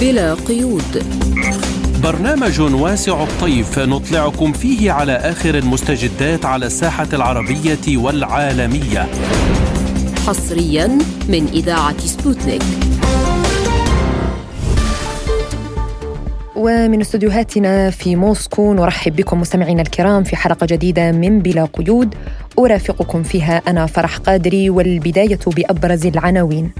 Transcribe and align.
بلا 0.00 0.34
قيود. 0.34 1.04
برنامج 2.02 2.60
واسع 2.60 3.22
الطيف 3.22 3.78
نطلعكم 3.78 4.52
فيه 4.52 4.92
على 4.92 5.12
آخر 5.12 5.54
المستجدات 5.58 6.44
على 6.44 6.66
الساحة 6.66 7.08
العربية 7.12 7.96
والعالمية. 7.96 9.08
حصريا 10.26 10.86
من 11.28 11.46
إذاعة 11.52 11.98
سبوتنيك. 11.98 12.62
ومن 16.56 17.00
استديوهاتنا 17.00 17.90
في 17.90 18.16
موسكو 18.16 18.74
نرحب 18.74 19.16
بكم 19.16 19.40
مستمعينا 19.40 19.82
الكرام 19.82 20.24
في 20.24 20.36
حلقة 20.36 20.66
جديدة 20.66 21.12
من 21.12 21.40
بلا 21.40 21.64
قيود. 21.64 22.14
أرافقكم 22.58 23.22
فيها 23.22 23.62
أنا 23.68 23.86
فرح 23.86 24.16
قادري 24.16 24.70
والبداية 24.70 25.40
بأبرز 25.46 26.06
العناوين. 26.06 26.70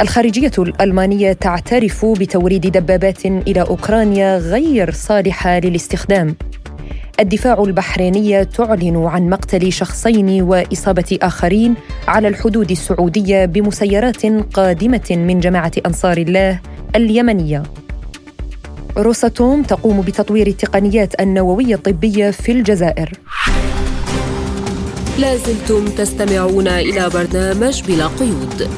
الخارجية 0.00 0.50
الألمانية 0.58 1.32
تعترف 1.32 2.06
بتوريد 2.06 2.66
دبابات 2.66 3.26
إلى 3.26 3.60
أوكرانيا 3.60 4.38
غير 4.38 4.90
صالحة 4.90 5.58
للاستخدام. 5.58 6.36
الدفاع 7.20 7.62
البحرينيه 7.62 8.42
تعلن 8.42 8.96
عن 8.96 9.30
مقتل 9.30 9.72
شخصين 9.72 10.42
وإصابة 10.42 11.18
آخرين 11.22 11.74
على 12.08 12.28
الحدود 12.28 12.70
السعودية 12.70 13.44
بمسيرات 13.44 14.26
قادمة 14.26 15.10
من 15.10 15.40
جماعة 15.40 15.72
أنصار 15.86 16.16
الله 16.16 16.60
اليمنية. 16.96 17.62
روساتوم 18.98 19.62
تقوم 19.62 20.00
بتطوير 20.00 20.46
التقنيات 20.46 21.20
النووية 21.20 21.74
الطبية 21.74 22.30
في 22.30 22.52
الجزائر. 22.52 23.12
لازلتم 25.18 25.84
تستمعون 25.84 26.68
إلى 26.68 27.10
برنامج 27.10 27.82
بلا 27.82 28.06
قيود. 28.06 28.68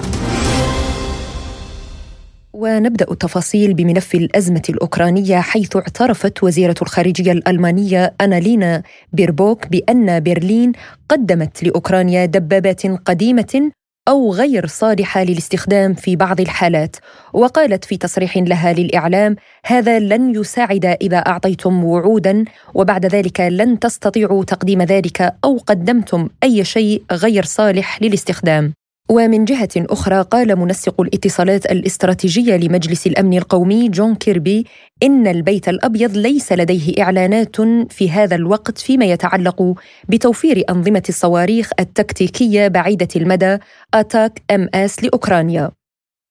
ونبدأ 2.63 3.07
التفاصيل 3.11 3.75
بملف 3.75 4.15
الأزمة 4.15 4.63
الأوكرانية 4.69 5.41
حيث 5.41 5.77
اعترفت 5.77 6.43
وزيرة 6.43 6.75
الخارجية 6.83 7.33
الألمانية 7.33 8.15
أنالينا 8.21 8.83
بيربوك 9.13 9.67
بأن 9.67 10.21
برلين 10.21 10.73
قدمت 11.09 11.65
لأوكرانيا 11.65 12.27
دبابات 12.27 12.87
قديمة 12.87 13.71
أو 14.09 14.33
غير 14.33 14.67
صالحة 14.67 15.25
للاستخدام 15.25 15.95
في 15.95 16.17
بعض 16.17 16.41
الحالات. 16.41 16.97
وقالت 17.33 17.85
في 17.85 17.97
تصريح 17.97 18.37
لها 18.37 18.73
للإعلام 18.73 19.37
هذا 19.67 19.99
لن 19.99 20.35
يساعد 20.35 20.85
إذا 20.85 21.19
أعطيتم 21.19 21.85
وعودا 21.85 22.45
وبعد 22.75 23.07
ذلك 23.07 23.41
لن 23.41 23.79
تستطيعوا 23.79 24.45
تقديم 24.45 24.83
ذلك 24.83 25.35
أو 25.45 25.59
قدمتم 25.67 26.29
أي 26.43 26.65
شيء 26.65 27.03
غير 27.13 27.45
صالح 27.45 28.03
للاستخدام. 28.03 28.73
ومن 29.13 29.45
جهة 29.45 29.69
أخرى 29.77 30.23
قال 30.23 30.57
منسق 30.57 31.01
الاتصالات 31.01 31.67
الاستراتيجية 31.67 32.57
لمجلس 32.57 33.07
الأمن 33.07 33.39
القومي 33.39 33.89
جون 33.89 34.15
كيربي 34.15 34.67
إن 35.03 35.27
البيت 35.27 35.69
الأبيض 35.69 36.17
ليس 36.17 36.53
لديه 36.53 37.03
إعلانات 37.03 37.57
في 37.91 38.11
هذا 38.11 38.37
الوقت 38.37 38.79
فيما 38.79 39.05
يتعلق 39.05 39.75
بتوفير 40.09 40.65
أنظمة 40.71 41.03
الصواريخ 41.09 41.71
التكتيكية 41.81 42.69
بعيدة 42.69 43.09
المدى 43.17 43.59
ATACMS 43.95 45.05
لأوكرانيا. 45.05 45.82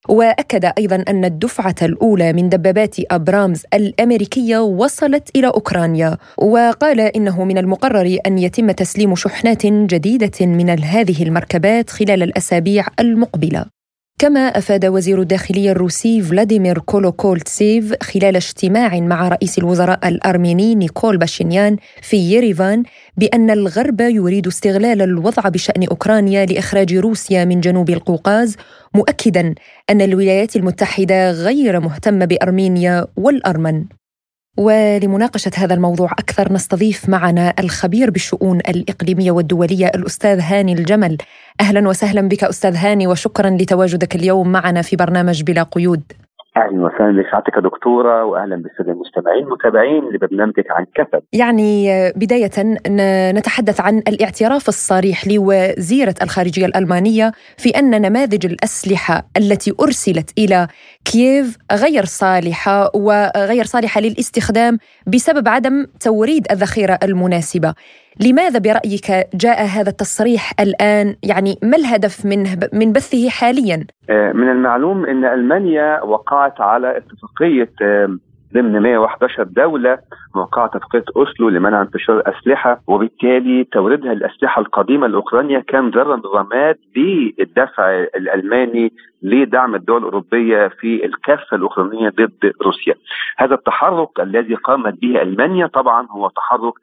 وأكد 0.09 0.71
أيضا 0.77 1.03
أن 1.07 1.25
الدفعة 1.25 1.75
الأولى 1.81 2.33
من 2.33 2.49
دبابات 2.49 2.95
أبرامز 3.11 3.63
الأمريكية 3.73 4.57
وصلت 4.57 5.29
إلى 5.35 5.47
أوكرانيا 5.47 6.17
وقال 6.37 6.99
إنه 6.99 7.43
من 7.43 7.57
المقرر 7.57 8.17
أن 8.27 8.37
يتم 8.37 8.71
تسليم 8.71 9.15
شحنات 9.15 9.65
جديدة 9.65 10.45
من 10.45 10.69
هذه 10.69 11.23
المركبات 11.23 11.89
خلال 11.89 12.23
الأسابيع 12.23 12.87
المقبلة. 12.99 13.80
كما 14.21 14.39
أفاد 14.39 14.85
وزير 14.85 15.21
الداخلية 15.21 15.71
الروسي 15.71 16.21
فلاديمير 16.21 16.79
كولوكولتسيف 16.79 17.93
خلال 18.03 18.35
اجتماع 18.35 18.99
مع 18.99 19.27
رئيس 19.27 19.57
الوزراء 19.57 20.07
الأرميني 20.07 20.75
نيكول 20.75 21.17
باشينيان 21.17 21.77
في 22.01 22.17
يريفان 22.17 22.83
بأن 23.17 23.49
الغرب 23.49 24.01
يريد 24.01 24.47
استغلال 24.47 25.01
الوضع 25.01 25.49
بشأن 25.49 25.83
أوكرانيا 25.83 26.45
لإخراج 26.45 26.93
روسيا 26.93 27.45
من 27.45 27.59
جنوب 27.59 27.89
القوقاز 27.89 28.55
مؤكدا 28.95 29.55
أن 29.89 30.01
الولايات 30.01 30.55
المتحدة 30.55 31.31
غير 31.31 31.79
مهتمة 31.79 32.25
بأرمينيا 32.25 33.07
والأرمن. 33.17 33.85
ولمناقشة 34.57 35.51
هذا 35.55 35.73
الموضوع 35.73 36.11
أكثر 36.11 36.53
نستضيف 36.53 37.09
معنا 37.09 37.53
الخبير 37.59 38.09
بالشؤون 38.09 38.57
الإقليمية 38.57 39.31
والدولية 39.31 39.87
الأستاذ 39.87 40.39
هاني 40.39 40.73
الجمل. 40.73 41.17
أهلا 41.61 41.89
وسهلا 41.89 42.21
بك 42.21 42.43
أستاذ 42.43 42.75
هاني 42.75 43.07
وشكرا 43.07 43.49
لتواجدك 43.49 44.15
اليوم 44.15 44.51
معنا 44.51 44.81
في 44.81 44.95
برنامج 44.95 45.43
بلا 45.43 45.63
قيود. 45.63 46.03
أهلا 46.57 46.85
وسهلا 46.85 47.21
بسعادتك 47.21 47.57
دكتورة 47.57 48.23
واهلا 48.25 48.55
بالسادة 48.55 48.91
المستمعين 48.91 49.43
المتابعين 49.43 50.03
لبرنامجك 50.03 50.65
عن 50.71 50.85
كفد. 50.95 51.21
يعني 51.33 51.87
بداية 52.15 52.51
نتحدث 53.33 53.81
عن 53.81 53.97
الاعتراف 53.97 54.67
الصريح 54.67 55.27
لوزيرة 55.27 56.15
الخارجية 56.21 56.65
الألمانية 56.65 57.31
في 57.57 57.69
أن 57.69 58.01
نماذج 58.01 58.45
الأسلحة 58.45 59.23
التي 59.37 59.73
أرسلت 59.81 60.33
إلى 60.37 60.67
كييف 61.05 61.57
غير 61.71 62.05
صالحة 62.05 62.91
وغير 62.95 63.63
صالحة 63.63 64.01
للاستخدام 64.01 64.77
بسبب 65.07 65.47
عدم 65.47 65.85
توريد 65.99 66.47
الذخيرة 66.51 66.99
المناسبة. 67.03 67.73
لماذا 68.19 68.59
برأيك 68.59 69.27
جاء 69.33 69.65
هذا 69.65 69.89
التصريح 69.89 70.51
الآن؟ 70.59 71.15
يعني 71.23 71.55
ما 71.63 71.77
الهدف 71.77 72.25
من 72.25 72.43
من 72.73 72.93
بثه 72.93 73.29
حاليا؟ 73.29 73.85
آه، 74.09 74.31
من 74.31 74.49
المعلوم 74.49 75.05
إن 75.05 75.25
ألمانيا 75.25 76.01
وقعت 76.01 76.61
على 76.61 76.97
اتفاقية 76.97 77.69
ضمن 78.53 78.79
111 78.79 79.43
دولة 79.43 79.99
موقعة 80.35 80.65
اتفاقية 80.65 81.03
أوسلو 81.15 81.49
لمنع 81.49 81.81
انتشار 81.81 82.19
الأسلحة 82.19 82.81
وبالتالي 82.87 83.63
توريدها 83.63 84.11
الأسلحة 84.11 84.61
القديمة 84.61 85.07
لأوكرانيا 85.07 85.59
كان 85.59 85.89
ذرا 85.89 86.21
رماد 86.35 86.77
للدفع 86.95 87.89
الألماني 88.15 88.93
لدعم 89.21 89.75
الدول 89.75 89.97
الأوروبية 89.97 90.67
في 90.67 91.05
الكافة 91.05 91.55
الأوكرانية 91.57 92.09
ضد 92.09 92.53
روسيا 92.61 92.95
هذا 93.37 93.55
التحرك 93.55 94.19
الذي 94.19 94.55
قامت 94.55 95.01
به 95.01 95.21
ألمانيا 95.21 95.67
طبعا 95.67 96.07
هو 96.11 96.29
تحرك 96.29 96.73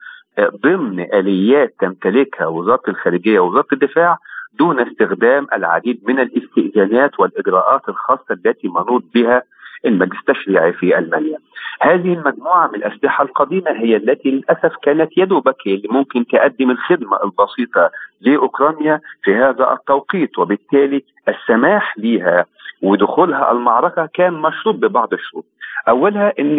ضمن 0.40 1.00
آليات 1.00 1.74
تمتلكها 1.80 2.46
وزارة 2.46 2.82
الخارجية 2.88 3.40
ووزارة 3.40 3.66
الدفاع 3.72 4.18
دون 4.58 4.80
استخدام 4.80 5.46
العديد 5.52 6.00
من 6.08 6.20
الاستئذانات 6.20 7.20
والإجراءات 7.20 7.88
الخاصة 7.88 8.24
التي 8.30 8.68
منوط 8.68 9.02
بها 9.14 9.42
المجلس 9.86 10.18
التشريعي 10.28 10.72
في 10.72 10.98
ألمانيا. 10.98 11.38
هذه 11.80 12.12
المجموعة 12.12 12.66
من 12.68 12.74
الأسلحة 12.74 13.24
القديمة 13.24 13.70
هي 13.70 13.96
التي 13.96 14.30
للأسف 14.30 14.76
كانت 14.82 15.18
يدوبك 15.18 15.66
اللي 15.66 15.88
ممكن 15.90 16.26
تقدم 16.26 16.70
الخدمة 16.70 17.18
البسيطة 17.24 17.90
لأوكرانيا 18.20 19.00
في 19.22 19.34
هذا 19.34 19.72
التوقيت 19.72 20.38
وبالتالي 20.38 21.04
السماح 21.28 21.98
لها 21.98 22.44
ودخولها 22.82 23.52
المعركة 23.52 24.08
كان 24.14 24.32
مشروط 24.32 24.74
ببعض 24.74 25.12
الشروط. 25.12 25.44
أولها 25.88 26.32
إن 26.38 26.58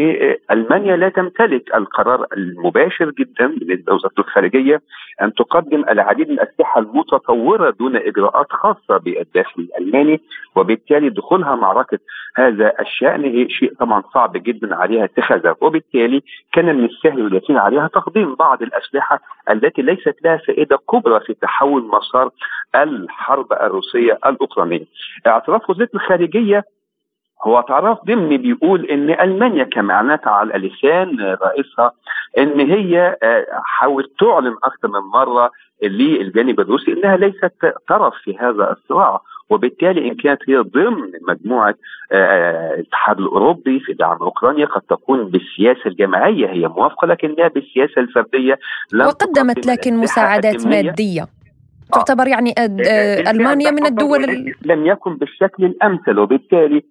ألمانيا 0.52 0.96
لا 0.98 1.10
تمتلك 1.10 1.76
القرار 1.76 2.26
المباشر 2.38 3.12
جدا 3.12 3.48
بالنسبة 3.48 3.92
لوزاره 3.94 4.14
الخارجية 4.20 4.82
أن 5.22 5.34
تقدم 5.34 5.84
العديد 5.90 6.30
من 6.30 6.40
الأسلحة 6.40 6.80
المتطورة 6.82 7.70
دون 7.80 7.96
إجراءات 7.96 8.48
خاصة 8.52 8.98
بالداخل 8.98 9.62
الألماني 9.62 10.22
وبالتالي 10.56 11.10
دخولها 11.10 11.56
معركة 11.56 12.00
هذا 12.36 12.74
الشأن 12.80 13.50
شيء 13.50 13.74
طبعا 13.80 14.04
صعب 14.14 14.34
جدا 14.34 14.76
عليها 14.76 15.04
اتخاذه 15.04 15.56
وبالتالي 15.62 16.24
كان 16.54 16.76
من 16.76 16.86
السهل 16.86 17.24
واليسير 17.24 17.58
عليها 17.58 17.88
تقديم 17.88 18.36
بعض 18.36 18.62
الأسلحة 18.62 19.20
التي 19.50 19.82
ليست 19.82 20.16
لها 20.24 20.38
فائدة 20.38 20.78
كبرى 20.92 21.20
في 21.20 21.34
تحول 21.34 21.88
مسار 21.88 22.30
الحرب 22.76 23.54
الروسية 23.54 24.20
الأوكرانية. 24.26 24.86
اعتراف 25.28 25.70
وزاره 25.70 25.90
الخارجية 25.96 26.64
هو 27.44 27.56
اعتراف 27.58 27.98
ضمني 28.06 28.38
بيقول 28.38 28.86
إن 28.86 29.10
ألمانيا 29.10 29.64
كما 29.64 29.94
أعلنت 29.94 30.28
على 30.28 30.54
لسان 30.54 31.20
رئيسها 31.22 31.92
إن 32.38 32.60
هي 32.60 33.18
حاولت 33.64 34.12
تعلن 34.20 34.56
أكثر 34.64 34.88
من 34.88 35.00
مرة 35.14 35.52
للجانب 35.84 36.60
الروسي 36.60 36.94
إنها 36.94 37.18
ليست 37.18 37.52
طرف 37.88 38.14
في 38.24 38.38
هذا 38.38 38.72
الصراع 38.72 39.22
وبالتالي 39.50 40.08
إن 40.08 40.16
كانت 40.16 40.40
هي 40.50 40.58
ضمن 40.58 41.12
مجموعة 41.28 41.76
الاتحاد 42.12 43.20
الأوروبي 43.20 43.80
في 43.80 43.94
دعم 43.94 44.18
أوكرانيا 44.22 44.66
قد 44.66 44.82
تكون 44.82 45.24
بالسياسة 45.24 45.82
الجماعية 45.86 46.48
هي 46.48 46.68
موافقة 46.68 47.08
لكنها 47.08 47.48
بالسياسة 47.48 48.02
الفردية. 48.02 48.60
وقدمت 48.96 49.66
لكن 49.68 49.98
مساعدات 49.98 50.68
مادية. 50.68 51.28
تعتبر 51.94 52.28
يعني 52.28 52.54
ألمانيا 53.30 53.72
من 53.72 53.86
الدول 53.86 54.54
لم 54.66 54.86
يكن 54.86 55.18
بالشكل 55.18 55.66
الأمثل 55.66 56.20
وبالتالي 56.20 56.84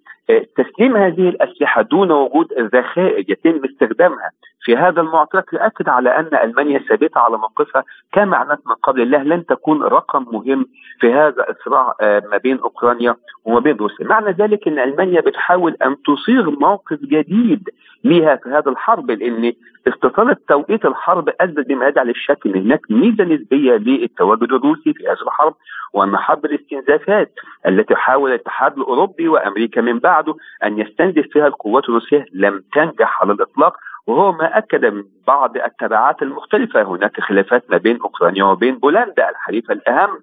تسليم 0.56 0.96
هذه 0.96 1.28
الأسلحة 1.28 1.82
دون 1.82 2.10
وجود 2.10 2.46
ذخائر 2.74 3.24
يتم 3.28 3.60
استخدامها. 3.64 4.30
في 4.68 4.76
هذا 4.76 5.00
المعترك 5.00 5.52
يؤكد 5.52 5.88
على 5.88 6.10
أن 6.10 6.30
ألمانيا 6.44 6.78
ثابتة 6.78 7.20
على 7.20 7.38
موقفها 7.38 7.84
كما 8.12 8.36
أعلنت 8.36 8.60
من 8.66 8.74
قبل 8.74 9.02
الله 9.02 9.22
لن 9.22 9.46
تكون 9.46 9.82
رقم 9.82 10.26
مهم 10.32 10.66
في 11.00 11.12
هذا 11.12 11.46
الصراع 11.50 11.94
آه، 12.00 12.22
ما 12.30 12.36
بين 12.36 12.58
أوكرانيا 12.58 13.16
وما 13.44 13.60
بين 13.60 13.76
روسيا، 13.76 14.06
معنى 14.06 14.30
ذلك 14.30 14.68
إن 14.68 14.78
ألمانيا 14.78 15.20
بتحاول 15.20 15.76
أن 15.84 15.96
تصيغ 16.02 16.50
موقف 16.50 16.98
جديد 17.02 17.68
لها 18.04 18.36
في 18.36 18.48
هذا 18.48 18.70
الحرب 18.70 19.10
لأن 19.10 19.52
استطالة 19.88 20.36
توقيت 20.48 20.84
الحرب 20.84 21.28
ادت 21.40 21.68
بما 21.68 21.88
يدعي 21.88 22.04
للشك 22.04 22.46
ان 22.46 22.54
هناك 22.56 22.80
ميزة 22.90 23.24
نسبية 23.24 23.72
للتواجد 23.72 24.52
الروسي 24.52 24.92
في 24.92 25.06
هذه 25.06 25.22
الحرب 25.22 25.54
وأن 25.92 26.16
حرب 26.16 26.44
الاستنزافات 26.44 27.32
التي 27.66 27.96
حاول 27.96 28.30
الاتحاد 28.30 28.78
الأوروبي 28.78 29.28
وأمريكا 29.28 29.80
من 29.80 29.98
بعده 29.98 30.34
أن 30.64 30.78
يستنزف 30.78 31.26
فيها 31.32 31.46
القوات 31.46 31.84
الروسية 31.84 32.26
لم 32.32 32.62
تنجح 32.72 33.22
على 33.22 33.32
الإطلاق. 33.32 33.76
وهو 34.08 34.32
ما 34.32 34.58
أكد 34.58 34.84
من 34.84 35.04
بعض 35.26 35.56
التبعات 35.56 36.22
المختلفة. 36.22 36.82
هناك 36.82 37.20
خلافات 37.20 37.70
ما 37.70 37.76
بين 37.76 38.00
أوكرانيا 38.00 38.44
وبين 38.44 38.78
بولندا 38.78 39.30
الحليفه 39.30 39.74
الأهم 39.74 40.18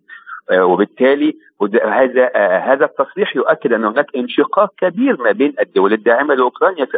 آه، 0.52 0.66
وبالتالي 0.66 1.38
هذا 1.84 2.32
آه، 2.36 2.60
هذا 2.60 2.86
التصريح 2.86 3.36
يؤكد 3.36 3.74
أن 3.74 3.86
هناك 3.86 4.16
انشقاق 4.16 4.74
كبير 4.78 5.22
ما 5.22 5.32
بين 5.32 5.54
الدول 5.62 5.94
الداعمة 5.94 6.34
لأوكرانيا 6.34 6.86
في 6.86 6.98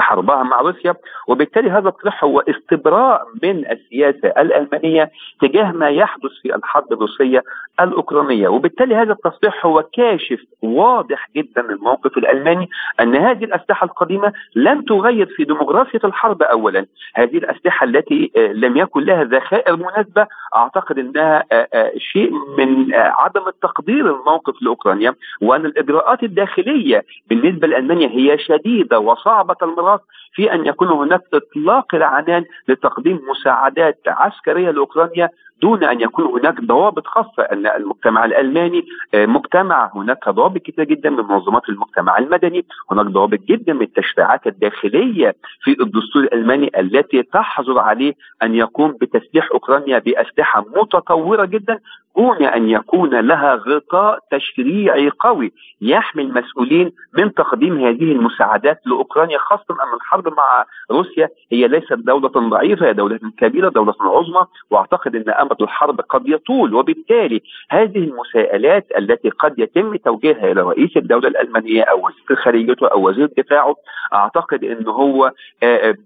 حربها 0.00 0.42
مع 0.42 0.60
روسيا 0.60 0.94
وبالتالي 1.28 1.70
هذا 1.70 1.88
التصريح 1.88 2.24
هو 2.24 2.40
استبراء 2.40 3.26
من 3.42 3.70
السياسة 3.70 4.28
الألمانية 4.28 5.10
تجاه 5.40 5.72
ما 5.72 5.88
يحدث 5.88 6.30
في 6.42 6.54
الحرب 6.54 6.92
الروسية 6.92 7.44
الأوكرانية. 7.80 8.48
وبالتالي 8.48 8.94
هذا 8.94 9.12
التصريح 9.12 9.66
هو 9.66 9.82
كاشف 9.92 10.40
واضح 10.62 11.28
جدا 11.36 11.60
الموقف 11.60 12.18
الألماني 12.18 12.70
أن 13.00 13.16
هذه 13.16 13.44
الأسلحة 13.44 13.84
القديمة 13.84 14.32
لن 14.54 14.84
تغير 14.84 15.26
في 15.26 15.44
ديموغرافية 15.44 16.00
الحرب 16.04 16.42
أولا. 16.42 16.86
هذه 17.14 17.36
الأسلحة 17.36 17.84
التي 17.84 18.32
آه، 18.36 18.52
لم 18.52 18.76
يكن 18.76 19.00
لها 19.00 19.24
ذخائر 19.24 19.76
مناسبة 19.76 20.26
أعتقد 20.56 20.98
أنها 20.98 21.44
آه، 21.52 21.68
آه، 21.74 21.92
شيء 21.98 22.30
من 22.58 22.94
عدم 22.94 23.48
التقدير 23.48 24.16
الموقف 24.16 24.62
لأوكرانيا 24.62 25.14
وأن 25.42 25.66
الإجراءات 25.66 26.22
الداخلية 26.22 27.04
بالنسبة 27.28 27.66
لألمانيا 27.66 28.08
هي 28.08 28.38
شديدة 28.38 28.98
وصعبة 28.98 29.56
المرة 29.62 29.83
القرار 29.84 30.00
في 30.34 30.52
أن 30.52 30.66
يكون 30.66 30.88
هناك 30.88 31.22
إطلاق 31.34 31.94
العنان 31.94 32.44
لتقديم 32.68 33.20
مساعدات 33.30 34.00
عسكرية 34.06 34.70
لأوكرانيا 34.70 35.28
دون 35.62 35.84
أن 35.84 36.00
يكون 36.00 36.24
هناك 36.24 36.60
ضوابط 36.60 37.06
خاصة 37.06 37.42
أن 37.42 37.66
المجتمع 37.66 38.24
الألماني 38.24 38.84
آه، 39.14 39.26
مجتمع 39.26 39.90
هناك 39.94 40.28
ضوابط 40.28 40.60
كثيره 40.62 40.84
جدا 40.84 41.10
من 41.10 41.24
منظمات 41.24 41.68
المجتمع 41.68 42.18
المدني، 42.18 42.64
هناك 42.90 43.06
ضوابط 43.06 43.38
جدا 43.38 43.72
من 43.72 43.82
التشريعات 43.82 44.46
الداخلية 44.46 45.34
في 45.60 45.70
الدستور 45.80 46.22
الألماني 46.22 46.70
التي 46.78 47.22
تحظر 47.22 47.78
عليه 47.78 48.14
أن 48.42 48.54
يقوم 48.54 48.92
بتسليح 49.00 49.48
أوكرانيا 49.52 49.98
بأسلحة 49.98 50.64
متطورة 50.76 51.44
جدا 51.44 51.78
دون 52.16 52.42
أن 52.42 52.68
يكون 52.68 53.20
لها 53.20 53.54
غطاء 53.54 54.18
تشريعي 54.30 55.10
قوي 55.20 55.52
يحمي 55.80 56.22
المسؤولين 56.22 56.92
من 57.18 57.34
تقديم 57.34 57.78
هذه 57.78 58.12
المساعدات 58.12 58.80
لأوكرانيا 58.86 59.38
خاصة 59.38 59.64
أن 59.70 59.94
الحرب 59.96 60.28
مع 60.28 60.64
روسيا 60.90 61.28
هي 61.52 61.68
ليست 61.68 61.92
دولة 61.92 62.28
ضعيفة 62.28 62.86
هي 62.86 62.92
دولة 62.92 63.20
كبيرة 63.38 63.68
دولة 63.68 63.94
عظمى 64.00 64.46
وأعتقد 64.70 65.16
إن 65.16 65.28
امد 65.54 65.62
الحرب 65.62 66.00
قد 66.00 66.28
يطول 66.28 66.74
وبالتالي 66.74 67.40
هذه 67.70 67.98
المساءلات 67.98 68.86
التي 68.98 69.28
قد 69.30 69.58
يتم 69.58 69.96
توجيهها 69.96 70.52
إلى 70.52 70.60
رئيس 70.62 70.96
الدولة 70.96 71.28
الألمانية 71.28 71.82
أو 71.82 72.06
وزير 72.06 72.36
خارجيته 72.44 72.86
أو 72.88 73.08
وزير 73.08 73.28
دفاعه 73.38 73.76
أعتقد 74.14 74.64
إن 74.64 74.86
هو 74.88 75.32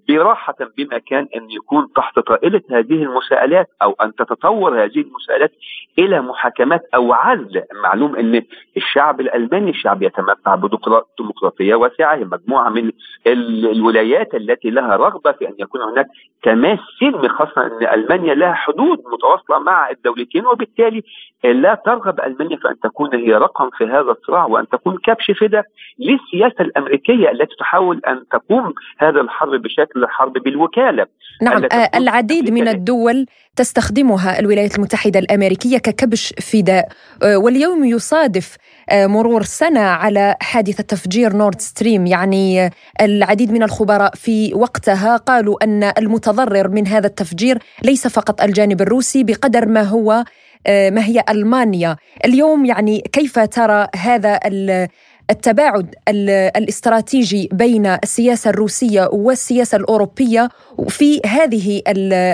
براحة 0.08 0.54
بمكان 0.78 1.28
أن 1.36 1.50
يكون 1.50 1.92
تحت 1.96 2.18
طائلة 2.18 2.60
هذه 2.70 3.02
المساءلات 3.02 3.68
أو 3.82 3.92
أن 4.02 4.14
تتطور 4.14 4.84
هذه 4.84 5.00
المساءلات 5.00 5.52
إلى 5.98 6.20
محاكمات 6.20 6.82
أو 6.94 7.12
عزل. 7.12 7.62
معلوم 7.84 8.16
أن 8.16 8.42
الشعب 8.76 9.20
الألماني 9.20 9.72
شعب 9.74 10.02
يتمتع 10.02 10.54
بديمقراطية 10.54 11.74
واسعة 11.74 12.16
مجموعة 12.16 12.68
من 12.68 12.90
الولايات 13.26 14.34
التي 14.34 14.70
لها 14.70 14.96
رغبة 14.96 15.32
في 15.32 15.48
أن 15.48 15.54
يكون 15.58 15.80
هناك 15.80 16.06
تماس 16.42 16.78
سلمي 17.00 17.28
خاصة 17.28 17.66
أن 17.66 17.86
ألمانيا 17.94 18.34
لها 18.34 18.52
حدود 18.52 18.98
متواصله 19.28 19.58
مع 19.58 19.90
الدولتين 19.90 20.46
وبالتالي 20.46 21.02
لا 21.44 21.74
ترغب 21.74 22.20
ألمانيا 22.20 22.56
في 22.56 22.68
أن 22.68 22.80
تكون 22.80 23.14
هي 23.14 23.32
رقم 23.32 23.70
في 23.70 23.84
هذا 23.84 24.10
الصراع 24.10 24.44
وأن 24.44 24.68
تكون 24.68 24.98
كبش 24.98 25.30
فدا 25.30 25.64
للسياسة 25.98 26.64
الأمريكية 26.64 27.30
التي 27.30 27.56
تحاول 27.58 28.00
أن 28.06 28.24
تقوم 28.30 28.74
هذا 28.98 29.20
الحرب 29.20 29.62
بشكل 29.62 30.06
حرب 30.06 30.32
بالوكالة. 30.32 31.06
نعم 31.42 31.64
آه، 31.72 31.90
العديد 31.94 32.50
من 32.50 32.68
الدول 32.68 33.26
تستخدمها 33.56 34.38
الولايات 34.38 34.76
المتحدة 34.76 35.18
الأمريكية 35.18 35.78
ككبش 35.78 36.34
فداء 36.40 36.88
آه، 37.22 37.36
واليوم 37.36 37.84
يصادف 37.84 38.56
آه، 38.90 39.06
مرور 39.06 39.42
سنة 39.42 39.80
على 39.80 40.36
حادثة 40.40 40.82
تفجير 40.82 41.36
نورد 41.36 41.60
ستريم. 41.60 42.06
يعني 42.06 42.70
العديد 43.00 43.52
من 43.52 43.62
الخبراء 43.62 44.14
في 44.14 44.54
وقتها 44.54 45.16
قالوا 45.16 45.64
أن 45.64 45.92
المتضرر 45.98 46.68
من 46.68 46.86
هذا 46.86 47.06
التفجير 47.06 47.58
ليس 47.82 48.06
فقط 48.06 48.42
الجانب 48.42 48.80
الروسي 48.80 49.24
بقدر 49.24 49.66
ما 49.66 49.82
هو 49.82 50.24
ما 50.68 51.04
هي 51.04 51.24
ألمانيا. 51.30 51.96
اليوم 52.24 52.64
يعني 52.64 53.00
كيف 53.12 53.38
ترى 53.38 53.88
هذا 53.96 54.40
التباعد 55.30 55.94
الاستراتيجي 56.56 57.48
بين 57.52 57.86
السياسة 57.86 58.50
الروسية 58.50 59.08
والسياسة 59.12 59.78
الأوروبية 59.78 60.48
في 60.88 61.20
هذه 61.26 61.82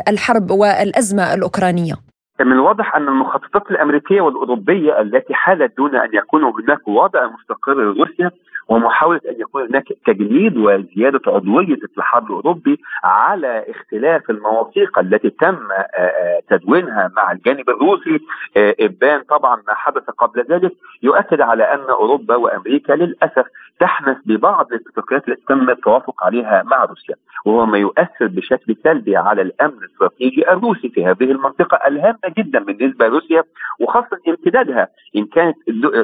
الحرب 0.09 0.51
والأزمة 0.51 1.35
الأوكرانية. 1.35 1.95
من 2.41 2.53
الواضح 2.53 2.97
أن 2.97 3.09
المخططات 3.09 3.71
الأمريكية 3.71 4.21
والأوروبية 4.21 5.01
التي 5.01 5.35
حالت 5.35 5.77
دون 5.77 5.97
أن 5.97 6.11
يكون 6.15 6.45
هناك 6.45 6.89
وضع 6.89 7.27
مستقر 7.27 7.75
لروسيا 7.75 8.31
ومحاولة 8.69 9.21
أن 9.31 9.41
يكون 9.41 9.63
هناك 9.69 9.85
تجنيد 10.07 10.57
وزيادة 10.57 11.21
عضوية 11.27 11.75
الاتحاد 11.75 12.25
الأوروبي 12.25 12.81
على 13.05 13.65
اختلاف 13.69 14.31
المواثيق 14.31 14.99
التي 14.99 15.31
تم 15.31 15.59
آه، 15.73 15.99
آه، 15.99 16.41
تدوينها 16.51 17.11
مع 17.17 17.33
الجانب 17.33 17.71
الروسي. 17.71 18.21
آه، 18.57 18.75
إبان 18.81 19.23
طبعا 19.23 19.57
ما 19.57 19.75
حدث 19.75 20.03
قبل 20.03 20.45
ذلك 20.51 20.73
يؤكد 21.03 21.41
على 21.41 21.65
أن 21.65 21.81
أوروبا 21.91 22.37
وأمريكا 22.37 22.93
للأسف 22.93 23.47
تحنث 23.81 24.17
ببعض 24.27 24.73
الاتفاقيات 24.73 25.29
التي 25.29 25.43
تم 25.49 25.71
التوافق 25.71 26.25
عليها 26.25 26.63
مع 26.63 26.85
روسيا 26.85 27.15
وهو 27.47 27.67
ما 27.67 27.79
يؤثر 27.79 28.27
بشكل 28.27 28.77
سلبي 28.85 29.17
على 29.17 29.43
الأمن 29.43 29.73
الاستراتيجي 29.73 30.51
الروسي 30.51 30.89
في 30.89 31.07
هذه 31.07 31.25
المنطقة 31.25 31.77
الهامة 31.87 32.19
جدا 32.39 32.65
بالنسبة 32.65 33.07
لروسيا 33.09 33.43
وخاصة 33.81 34.19
امتدادها. 34.29 34.89
إن 35.17 35.27
كانت 35.27 35.57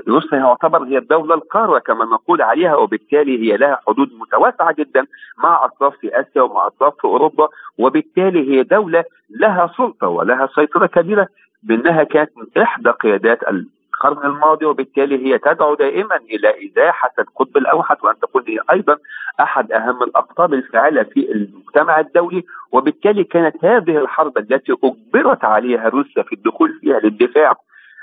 روسيا 0.09 0.39
يعتبر 0.39 0.85
هي 0.85 0.99
الدولة 0.99 1.35
القارة 1.35 1.79
كما 1.79 2.05
نقول 2.05 2.43
عليها 2.43 2.77
وبالتالي 2.77 3.39
هي 3.53 3.57
لها 3.57 3.81
حدود 3.89 4.11
متوسعه 4.21 4.73
جدا 4.73 5.07
مع 5.45 5.65
أطراف 5.65 5.95
في 6.01 6.21
آسيا 6.21 6.43
ومع 6.43 6.67
أطراف 6.67 6.95
في 6.95 7.05
أوروبا 7.05 7.49
وبالتالي 7.79 8.51
هي 8.51 8.63
دولة 8.63 9.05
لها 9.31 9.71
سلطة 9.77 10.09
ولها 10.09 10.49
سيطرة 10.55 10.87
كبيرة 10.87 11.29
بأنها 11.63 12.05
كانت 12.05 12.31
إحدى 12.59 12.91
قيادات 12.91 13.43
القرن 14.05 14.27
الماضي 14.27 14.67
وبالتالي 14.67 15.27
هي 15.27 15.39
تدعو 15.39 15.75
دائما 15.75 16.17
إلى 16.17 16.55
إزاحة 16.67 17.13
القطب 17.19 17.57
الأوحد 17.57 17.97
وأن 18.03 18.15
تكون 18.23 18.45
هي 18.49 18.59
أيضا 18.71 18.97
أحد 19.41 19.73
أهم 19.73 20.03
الأقطاب 20.03 20.55
الفاعلة 20.55 21.03
في 21.03 21.33
المجتمع 21.33 22.01
الدولي. 22.01 22.45
وبالتالي 22.73 23.25
كانت 23.25 23.65
هذه 23.65 23.99
الحرب 23.99 24.39
التي 24.39 24.77
أجبرت 24.85 25.45
عليها 25.45 25.89
روسيا 25.89 26.23
في 26.23 26.33
الدخول 26.33 26.79
فيها 26.81 27.01
للدفاع 27.01 27.55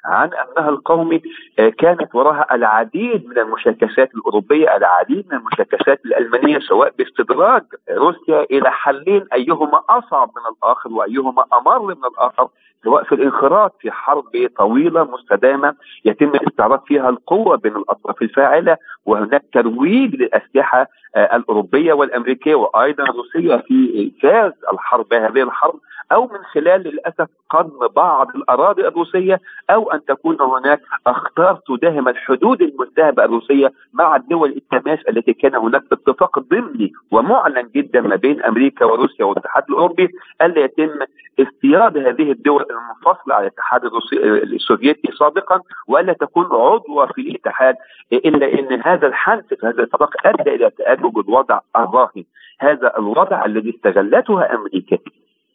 عن 0.06 0.30
أمنها 0.34 0.70
القومي 0.70 1.22
آه، 1.60 1.70
كانت 1.70 2.16
وراها 2.16 2.56
العديد 2.56 3.30
من 3.30 3.38
المشاكسات 3.38 4.16
الأوروبية، 4.16 4.77
العديد 4.77 5.25
من 5.32 5.38
المشاكسات 5.38 6.06
الألمانية 6.06 6.60
سواء 6.60 6.94
باستدراج 6.98 7.63
روسيا 7.92 8.44
إلى 8.51 8.72
حلين 8.72 9.25
أيهما 9.34 9.82
أصعب 9.89 10.32
من 10.36 10.44
الآخر 10.56 10.89
وأيهما 10.94 11.44
أمر 11.54 11.82
من 11.82 12.06
الآخر. 12.06 12.48
سواء 12.84 13.03
في 13.03 13.15
الانخراط 13.15 13.75
في 13.79 13.91
حرب 13.91 14.50
طويلة 14.57 15.03
مستدامة 15.03 15.75
يتم 16.05 16.31
استعراض 16.48 16.84
فيها 16.88 17.10
القوة 17.10 17.57
بين 17.57 17.75
الأطراف 17.75 18.22
الفاعلة 18.22 18.77
وهناك 19.05 19.43
ترويج 19.53 20.15
للأسلحة 20.15 20.88
آه، 21.15 21.36
الأوروبية 21.36 21.93
والأمريكية 21.93 22.55
وأيضا 22.55 23.03
الروسيه 23.03 23.55
في 23.55 24.12
إنجاز 24.13 24.51
الحرب 24.74 25.13
هذه 25.13 25.43
الحرب 25.43 25.79
أو 26.12 26.27
من 26.27 26.43
خلال 26.53 26.81
للأسف 26.81 27.27
قدم 27.50 27.88
بعض 27.96 28.27
الأراضي 28.36 28.88
الروسية 28.88 29.41
أو 29.69 29.91
أن 29.91 30.05
تكون 30.05 30.38
هناك 30.41 30.81
أخطار 31.07 31.60
تداهم 31.67 32.07
الحدود 32.07 32.62
المنتهبه 32.62 33.24
الروسية 33.25 33.74
مع 33.93 34.15
الدول 34.15 34.50
التماس 34.50 35.00
التي 35.10 35.34
كان 35.34 35.55
هناك 35.55 35.84
اتفاق 35.91 36.39
ضمني 36.39 36.93
ومعلن 37.12 37.69
جدا 37.75 38.01
ما 38.01 38.15
بين 38.15 38.43
أمريكا 38.43 38.86
وروسيا 38.86 39.25
والاتحاد 39.25 39.63
الأوروبي 39.69 40.10
ألا 40.41 40.60
يتم 40.60 41.00
اصطياد 41.39 41.98
هذه 41.98 42.31
الدول 42.31 42.65
المنفصله 42.72 43.36
عن 43.36 43.42
الاتحاد 43.42 43.82
السوفيتي 44.54 45.12
سابقا 45.20 45.62
والا 45.88 46.14
تكون 46.14 46.46
عضوه 46.46 47.06
في 47.06 47.22
الاتحاد 47.22 47.76
إلا 48.14 48.60
إن 48.60 48.82
هذا 48.82 49.08
الحنث 49.08 49.46
في 49.54 49.66
هذا 49.68 49.84
الاتفاق 49.84 50.14
أدى 50.26 50.56
إلى 50.56 50.70
تاجج 50.70 51.18
الوضع 51.18 51.60
الراهن. 51.76 52.24
هذا 52.60 52.98
الوضع 52.98 53.46
الذي 53.46 53.70
استغلته 53.70 54.54
أمريكا. 54.54 54.98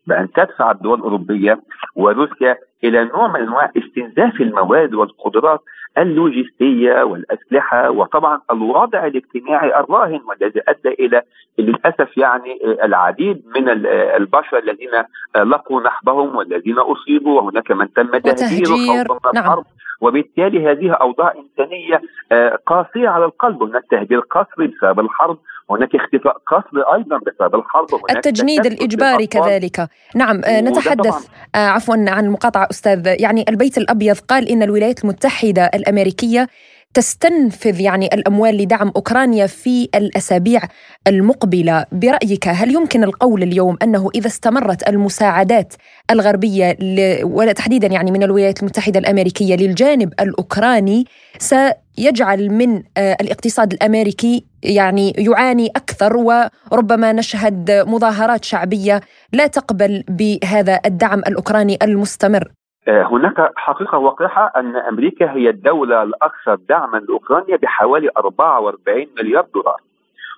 بأن 0.06 0.32
تدفع 0.32 0.71
الدول 0.71 0.99
الأوروبية 0.99 1.61
وروسيا 1.97 2.56
إلى 2.85 3.04
نوع 3.04 3.28
من 3.28 3.40
أنواع 3.40 3.73
استنزاف 3.76 4.40
المواد 4.40 4.94
والقدرات 4.94 5.61
اللوجستية 5.99 7.02
والأسلحة 7.02 7.90
وطبعا 7.90 8.40
الوضع 8.50 9.06
الاجتماعي 9.06 9.80
الراهن 9.80 10.21
والذي 10.28 10.61
أدى 10.68 10.88
إلى 10.88 11.23
للأسف 11.59 12.18
يعني 12.18 12.59
العديد 12.85 13.42
من 13.56 13.68
البشر 13.88 14.59
الذين 14.59 14.90
لقوا 15.37 15.82
نحبهم 15.82 16.37
والذين 16.37 16.78
أصيبوا 16.78 17.40
وهناك 17.40 17.71
من 17.71 17.92
تم 17.92 18.18
تهجيره 18.18 19.04
خوفا 19.04 19.30
من 19.32 19.38
الحرب 19.38 19.64
نعم. 19.64 19.64
وبالتالي 20.00 20.70
هذه 20.70 20.92
أوضاع 20.92 21.32
إنسانية 21.32 22.02
آه، 22.32 22.58
قاسية 22.66 23.08
على 23.08 23.25
القلب. 23.25 23.62
هناك 23.62 23.84
تهجير 23.90 24.20
قسري 24.20 24.66
بسبب 24.66 25.00
الحرب 25.00 25.38
هناك 25.70 25.94
اختفاء 25.94 26.37
قسري 26.46 26.82
أيضا 26.94 27.18
بسبب 27.18 27.54
الحرب. 27.54 27.88
التجنيد 28.11 28.66
الإجباري 28.66 29.26
كذلك. 29.26 29.88
نعم 30.14 30.40
آه، 30.44 30.61
نتحدث 30.61 31.28
آه، 31.54 31.58
عفوا 31.68 31.94
عن 31.94 32.25
المقاطعه 32.25 32.68
أستاذ 32.70 33.16
يعني 33.20 33.44
البيت 33.49 33.78
الأبيض 33.78 34.16
قال 34.18 34.49
إن 34.49 34.62
الولايات 34.62 35.04
المتحدة 35.04 35.70
الأمريكية 35.75 36.49
تستنفذ 36.94 37.80
يعني 37.80 38.06
الأموال 38.06 38.56
لدعم 38.56 38.92
أوكرانيا 38.96 39.46
في 39.46 39.88
الأسابيع 39.94 40.61
المقبلة. 41.06 41.84
برأيك 41.92 42.49
هل 42.49 42.75
يمكن 42.75 43.04
القول 43.04 43.42
اليوم 43.42 43.76
أنه 43.82 44.08
إذا 44.14 44.26
استمرت 44.26 44.88
المساعدات 44.88 45.75
الغربية 46.11 46.76
وتحديدا 47.22 47.87
يعني 47.87 48.11
من 48.11 48.22
الولايات 48.22 48.61
المتحدة 48.61 48.99
الأمريكية 48.99 49.56
للجانب 49.56 50.12
الأوكراني 50.20 51.06
سيجعل 51.38 52.50
من 52.50 52.82
آه، 52.96 53.16
الاقتصاد 53.20 53.72
الأمريكي 53.72 54.44
يعني 54.62 55.11
يعاني 55.11 55.66
أكثر 55.66 56.16
وربما 56.16 57.12
نشهد 57.12 57.70
مظاهرات 57.70 58.44
شعبية 58.44 59.00
لا 59.32 59.46
تقبل 59.46 60.04
بهذا 60.08 60.80
الدعم 60.87 61.18
الأوكراني 61.18 61.78
المستمر؟ 61.82 62.52
هناك 62.88 63.50
حقيقة 63.56 63.98
واقعة 63.98 64.52
أن 64.56 64.76
أمريكا 64.76 65.32
هي 65.32 65.48
الدولة 65.50 66.02
الأكثر 66.02 66.54
دعما 66.68 66.98
لأوكرانيا 66.98 67.56
بحوالي 67.56 68.10
44 68.18 69.06
مليار 69.18 69.46
دولار. 69.54 69.80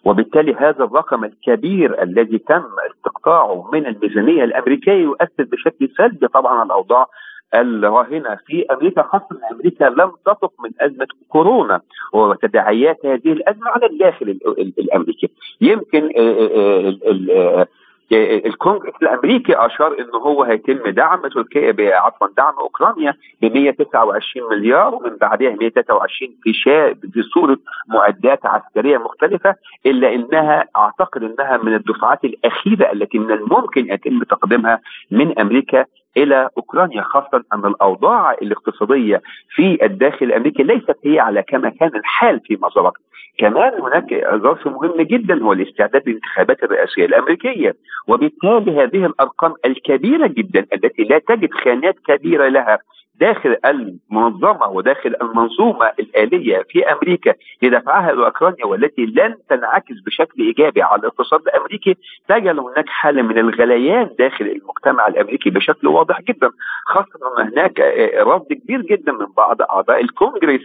وبالتالي 0.05 0.55
هذا 0.55 0.85
الرقم 0.85 1.25
الكبير 1.25 2.03
الذي 2.03 2.39
تم 2.39 2.65
استقطاعه 2.91 3.71
من 3.73 3.87
الميزانية 3.87 4.45
الأمريكية 4.45 4.93
يؤثر 4.93 5.45
بشكل 5.45 5.89
سلبي 5.97 6.29
طبعا 6.29 6.53
على 6.55 6.67
الأوضاع 6.67 7.07
الراهنة 7.55 8.39
في 8.47 8.67
أمريكا 8.71 9.03
خاصة 9.03 9.27
أن 9.33 9.55
أمريكا 9.57 9.85
لم 9.85 10.13
تطق 10.27 10.53
من 10.65 10.71
أزمة 10.81 11.07
كورونا 11.29 11.81
وتداعيات 12.13 13.07
هذه 13.07 13.33
الأزمة 13.33 13.69
على 13.69 13.87
الداخل 13.87 14.39
الأمريكي. 14.79 15.31
يمكن 15.61 16.11
الكونغرس 18.13 18.95
الأمريكي 19.03 19.55
أشار 19.57 19.99
إنه 19.99 20.19
هو 20.19 20.43
هيتم 20.43 20.91
دعم 20.91 21.27
تركيا 21.27 21.97
عفوا 21.97 22.29
دعم 22.37 22.55
أوكرانيا 22.59 23.15
ب 23.43 23.45
129 23.45 24.51
مليار 24.51 24.95
ومن 24.95 25.17
بعدها 25.17 25.51
123 25.51 26.31
في 26.43 26.53
شا 26.53 26.95
في 26.95 27.23
صورة 27.23 27.59
معدات 27.89 28.47
عسكرية 28.47 28.99
مختلفة 28.99 29.55
إلا 29.87 30.15
إنها 30.15 30.65
أعتقد 30.77 31.23
إنها 31.23 31.57
من 31.57 31.75
الدفعات 31.75 32.25
الأخيرة 32.25 32.93
التي 32.93 33.19
من 33.19 33.31
الممكن 33.31 33.93
يتم 33.93 34.23
تقديمها 34.23 34.81
من 35.11 35.39
أمريكا 35.39 35.85
إلى 36.17 36.49
أوكرانيا 36.57 37.03
خاصة 37.03 37.45
أن 37.53 37.67
الأوضاع 37.67 38.33
الاقتصادية 38.33 39.23
في 39.55 39.85
الداخل 39.87 40.27
الأمريكي 40.27 40.63
ليست 40.63 40.97
هي 41.05 41.21
على 41.21 41.43
كما 41.43 41.69
كان 41.69 41.91
الحال 41.97 42.41
فيما 42.41 42.69
سبق 42.75 42.97
كمان 43.39 43.73
هناك 43.81 44.27
ظرف 44.35 44.67
مهم 44.67 45.03
جدا 45.03 45.43
هو 45.43 45.53
الاستعداد 45.53 46.09
للانتخابات 46.09 46.63
الرئاسية 46.63 47.05
الأمريكية 47.05 47.75
وبالتالي 48.09 48.83
هذه 48.83 49.07
الأرقام 49.07 49.55
الكبيرة 49.65 50.27
جدا 50.27 50.67
التي 50.73 51.03
لا 51.03 51.19
تجد 51.19 51.53
خانات 51.53 51.97
كبيرة 52.07 52.49
لها. 52.49 52.79
داخل 53.21 53.57
المنظمة 53.65 54.69
وداخل 54.69 55.15
المنظومة 55.23 55.93
الآلية 55.99 56.63
في 56.69 56.93
أمريكا 56.93 57.35
لدفعها 57.63 58.11
إلى 58.11 58.25
اوكرانيا 58.25 58.67
والتي 58.67 59.07
لن 59.07 59.35
تنعكس 59.51 59.95
بشكل 60.07 60.43
إيجابي 60.43 60.83
على 60.83 61.01
الاقتصاد 61.01 61.41
الأمريكي 61.41 61.97
تجعل 62.29 62.59
هناك 62.59 62.89
حالة 62.89 63.23
من 63.23 63.39
الغليان 63.39 64.11
داخل 64.19 64.45
المجتمع 64.45 65.07
الأمريكي 65.07 65.51
بشكل 65.51 65.87
واضح 65.89 66.21
جدا 66.23 66.51
خاصة 66.87 67.39
ان 67.39 67.47
هناك 67.53 67.81
رفض 68.19 68.53
كبير 68.53 68.81
جدا 68.81 69.13
من 69.13 69.27
بعض 69.37 69.63
أعضاء 69.63 70.01
الكونغرس 70.01 70.61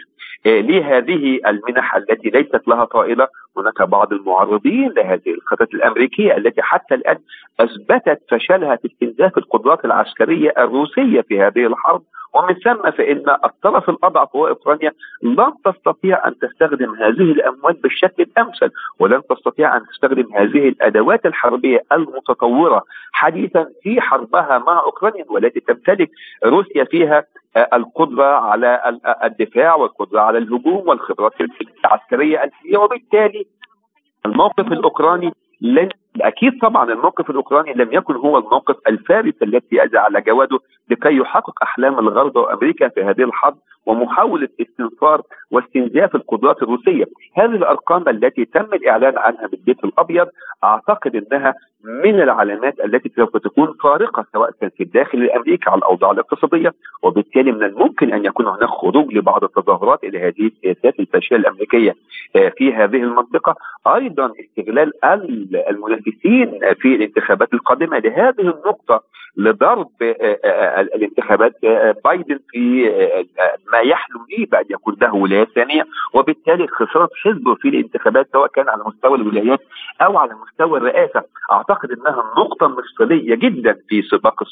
آه، 0.46 0.62
لهذه 0.62 1.40
المنح 1.48 1.96
التي 1.96 2.30
ليست 2.30 2.68
لها 2.68 2.86
طائلة. 2.86 3.28
هناك 3.58 3.82
بعض 3.82 4.14
المعارضين 4.14 4.90
لهذه 4.90 5.30
الخطط 5.34 5.74
الأمريكية 5.74 6.38
التي 6.38 6.62
حتى 6.62 6.96
الآن 6.96 7.18
أثبتت 7.60 8.22
فشلها 8.32 8.76
في 8.76 8.88
استنزاف 8.88 9.38
القدرات 9.38 9.86
العسكرية 9.86 10.54
الروسية 10.58 11.22
في 11.22 11.42
هذه 11.42 11.68
الحرب. 11.68 12.02
ومن 12.34 12.54
ثم 12.54 12.92
فإن 12.92 13.24
الطرف 13.46 13.90
الأضعف 13.90 14.36
هو 14.36 14.48
أوكرانيا 14.48 14.92
لن 15.24 15.54
تستطيع 15.66 16.28
أن 16.28 16.40
تستخدم 16.40 16.96
هذه 16.96 17.32
الأموال 17.32 17.74
بالشكل 17.74 18.24
الأمثل 18.24 18.72
ولن 19.00 19.22
تستطيع 19.30 19.78
أن 19.78 19.86
تستخدم 19.86 20.28
هذه 20.36 20.68
الأدوات 20.70 21.26
الحربية 21.26 21.84
المتطورة 21.92 22.84
حديثا 23.12 23.68
في 23.84 24.02
حربها 24.02 24.58
مع 24.58 24.80
أوكرانيا 24.80 25.26
والتي 25.30 25.60
تمتلك 25.60 26.10
روسيا 26.46 26.84
فيها 26.84 27.24
القدرة 27.74 28.26
على 28.26 29.00
الدفاع 29.24 29.76
والقدرة 29.76 30.20
على 30.22 30.38
الهجوم 30.38 30.88
والخبرات 30.88 31.34
العسكرية 31.86 32.44
الحالية 32.44 32.78
وبالتالي 32.78 33.46
الموقف 34.26 34.72
الأوكراني 34.72 35.34
لن 35.62 35.90
أكيد 36.22 36.60
طبعا 36.62 36.94
الموقف 36.94 37.30
الأوكراني 37.30 37.74
لم 37.74 37.94
يكن 37.94 38.16
هو 38.16 38.38
الموقف 38.38 38.76
الفارس 38.88 39.34
الذي 39.42 39.84
ادى 39.84 39.98
على 39.98 40.22
جواده 40.22 40.60
لكي 40.90 41.18
يحقق 41.18 41.64
أحلام 41.64 42.00
الغرب 42.00 42.36
وأمريكا 42.36 42.88
في 42.88 43.04
هذه 43.04 43.24
الحرب 43.24 43.58
ومحاولة 43.86 44.50
استنفار 44.62 45.22
واستنزاف 45.52 46.16
القدرات 46.16 46.64
الروسية، 46.64 47.06
هذه 47.38 47.56
الأرقام 47.56 48.10
التي 48.10 48.46
تم 48.46 48.66
الإعلان 48.74 49.18
عنها 49.18 49.48
بالبيت 49.48 49.84
الأبيض 49.84 50.28
أعتقد 50.64 51.16
إنها 51.16 51.54
من 51.84 52.22
العلامات 52.22 52.80
التي 52.80 53.12
سوف 53.16 53.38
تكون 53.38 53.74
فارقة 53.84 54.26
سواء 54.34 54.52
كان 54.62 54.70
في 54.70 54.84
الداخل 54.84 55.18
الامريكي 55.18 55.70
على 55.70 55.78
الأوضاع 55.78 56.12
الاقتصادية 56.12 56.74
وبالتالي 57.04 57.52
من 57.52 57.64
الممكن 57.64 58.14
أن 58.14 58.26
يكون 58.26 58.48
هناك 58.48 58.70
خروج 58.70 59.14
لبعض 59.14 59.44
التظاهرات 59.44 60.04
إلى 60.04 60.20
هذه 60.20 60.48
السياسات 60.48 61.00
الفاشية 61.00 61.36
الأمريكية 61.36 61.96
آه، 62.36 62.50
في 62.58 62.74
هذه 62.74 62.98
المنطقة، 62.98 63.56
أيضا 63.88 64.32
استغلال 64.40 64.92
المنافسين 65.70 65.99
في 66.82 66.96
الانتخابات 66.96 67.54
القادمة. 67.54 68.00
لهذه 68.00 68.42
النقطة 68.42 69.04
لضرب 69.40 69.90
آه، 70.02 70.40
آه، 70.46 70.82
الانتخابات 70.82 71.54
بايدن 72.06 72.40
في 72.52 72.90
ما 73.74 73.80
يحلم 73.80 74.26
به 74.30 74.48
بان 74.52 74.66
يكون 74.70 74.96
له 75.02 75.16
ولاية 75.16 75.46
ثانية. 75.46 75.86
وبالتالي 76.14 76.68
خسارة 76.68 77.10
حزبه 77.24 77.56
في 77.56 77.68
الانتخابات 77.70 78.28
سواء 78.32 78.48
كان 78.48 78.70
على 78.70 78.84
مستوى 78.86 79.18
الولايات 79.18 79.60
أو 80.02 80.18
على 80.18 80.34
مستوى 80.34 80.80
الرئاسة. 80.80 81.24
أعتقد 81.52 81.92
إنها 81.92 82.24
نقطة 82.38 82.68
مفصليه 82.68 83.36
جدا 83.36 83.78
في 83.90 84.02
سباق 84.02 84.44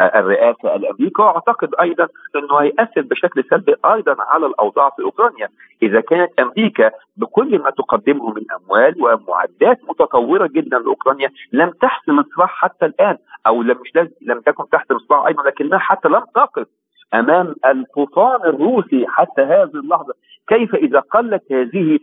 الرئاسة 0.00 0.76
الامريكي 0.76 1.22
وأعتقد 1.22 1.74
أيضا 1.80 2.08
إنه 2.36 2.56
هيأثر 2.56 3.00
بشكل 3.00 3.44
سلبي 3.50 3.74
أيضا 3.84 4.16
على 4.18 4.46
الأوضاع 4.46 4.90
في 4.90 5.02
أوكرانيا. 5.02 5.48
إذا 5.82 6.00
كانت 6.00 6.30
أمريكا 6.40 6.90
بكل 7.16 7.58
ما 7.58 7.70
تقدمه 7.70 8.30
من 8.34 8.42
أموال 8.56 8.94
ومعدات 9.02 9.78
متطورة 9.88 10.46
جدا 10.46 10.78
لأوكرانيا 10.78 11.30
لم 11.52 11.70
تحسم 11.70 12.18
الصراع 12.18 12.46
حتى 12.46 12.86
الآن 12.86 13.16
أو 13.46 13.62
لم 13.62 13.76
مش 13.80 13.92
لم 14.22 14.40
تكن 14.40 14.68
تحسم 14.68 14.94
الصراع 14.96 15.26
أيضا 15.28 15.42
لكنها 15.42 15.78
حتى 15.78 16.08
لم 16.08 16.22
تقف 16.34 16.66
أمام 17.14 17.54
الطوفان 17.66 18.40
الروسي 18.44 19.06
حتى 19.08 19.42
هذه 19.42 19.70
اللحظة. 19.74 20.14
كيف 20.48 20.74
إذا 20.74 21.00
قلت 21.00 21.52
هذه 21.52 21.98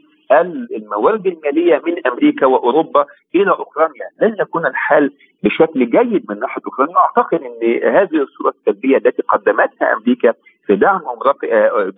الموارد 0.76 1.28
المالية 1.28 1.82
من 1.86 2.08
أمريكا 2.08 2.46
وأوروبا 2.46 3.06
إلى 3.36 3.52
أوكرانيا؟ 3.52 4.10
لن 4.22 4.36
يكون 4.40 4.66
الحال 4.66 5.12
بشكل 5.44 5.90
جيد 5.90 6.26
من 6.30 6.40
ناحية 6.40 6.62
أوكرانيا. 6.66 6.98
أعتقد 6.98 7.40
إن 7.42 7.90
هذه 7.96 8.22
الصورة 8.24 8.54
السلبية 8.60 8.98
التي 8.98 9.22
قدمتها 9.22 9.94
أمريكا 9.94 10.34
في 10.66 10.76
دعم 10.76 11.02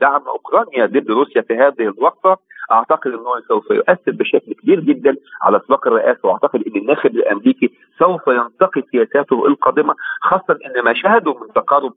دعم 0.01 0.22
أوكرانيا 0.27 0.86
ضد 0.86 1.12
روسيا 1.12 1.41
في 1.41 1.53
هذه 1.53 1.81
الوقفة 1.81 2.38
أعتقد 2.72 3.12
انه 3.12 3.39
سوف 3.48 3.72
يؤثر 3.72 4.12
بشكل 4.12 4.53
كبير 4.53 4.79
جدا 4.79 5.15
على 5.41 5.62
سباق 5.67 5.88
الرئاسة 5.88 6.19
وأعتقد 6.29 6.63
إن 6.67 6.75
الناخب 6.75 7.10
الأمريكي 7.15 7.72
سوف 8.00 8.27
ينتقي 8.27 8.81
سياساته 8.91 9.48
القادمة 9.48 9.95
خاصه 10.22 10.57
إن 10.65 10.84
ما 10.84 10.93
شاهدوا 10.93 11.34
من 11.39 11.53
تقارب 11.53 11.93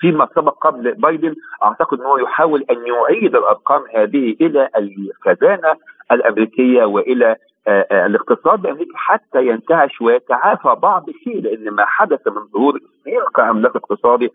فيما 0.00 0.28
سبق 0.34 0.66
قبل 0.66 0.94
بايدن 0.94 1.34
أعتقد 1.64 2.00
انه 2.00 2.20
يحاول 2.20 2.64
أن 2.70 2.86
يعيد 2.86 3.36
الأرقام 3.36 3.82
هذه 3.94 4.36
إلى 4.40 4.68
الخزانة 4.76 5.76
الأمريكية 6.12 6.84
وإلى 6.84 7.36
الاقتصاد 7.92 8.60
الامريكي 8.66 8.92
حتى 8.94 9.46
ينتعش 9.46 10.00
ويتعافى 10.00 10.76
بعض 10.82 11.08
الشيء 11.08 11.42
لأن 11.42 11.70
ما 11.70 11.84
حدث 11.86 12.28
من 12.28 12.46
ظهور 12.52 12.74
الصين 12.74 13.20
كعملاق 13.36 13.76
اقتصادي 13.76 14.30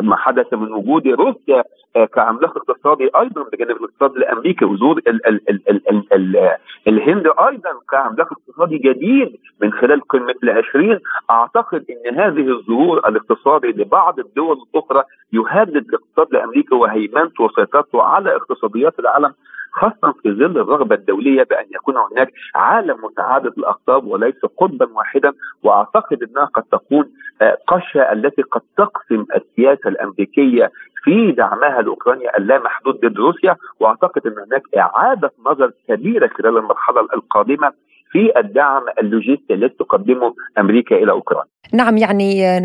ما 0.00 0.16
حدث 0.16 0.52
من 0.52 0.72
وجود 0.72 1.08
روسيا 1.08 1.64
آه، 1.96 2.04
كعملاق 2.04 2.56
اقتصادي 2.56 3.10
أيضا 3.16 3.42
بجانب 3.52 3.76
الاقتصاد 3.76 4.16
الأمريكي. 4.16 4.64
وظهور 4.64 4.98
ال 4.98 5.26
ال 5.26 5.40
ال 5.50 5.60
ال 5.70 5.82
ال 5.90 6.12
ال 6.12 6.56
الهند 6.88 7.26
أيضا 7.26 7.70
كعملاق 7.90 8.28
اقتصادي 8.32 8.78
جديد 8.78 9.36
من 9.62 9.72
خلال 9.72 10.00
قمة 10.00 10.34
العشرين. 10.42 11.00
أعتقد 11.30 11.84
إن 11.90 12.20
هذه 12.20 12.48
الظهور 12.48 12.98
الاقتصادي 12.98 13.66
لبعض 13.66 14.18
الدول 14.18 14.56
الأخرى 14.74 15.04
يهدد 15.32 15.86
الاقتصاد 15.88 16.26
الأمريكي 16.34 16.74
وهيمنته 16.74 17.44
وسيطرته 17.44 18.02
على 18.02 18.36
اقتصاديات 18.36 18.98
العالم 18.98 19.34
خاصة 19.74 20.14
في 20.22 20.32
ظل 20.32 20.58
الرغبة 20.58 20.94
الدولية 20.94 21.42
بأن 21.42 21.64
يكون 21.70 21.94
هناك 21.96 22.32
عالم 22.54 23.04
متعدد 23.04 23.52
الأقطاب 23.58 24.06
وليس 24.06 24.44
قطبا 24.58 24.88
واحدا 24.92 25.32
وأعتقد 25.62 26.22
أنها 26.22 26.44
قد 26.44 26.62
تكون 26.62 27.10
آه، 27.42 27.58
قشة 27.66 28.12
التي 28.12 28.42
قد 28.42 28.60
تقسم 28.76 29.26
السياسة 29.36 29.88
الأمريكية 29.88 30.70
في 31.04 31.32
دعمها 31.32 31.82
لاوكرانيا 31.82 32.38
اللامحدود 32.38 33.00
ضد 33.00 33.16
روسيا. 33.16 33.56
وأعتقد 33.80 34.26
أن 34.26 34.32
هناك 34.38 34.62
إعادة 34.78 35.30
نظر 35.46 35.72
كبيرة 35.88 36.26
خلال 36.38 36.56
المرحلة 36.56 37.00
القادمة 37.00 37.72
في 38.14 38.40
الدعم 38.40 38.82
اللوجستي 39.00 39.54
الذي 39.54 39.68
تقدمه 39.68 40.34
أمريكا 40.58 40.96
إلى 40.96 41.12
أوكرانيا. 41.12 41.50
نعم 41.72 41.96
يعني 41.96 42.60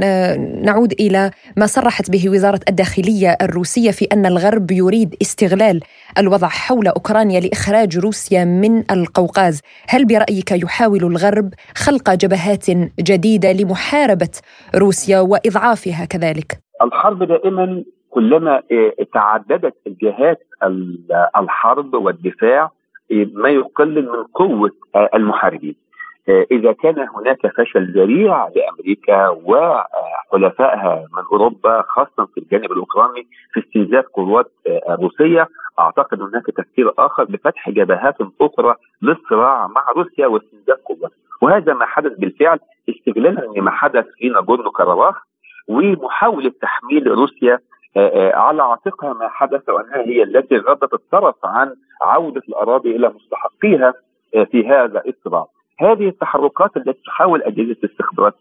نعود 0.64 0.92
إلى 1.00 1.32
ما 1.58 1.66
صرحت 1.66 2.12
به 2.12 2.30
وزارة 2.30 2.60
الداخلية 2.70 3.38
الروسية 3.42 3.92
في 3.92 4.06
أن 4.14 4.26
الغرب 4.26 4.72
يريد 4.72 5.16
استغلال 5.22 5.80
الوضع 6.18 6.48
حول 6.48 6.88
أوكرانيا 6.88 7.40
لإخراج 7.40 7.98
روسيا 7.98 8.46
من 8.46 8.84
القوقاز، 8.92 9.62
هل 9.90 10.06
برأيك 10.06 10.52
يحاول 10.52 11.04
الغرب 11.04 11.50
خلق 11.76 12.14
جبهات 12.14 12.66
جديدة 13.00 13.52
لمحاربة 13.52 14.34
روسيا 14.76 15.20
وإضعافها 15.20 16.06
كذلك؟ 16.06 16.60
الحرب 16.82 17.24
دائما 17.24 17.84
كلما 18.10 18.62
تعددت 19.14 19.74
الجهات 19.88 20.40
الحرب 21.38 21.94
والدفاع 21.94 22.72
ما 23.12 23.50
يقلل 23.50 24.06
من 24.10 24.24
قوة 24.24 24.72
المحاربين. 25.14 25.76
إذا 26.52 26.72
كان 26.72 27.08
هناك 27.16 27.48
فشل 27.58 27.94
ذريع 27.94 28.48
لأمريكا 28.48 29.28
وحلفائها 29.30 31.06
من 31.18 31.24
أوروبا 31.32 31.82
خاصه 31.82 32.26
في 32.26 32.38
الجانب 32.38 32.72
الأوكراني 32.72 33.28
في 33.54 33.60
استنزاف 33.60 34.06
قوات 34.06 34.52
روسية 34.90 35.48
أعتقد 35.80 36.22
هناك 36.22 36.46
تفكير 36.46 36.94
آخر 37.00 37.24
بفتح 37.24 37.70
جبهات 37.70 38.16
أخرى 38.42 38.76
للصراع 39.02 39.68
مع 39.68 39.86
روسيا 39.98 40.28
واستنزاف 40.28 40.80
قوات 40.86 41.12
وهذا 41.42 41.74
ما 41.74 41.86
حدث 41.86 42.20
بالفعل 42.20 42.60
استغلالا 42.90 43.42
لما 43.58 43.72
حدث 43.72 44.06
في 44.18 44.30
ناجورنو 44.30 44.72
كاراباخ 44.72 45.16
ومحاولة 45.68 46.52
تحميل 46.62 47.08
روسيا 47.08 47.60
على 48.34 48.64
عاتقها 48.64 49.14
ما 49.14 49.28
حدث 49.30 49.70
وأنها 49.70 49.98
هي 50.02 50.24
التي 50.24 50.58
غضت 50.58 50.94
الطرف 50.94 51.36
عن 51.44 51.76
عودة 52.02 52.42
الأراضي 52.50 52.96
إلى 52.96 53.10
مستحقيها 53.16 53.94
في 54.52 54.68
هذا 54.68 55.04
الصراع. 55.08 55.46
هذه 55.80 56.08
التحركات 56.08 56.78
التي 56.78 57.00
تحاول 57.06 57.42
أجهزة 57.44 57.76
الاستخبارات 57.84 58.36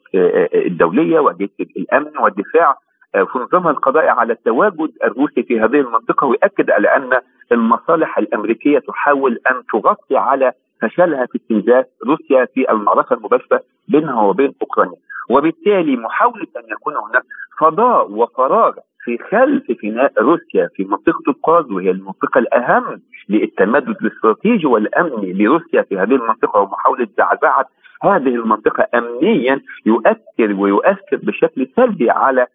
الدولية 0.54 1.20
وأجهزة 1.20 1.50
الأمن 1.76 2.18
والدفاع 2.18 2.78
في 3.12 3.38
نظامها 3.38 3.70
القضائي 3.70 4.08
على 4.08 4.32
التواجد 4.32 4.90
الروسي 5.04 5.42
في 5.42 5.60
هذه 5.60 5.80
المنطقة 5.80 6.26
ويؤكد 6.26 6.70
على 6.70 6.88
أن 6.88 7.10
المصالح 7.52 8.18
الأمريكية 8.18 8.78
تحاول 8.78 9.40
أن 9.50 9.62
تغطي 9.72 10.16
على 10.16 10.52
فشلها 10.82 11.26
في 11.26 11.38
استنزاف 11.38 11.86
روسيا 12.06 12.44
في 12.44 12.70
المعركة 12.70 13.14
المباشرة 13.14 13.62
بينها 13.88 14.22
وبين 14.22 14.54
أوكرانيا 14.62 14.96
وبالتالي 15.30 15.96
محاولة 15.96 16.46
أن 16.56 16.62
يكون 16.72 16.94
هناك 16.96 17.22
فضاء 17.60 18.10
وفراغ 18.10 18.72
في 19.04 19.18
خلف 19.18 19.72
فناء 19.82 20.12
روسيا 20.22 20.68
في 20.74 20.84
منطقة 20.84 21.22
القاز 21.28 21.70
وهي 21.70 21.90
المنطقة 21.90 22.38
الأهم 22.38 23.00
للتمدد 23.28 23.96
الاستراتيجي 24.02 24.66
والأمني 24.66 25.32
لروسيا 25.32 25.82
في 25.82 25.98
هذه 25.98 26.14
المنطقة 26.14 26.60
ومحاولة 26.60 27.08
زعزعة 27.18 27.66
هذه 28.02 28.34
المنطقة 28.34 28.86
امنيا 28.94 29.60
يؤثر 29.86 30.52
ويؤثر 30.52 31.16
بشكل 31.22 31.68
سلبي 31.76 32.10
على 32.10 32.46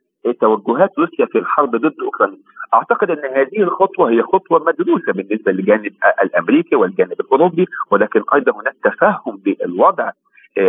توجهات 0.41 0.89
روسيا 0.99 1.25
في 1.25 1.37
الحرب 1.37 1.75
ضد 1.75 1.93
أوكرانيا. 2.01 2.37
أعتقد 2.73 3.11
أن 3.11 3.25
هذه 3.35 3.63
الخطوة 3.63 4.09
هي 4.11 4.21
خطوة 4.21 4.63
مدروسة 4.63 5.13
بالنسبة 5.13 5.51
للجانب 5.51 5.93
الأمريكي 6.23 6.75
والجانب 6.75 7.21
الأوروبي 7.21 7.65
ولكن 7.91 8.21
أيضا 8.33 8.51
هناك 8.51 8.75
تفهم 8.83 9.37
بالوضع 9.37 10.11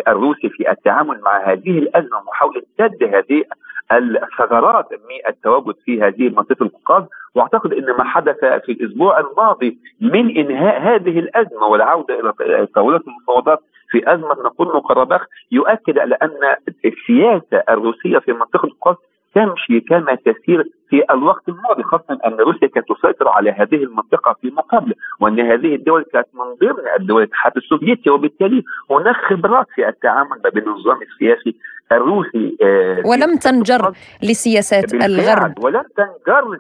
الروسي 0.09 0.49
في 0.49 0.71
التعامل 0.71 1.21
مع 1.21 1.53
هذه 1.53 1.79
الأزمة 1.79 2.19
ومحاولة 2.19 2.63
سد 2.79 3.03
هذه 3.03 3.45
الثغرات 3.93 4.93
من 4.93 5.29
التواجد 5.29 5.75
في 5.85 6.03
هذه 6.03 6.29
منطقة 6.29 6.63
القوقاز 6.63 7.05
وأعتقد 7.35 7.73
إن 7.73 7.87
ما 7.99 8.05
حدث 8.05 8.39
في 8.39 8.73
الأسبوع 8.73 9.21
الماضي 9.21 9.79
من 10.01 10.37
إنهاء 10.37 10.81
هذه 10.83 11.19
الأزمة 11.19 11.67
والعودة 11.67 12.21
إلى 12.21 12.67
طاوله 12.67 13.01
المفاوضات 13.07 13.59
في 13.91 14.15
أزمة 14.15 14.33
نقول 14.45 14.81
قرباخ 14.81 15.27
يؤكد 15.53 15.99
على 15.99 16.15
أن 16.23 16.57
السياسة 16.85 17.63
الروسية 17.69 18.19
في 18.19 18.33
منطقة 18.33 18.67
القوقاز 18.67 18.97
تمشي 19.35 19.81
كما 19.81 20.15
تسير 20.15 20.65
في 20.89 21.05
الوقت 21.11 21.49
الماضي 21.49 21.83
خاصة 21.83 22.19
أن 22.27 22.35
روسيا 22.35 22.69
كانت 22.69 22.87
تسيطر 22.89 23.29
على 23.29 23.51
هذه 23.51 23.75
المنطقة 23.75 24.37
فيما 24.41 24.63
قبل 24.63 24.95
وأن 25.21 25.41
هذه 25.41 25.75
الدول 25.75 26.05
كانت 26.13 26.27
من 26.35 26.69
ضمن 26.69 26.85
الدول 27.01 27.23
الاتحاد 27.23 27.53
السوفيتي 27.57 28.11
وبالتالي 28.11 28.65
هناك 28.91 29.17
خبرات 29.17 29.67
في 29.75 29.89
التعامل 29.89 30.41
ما 30.45 30.51
بين 30.51 30.63
النظام 30.63 30.99
السياسي 31.03 31.57
الروسي 31.93 32.57
آه 32.63 33.03
ولم 33.07 33.37
تنجر 33.37 33.93
لسياسات 34.23 34.95
الغرب. 34.95 35.65
ولم 35.65 35.85
تنجر 35.97 36.59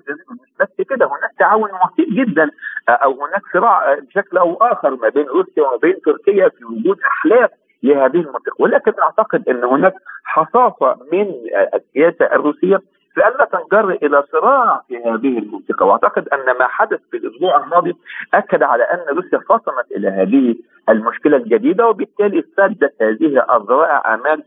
بس 0.60 0.86
كده 0.88 1.06
هناك 1.06 1.30
تعاون 1.38 1.70
وسيط 1.70 2.08
جدا 2.12 2.50
أو 2.88 3.12
هناك 3.12 3.42
صراع 3.52 3.94
بشكل 3.94 4.38
أو 4.38 4.54
آخر 4.54 4.90
ما 4.90 5.08
بين 5.08 5.26
روسيا 5.26 5.62
وما 5.62 5.76
بين 5.76 6.00
تركيا 6.04 6.48
في 6.48 6.64
وجود 6.64 6.98
أحلاف 7.00 7.50
لهذه 7.82 8.16
المنطقة. 8.16 8.54
ولكن 8.58 8.92
أعتقد 9.02 9.48
إن 9.48 9.64
هناك 9.64 9.94
حصافه 10.24 10.96
من 11.12 11.34
السياسة 11.74 12.24
الروسية 12.24 12.80
لألا 13.16 13.48
تنجر 13.52 13.90
إلى 13.90 14.24
صراع 14.32 14.82
في 14.88 14.96
هذه 14.96 15.38
المنطقة. 15.38 15.86
وأعتقد 15.86 16.28
أن 16.28 16.58
ما 16.58 16.66
حدث 16.68 17.00
في 17.10 17.16
الأسبوع 17.16 17.64
الماضي 17.64 17.96
أكد 18.34 18.62
على 18.62 18.82
أن 18.82 19.16
روسيا 19.16 19.38
فطنت 19.38 19.92
إلى 19.96 20.08
هذه 20.08 20.54
المشكلة 20.88 21.36
الجديدة 21.36 21.88
وبالتالي 21.88 22.44
سدت 22.56 22.94
هذه 23.02 23.56
الذرائع 23.56 24.14
أمام 24.14 24.42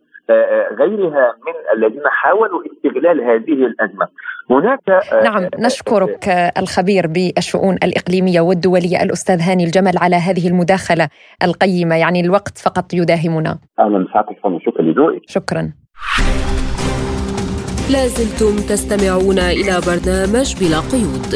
غيرها 0.80 1.36
من 1.46 1.54
الذين 1.78 2.04
حاولوا 2.06 2.62
استغلال 2.66 3.22
هذه 3.22 3.66
الأزمة. 3.66 4.08
هناك 4.50 4.80
نعم 5.24 5.50
نشكرك 5.60 6.30
الخبير 6.58 7.08
بالشؤون 7.08 7.76
الإقليمية 7.84 8.42
والدولية 8.42 9.04
الأستاذ 9.04 9.42
هاني 9.42 9.64
الجمل 9.64 9.98
على 9.98 10.16
هذه 10.16 10.48
المداخلة 10.48 11.10
القيمة، 11.44 11.96
يعني 11.96 12.22
الوقت 12.22 12.58
فقط 12.58 12.94
يداهمنا. 12.94 13.58
أهلا 13.80 14.06
بسعادتك 14.06 14.38
شكرا 14.66 14.82
لذوقك. 14.82 15.22
شكرا. 15.28 15.74
لازلتم 17.94 18.56
تستمعون 18.56 19.40
إلى 19.40 19.74
برنامج 19.88 20.56
بلا 20.60 20.80
قيود. 20.92 21.32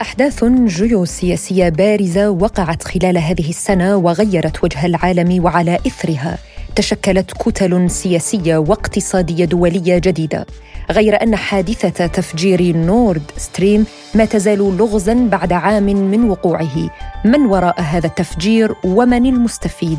أحداث 0.00 0.44
جيوسياسية 0.44 1.68
بارزة 1.68 2.30
وقعت 2.30 2.82
خلال 2.82 3.18
هذه 3.18 3.48
السنة 3.48 3.96
وغيرت 3.96 4.64
وجه 4.64 4.86
العالم 4.86 5.44
وعلى 5.44 5.78
إثرها. 5.86 6.38
تشكلت 6.76 7.30
كتل 7.30 7.90
سياسية 7.90 8.56
واقتصادية 8.56 9.44
دولية 9.44 9.98
جديدة. 9.98 10.46
غير 10.90 11.22
أن 11.22 11.36
حادثة 11.36 12.06
تفجير 12.06 12.76
نورد 12.76 13.22
ستريم 13.36 13.86
ما 14.14 14.24
تزال 14.24 14.58
لغزا 14.58 15.14
بعد 15.14 15.52
عام 15.52 15.82
من 15.82 16.30
وقوعه. 16.30 16.90
من 17.24 17.46
وراء 17.46 17.80
هذا 17.80 18.06
التفجير 18.06 18.74
ومن 18.84 19.26
المستفيد؟ 19.26 19.98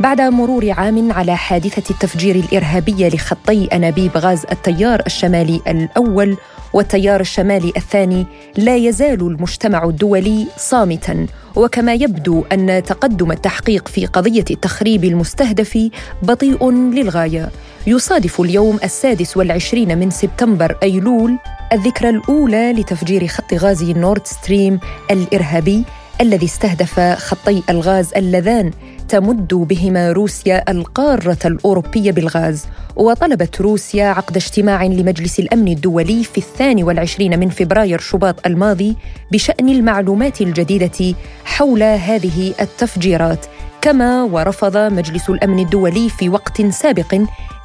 بعد 0.00 0.20
مرور 0.20 0.70
عام 0.70 1.12
على 1.12 1.36
حادثة 1.36 1.90
التفجير 1.90 2.36
الإرهابية 2.36 3.08
لخطي 3.08 3.64
أنابيب 3.64 4.16
غاز 4.16 4.46
التيار 4.52 5.02
الشمالي 5.06 5.60
الأول 5.68 6.36
والتيار 6.72 7.20
الشمالي 7.20 7.72
الثاني 7.76 8.26
لا 8.56 8.76
يزال 8.76 9.20
المجتمع 9.20 9.84
الدولي 9.84 10.46
صامتا. 10.56 11.26
وكما 11.56 11.94
يبدو 11.94 12.44
أن 12.52 12.82
تقدم 12.82 13.32
التحقيق 13.32 13.88
في 13.88 14.06
قضية 14.06 14.44
التخريب 14.50 15.04
المستهدف 15.04 15.90
بطيء 16.22 16.70
للغاية. 16.70 17.50
يصادف 17.86 18.40
اليوم 18.40 18.78
السادس 18.84 19.36
والعشرين 19.36 19.98
من 19.98 20.10
سبتمبر 20.10 20.76
أيلول 20.82 21.38
الذكرى 21.72 22.08
الأولى 22.08 22.72
لتفجير 22.72 23.26
خط 23.26 23.54
غاز 23.54 23.84
نورد 23.84 24.26
ستريم 24.26 24.80
الإرهابي 25.10 25.84
الذي 26.20 26.46
استهدف 26.46 27.00
خطي 27.00 27.62
الغاز 27.70 28.14
اللذان 28.16 28.70
تمد 29.10 29.54
بهما 29.54 30.12
روسيا 30.12 30.70
القارة 30.70 31.38
الأوروبية 31.44 32.10
بالغاز 32.12 32.66
وطلبت 32.96 33.60
روسيا 33.60 34.06
عقد 34.06 34.36
اجتماع 34.36 34.84
لمجلس 34.84 35.40
الأمن 35.40 35.68
الدولي 35.68 36.24
في 36.24 36.38
الثاني 36.38 36.84
والعشرين 36.84 37.38
من 37.38 37.48
فبراير 37.48 38.00
شباط 38.00 38.46
الماضي 38.46 38.96
بشأن 39.32 39.68
المعلومات 39.68 40.40
الجديدة 40.40 41.14
حول 41.44 41.82
هذه 41.82 42.54
التفجيرات. 42.60 43.46
كما 43.80 44.22
ورفض 44.22 44.76
مجلس 44.76 45.30
الأمن 45.30 45.58
الدولي 45.58 46.08
في 46.08 46.28
وقت 46.28 46.62
سابق 46.62 47.18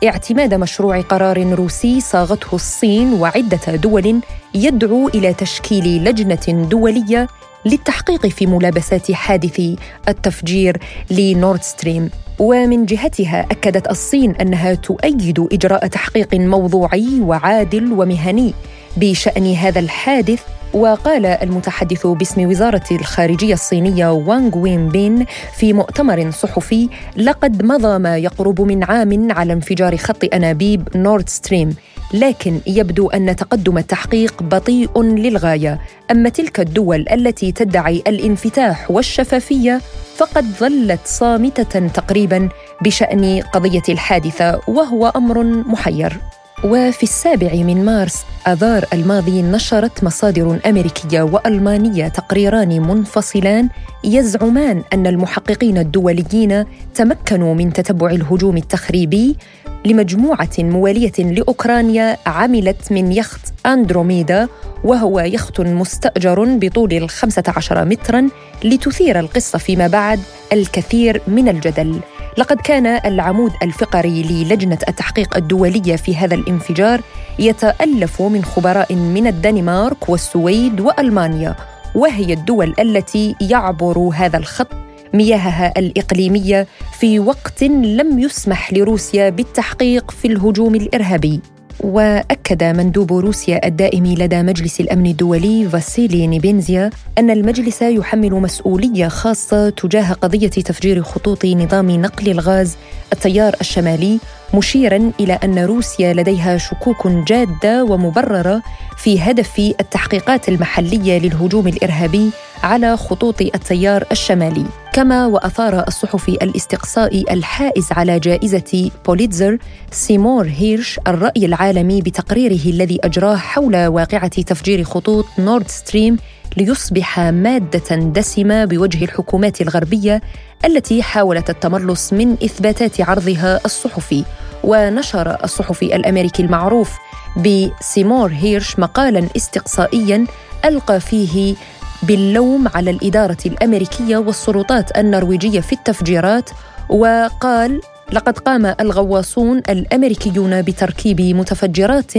اعتماد 0.03 0.53
مشروع 0.53 1.01
قرار 1.01 1.53
روسي 1.53 2.01
صاغته 2.01 2.55
الصين 2.55 3.13
وعدة 3.13 3.75
دول 3.75 4.21
يدعو 4.53 5.07
إلى 5.07 5.33
تشكيل 5.33 6.03
لجنة 6.03 6.67
دولية 6.69 7.27
للتحقيق 7.65 8.27
في 8.27 8.45
ملابسات 8.45 9.11
حادث 9.11 9.61
التفجير 10.07 10.77
لنورد 11.11 11.61
ستريم. 11.61 12.09
ومن 12.39 12.85
جهتها 12.85 13.41
أكدت 13.51 13.91
الصين 13.91 14.35
أنها 14.35 14.73
تؤيد 14.73 15.47
إجراء 15.51 15.87
تحقيق 15.87 16.33
موضوعي 16.33 17.19
وعادل 17.21 17.93
ومهني 17.93 18.53
بشأن 18.97 19.53
هذا 19.53 19.79
الحادث. 19.79 20.41
وقال 20.73 21.25
المتحدث 21.25 22.07
باسم 22.07 22.49
وزارة 22.49 22.83
الخارجية 22.91 23.53
الصينية 23.53 24.11
وانغ 24.11 24.57
وين 24.57 24.89
بين 24.89 25.25
في 25.57 25.73
مؤتمر 25.73 26.31
صحفي 26.31 26.89
لقد 27.17 27.65
مضى 27.65 27.99
ما 27.99 28.17
يقرب 28.17 28.61
من 28.61 28.83
عام 28.83 29.31
على 29.31 29.53
انفجار 29.53 29.97
خط 29.97 30.23
أنابيب 30.33 30.89
نورد 30.95 31.29
ستريم. 31.29 31.75
لكن 32.13 32.59
يبدو 32.67 33.09
أن 33.09 33.35
تقدم 33.35 33.77
التحقيق 33.77 34.43
بطيء 34.43 35.01
للغاية. 35.03 35.79
أما 36.11 36.29
تلك 36.29 36.59
الدول 36.59 37.05
التي 37.11 37.51
تدعي 37.51 38.03
الانفتاح 38.07 38.91
والشفافية 38.91 39.81
فقد 40.15 40.45
ظلت 40.59 40.99
صامتة 41.05 41.87
تقريبا 41.87 42.49
بشأن 42.81 43.41
قضية 43.53 43.83
الحادثة 43.89 44.61
وهو 44.67 45.07
أمر 45.15 45.43
محير. 45.43 46.17
وفي 46.63 47.03
السابع 47.03 47.53
من 47.53 47.85
مارس 47.85 48.25
آذار 48.47 48.85
الماضي 48.93 49.41
نشرت 49.41 50.03
مصادر 50.03 50.59
أمريكية 50.65 51.21
وألمانية 51.21 52.07
تقريران 52.07 52.81
منفصلان 52.81 53.69
يزعمان 54.03 54.83
أن 54.93 55.07
المحققين 55.07 55.77
الدوليين 55.77 56.65
تمكنوا 56.95 57.53
من 57.53 57.73
تتبع 57.73 58.09
الهجوم 58.09 58.57
التخريبي 58.57 59.37
لمجموعة 59.85 60.49
موالية 60.59 61.13
لأوكرانيا 61.19 62.17
عملت 62.25 62.91
من 62.91 63.11
يخت 63.11 63.41
أندروميدا 63.65 64.47
وهو 64.83 65.19
يخت 65.19 65.61
مستأجر 65.61 66.57
بطول 66.57 66.93
الخمسة 66.93 67.43
عشر 67.47 67.85
متراً 67.85 68.29
لتثير 68.63 69.19
القصة 69.19 69.57
فيما 69.59 69.87
بعد 69.87 70.19
الكثير 70.53 71.21
من 71.27 71.49
الجدل. 71.49 71.99
لقد 72.37 72.57
كان 72.61 72.85
العمود 72.85 73.51
الفقري 73.63 74.23
للجنة 74.23 74.77
التحقيق 74.87 75.37
الدولية 75.37 75.95
في 75.95 76.15
هذا 76.15 76.35
الانفجار 76.35 77.01
يتألف 77.39 78.21
من 78.21 78.43
خبراء 78.43 78.95
من 78.95 79.27
الدنمارك 79.27 80.09
والسويد 80.09 80.79
وألمانيا 80.79 81.55
وهي 81.95 82.33
الدول 82.33 82.73
التي 82.79 83.35
يعبر 83.41 83.99
هذا 84.15 84.37
الخط 84.37 84.67
مياهها 85.13 85.79
الإقليمية 85.79 86.67
في 86.99 87.19
وقت 87.19 87.63
لم 87.63 88.19
يسمح 88.19 88.73
لروسيا 88.73 89.29
بالتحقيق 89.29 90.11
في 90.11 90.27
الهجوم 90.27 90.75
الإرهابي. 90.75 91.41
وأكد 91.79 92.63
مندوب 92.63 93.13
روسيا 93.13 93.67
الدائم 93.67 94.05
لدى 94.05 94.41
مجلس 94.41 94.79
الأمن 94.79 95.05
الدولي 95.05 95.69
فاسيلي 95.69 96.27
نيبينزيا 96.27 96.89
أن 97.17 97.29
المجلس 97.29 97.81
يحمل 97.81 98.31
مسؤولية 98.31 99.07
خاصة 99.07 99.69
تجاه 99.69 100.13
قضية 100.13 100.47
تفجير 100.47 101.03
خطوط 101.03 101.45
نظام 101.45 101.91
نقل 101.91 102.31
الغاز 102.31 102.75
التيار 103.13 103.55
الشمالي 103.61 104.19
مشيرا 104.55 105.11
إلى 105.19 105.33
أن 105.43 105.59
روسيا 105.59 106.13
لديها 106.13 106.57
شكوك 106.57 107.07
جادة 107.07 107.83
ومبررة 107.83 108.61
في 108.97 109.19
هدف 109.21 109.59
التحقيقات 109.59 110.49
المحلية 110.49 111.19
للهجوم 111.19 111.67
الإرهابي 111.67 112.29
على 112.63 112.97
خطوط 112.97 113.41
التيار 113.41 114.03
الشمالي. 114.11 114.65
كما 114.93 115.25
وأثار 115.25 115.87
الصحفي 115.87 116.31
الاستقصائي 116.31 117.25
الحائز 117.31 117.87
على 117.91 118.19
جائزة 118.19 118.91
بوليتزر 119.05 119.57
سيمور 119.91 120.47
هيرش 120.47 120.99
الرأي 121.07 121.45
العالمي 121.45 122.01
بتقريره 122.01 122.69
الذي 122.69 122.99
أجراه 123.03 123.35
حول 123.35 123.85
واقعة 123.85 124.27
تفجير 124.27 124.83
خطوط 124.83 125.25
نورد 125.39 125.67
ستريم 125.67 126.17
ليصبح 126.57 127.19
مادة 127.19 127.95
دسمة 127.95 128.65
بوجه 128.65 129.03
الحكومات 129.03 129.61
الغربية 129.61 130.21
التي 130.65 131.03
حاولت 131.03 131.49
التملص 131.49 132.13
من 132.13 132.33
إثباتات 132.33 133.01
عرضها 133.01 133.59
الصحفي. 133.65 134.23
ونشر 134.65 135.43
الصحفي 135.43 135.95
الأمريكي 135.95 136.43
المعروف 136.43 136.97
بسيمور 137.37 138.31
هيرش 138.31 138.79
مقالا 138.79 139.27
استقصائيا 139.35 140.25
ألقى 140.65 140.99
فيه 140.99 141.55
باللوم 142.03 142.67
على 142.75 142.91
الإدارة 142.91 143.37
الأمريكية 143.45 144.17
والسلطات 144.17 144.97
النرويجية 144.97 145.59
في 145.59 145.73
التفجيرات 145.73 146.49
وقال 146.89 147.81
لقد 148.11 148.39
قام 148.39 148.65
الغواصون 148.65 149.57
الأمريكيون 149.57 150.61
بتركيب 150.61 151.21
متفجرات 151.21 152.11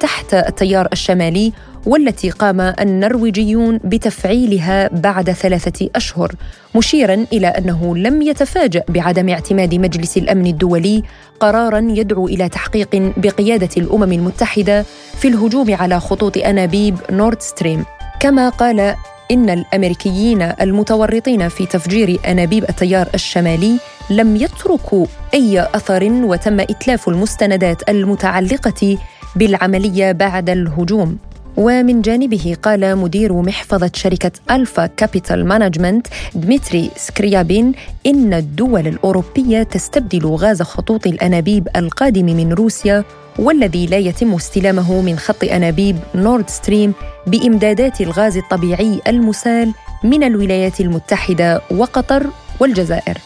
تحت 0.00 0.34
التيار 0.34 0.88
الشمالي 0.92 1.52
والتي 1.86 2.30
قام 2.30 2.60
النرويجيون 2.60 3.80
بتفعيلها 3.84 4.88
بعد 4.88 5.30
ثلاثة 5.30 5.90
أشهر 5.96 6.32
مشيرا 6.76 7.26
إلى 7.32 7.46
أنه 7.46 7.96
لم 7.96 8.22
يتفاجأ 8.22 8.82
بعدم 8.88 9.28
اعتماد 9.28 9.74
مجلس 9.74 10.16
الأمن 10.16 10.46
الدولي 10.46 11.02
قرارا 11.40 11.78
يدعو 11.78 12.26
إلى 12.26 12.48
تحقيق 12.48 13.12
بقيادة 13.16 13.68
الأمم 13.76 14.12
المتحدة 14.12 14.84
في 15.18 15.28
الهجوم 15.28 15.74
على 15.74 16.00
خطوط 16.00 16.36
أنابيب 16.36 16.96
نورد 17.10 17.42
ستريم. 17.42 17.84
كما 18.20 18.48
قال 18.48 18.94
إن 19.30 19.50
الأمريكيين 19.50 20.42
المتورطين 20.42 21.48
في 21.48 21.66
تفجير 21.66 22.18
أنابيب 22.28 22.64
التيار 22.68 23.08
الشمالي 23.14 23.78
لم 24.10 24.36
يتركوا 24.36 25.06
أي 25.34 25.60
أثر 25.62 26.04
وتم 26.04 26.60
إتلاف 26.60 27.08
المستندات 27.08 27.88
المتعلقة 27.88 28.98
بالعملية 29.36 30.12
بعد 30.12 30.50
الهجوم. 30.50 31.18
ومن 31.56 32.02
جانبه 32.02 32.56
قال 32.62 32.96
مدير 32.98 33.32
محفظة 33.32 33.90
شركة 33.94 34.32
ألفا 34.50 34.86
كابيتال 34.86 35.46
مانجمنت 35.46 36.06
دمتري 36.34 36.90
سكريابين 36.96 37.72
إن 38.06 38.34
الدول 38.34 38.86
الأوروبية 38.86 39.62
تستبدل 39.62 40.26
غاز 40.26 40.62
خطوط 40.62 41.06
الأنابيب 41.06 41.68
القادم 41.76 42.24
من 42.24 42.52
روسيا 42.52 43.04
والذي 43.38 43.86
لا 43.86 43.98
يتم 43.98 44.34
استلامه 44.34 45.00
من 45.00 45.18
خط 45.18 45.44
أنابيب 45.44 45.98
نورد 46.14 46.50
ستريم 46.50 46.94
بإمدادات 47.26 48.00
الغاز 48.00 48.36
الطبيعي 48.36 49.00
المسال 49.08 49.72
من 50.04 50.24
الولايات 50.24 50.80
المتحدة 50.80 51.60
وقطر 51.70 52.26
والجزائر. 52.60 53.18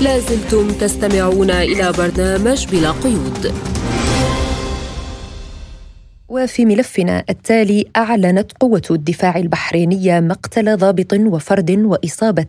لازلتم 0.00 0.68
تستمعون 0.70 1.50
إلى 1.50 1.92
برنامج 1.92 2.66
بلا 2.66 2.90
قيود. 2.90 3.54
وفي 6.28 6.64
ملفنا 6.64 7.24
التالي 7.30 7.84
أعلنت 7.96 8.52
قوة 8.60 8.82
الدفاع 8.90 9.36
البحرينية 9.36 10.20
مقتل 10.20 10.76
ضابط 10.76 11.14
وفرد 11.14 11.70
وإصابة. 11.70 12.46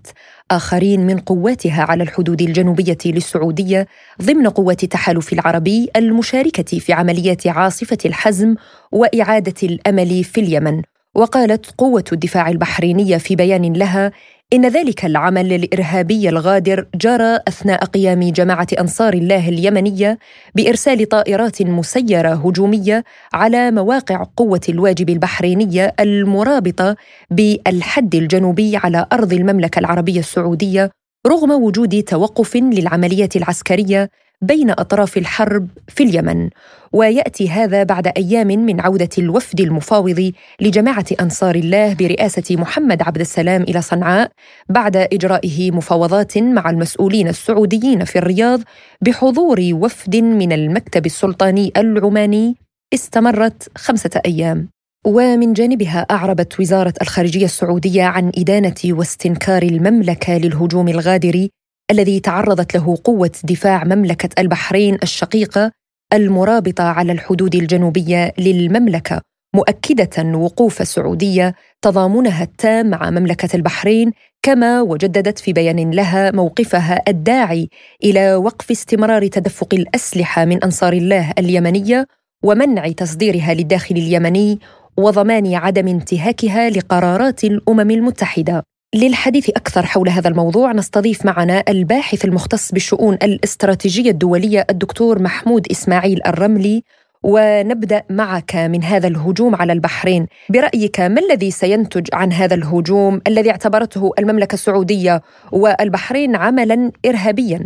آخرين 0.51 1.05
من 1.05 1.17
قواتها 1.17 1.83
على 1.83 2.03
الحدود 2.03 2.41
الجنوبية 2.41 2.97
للسعودية 3.05 3.87
ضمن 4.21 4.49
قوات 4.49 4.83
التحالف 4.83 5.33
العربي 5.33 5.89
المشاركة 5.95 6.79
في 6.79 6.93
عمليات 6.93 7.47
عاصفة 7.47 7.97
الحزم 8.05 8.55
وإعادة 8.91 9.55
الأمل 9.63 10.23
في 10.23 10.41
اليمن. 10.41 10.81
وقالت 11.15 11.65
قوة 11.77 12.03
الدفاع 12.11 12.49
البحرينية 12.49 13.17
في 13.17 13.35
بيان 13.35 13.73
لها 13.73 14.11
إن 14.53 14.65
ذلك 14.65 15.05
العمل 15.05 15.53
الإرهابي 15.53 16.29
الغادر 16.29 16.85
جرى 16.95 17.39
أثناء 17.47 17.85
قيام 17.85 18.19
جماعة 18.19 18.67
أنصار 18.79 19.13
الله 19.13 19.49
اليمنية 19.49 20.17
بإرسال 20.55 21.09
طائرات 21.09 21.61
مسيرة 21.61 22.29
هجومية 22.29 23.03
على 23.33 23.71
مواقع 23.71 24.25
قوة 24.37 24.61
الواجب 24.69 25.09
البحرينية 25.09 25.95
المرابطة 25.99 26.95
بالحد 27.31 28.15
الجنوبي 28.15 28.77
على 28.77 29.05
أرض 29.13 29.33
المملكة 29.33 29.79
العربية 29.79 30.19
السعودية 30.19 30.91
رغم 31.27 31.51
وجود 31.51 32.03
توقف 32.03 32.55
للعمليات 32.55 33.35
العسكرية 33.35 34.09
بين 34.41 34.69
أطراف 34.69 35.17
الحرب 35.17 35.67
في 35.87 36.03
اليمن 36.03 36.49
ويأتي 36.93 37.49
هذا 37.49 37.83
بعد 37.83 38.07
أيام 38.07 38.47
من 38.47 38.81
عودة 38.81 39.09
الوفد 39.17 39.61
المفاوض 39.61 40.31
لجماعة 40.61 41.05
أنصار 41.21 41.55
الله 41.55 41.93
برئاسة 41.93 42.55
محمد 42.55 43.01
عبد 43.01 43.19
السلام 43.19 43.61
إلى 43.61 43.81
صنعاء 43.81 44.31
بعد 44.69 44.97
إجرائه 44.97 45.71
مفاوضات 45.71 46.37
مع 46.37 46.69
المسؤولين 46.69 47.27
السعوديين 47.27 48.03
في 48.05 48.17
الرياض 48.17 48.61
بحضور 49.01 49.59
وفد 49.73 50.15
من 50.15 50.51
المكتب 50.51 51.05
السلطاني 51.05 51.71
العماني 51.77 52.55
استمرت 52.93 53.69
خمسة 53.77 54.21
أيام. 54.25 54.69
ومن 55.05 55.53
جانبها 55.53 55.99
أعربت 55.99 56.59
وزارة 56.59 56.93
الخارجية 57.01 57.45
السعودية 57.45 58.03
عن 58.03 58.31
إدانة 58.37 58.75
واستنكار 58.85 59.63
المملكة 59.63 60.37
للهجوم 60.37 60.87
الغادر 60.87 61.47
الذي 61.91 62.19
تعرضت 62.19 62.75
له 62.75 62.97
قوة 63.03 63.31
دفاع 63.43 63.83
مملكة 63.83 64.41
البحرين 64.41 64.97
الشقيقة 65.03 65.71
المرابطة 66.13 66.83
على 66.83 67.11
الحدود 67.11 67.55
الجنوبية 67.55 68.33
للمملكة 68.37 69.21
مؤكدة 69.55 70.37
وقوف 70.37 70.81
السعوديه 70.81 71.55
تضامنها 71.81 72.43
التام 72.43 72.89
مع 72.89 73.09
مملكة 73.09 73.55
البحرين 73.55 74.11
كما 74.41 74.81
وجددت 74.81 75.39
في 75.39 75.53
بيان 75.53 75.91
لها 75.91 76.31
موقفها 76.31 77.01
الداعي 77.07 77.69
إلى 78.03 78.35
وقف 78.35 78.71
استمرار 78.71 79.27
تدفق 79.27 79.73
الأسلحة 79.73 80.45
من 80.45 80.63
أنصار 80.63 80.93
الله 80.93 81.31
اليمنية 81.37 82.07
ومنع 82.43 82.91
تصديرها 82.91 83.53
للداخل 83.53 83.95
اليمني 83.95 84.59
وضمان 84.97 85.55
عدم 85.55 85.87
انتهاكها 85.87 86.69
لقرارات 86.69 87.43
الأمم 87.43 87.91
المتحدة. 87.91 88.63
للحديث 88.95 89.49
أكثر 89.49 89.85
حول 89.85 90.09
هذا 90.09 90.27
الموضوع 90.29 90.71
نستضيف 90.71 91.25
معنا 91.25 91.63
الباحث 91.69 92.25
المختص 92.25 92.71
بالشؤون 92.71 93.13
الاستراتيجية 93.13 94.11
الدولية 94.11 94.65
الدكتور 94.69 95.21
محمود 95.21 95.67
إسماعيل 95.71 96.21
الرملي 96.27 96.83
ونبدأ 97.23 98.01
معك 98.09 98.55
من 98.55 98.83
هذا 98.83 99.07
الهجوم 99.07 99.55
على 99.55 99.73
البحرين. 99.73 100.27
برأيك 100.49 100.99
ما 100.99 101.19
الذي 101.25 101.51
سينتج 101.51 102.07
عن 102.13 102.31
هذا 102.31 102.55
الهجوم 102.55 103.21
الذي 103.27 103.49
اعتبرته 103.51 104.11
المملكة 104.19 104.53
السعودية 104.53 105.21
والبحرين 105.53 106.35
عملا 106.35 106.91
ارهابيا؟ 107.09 107.59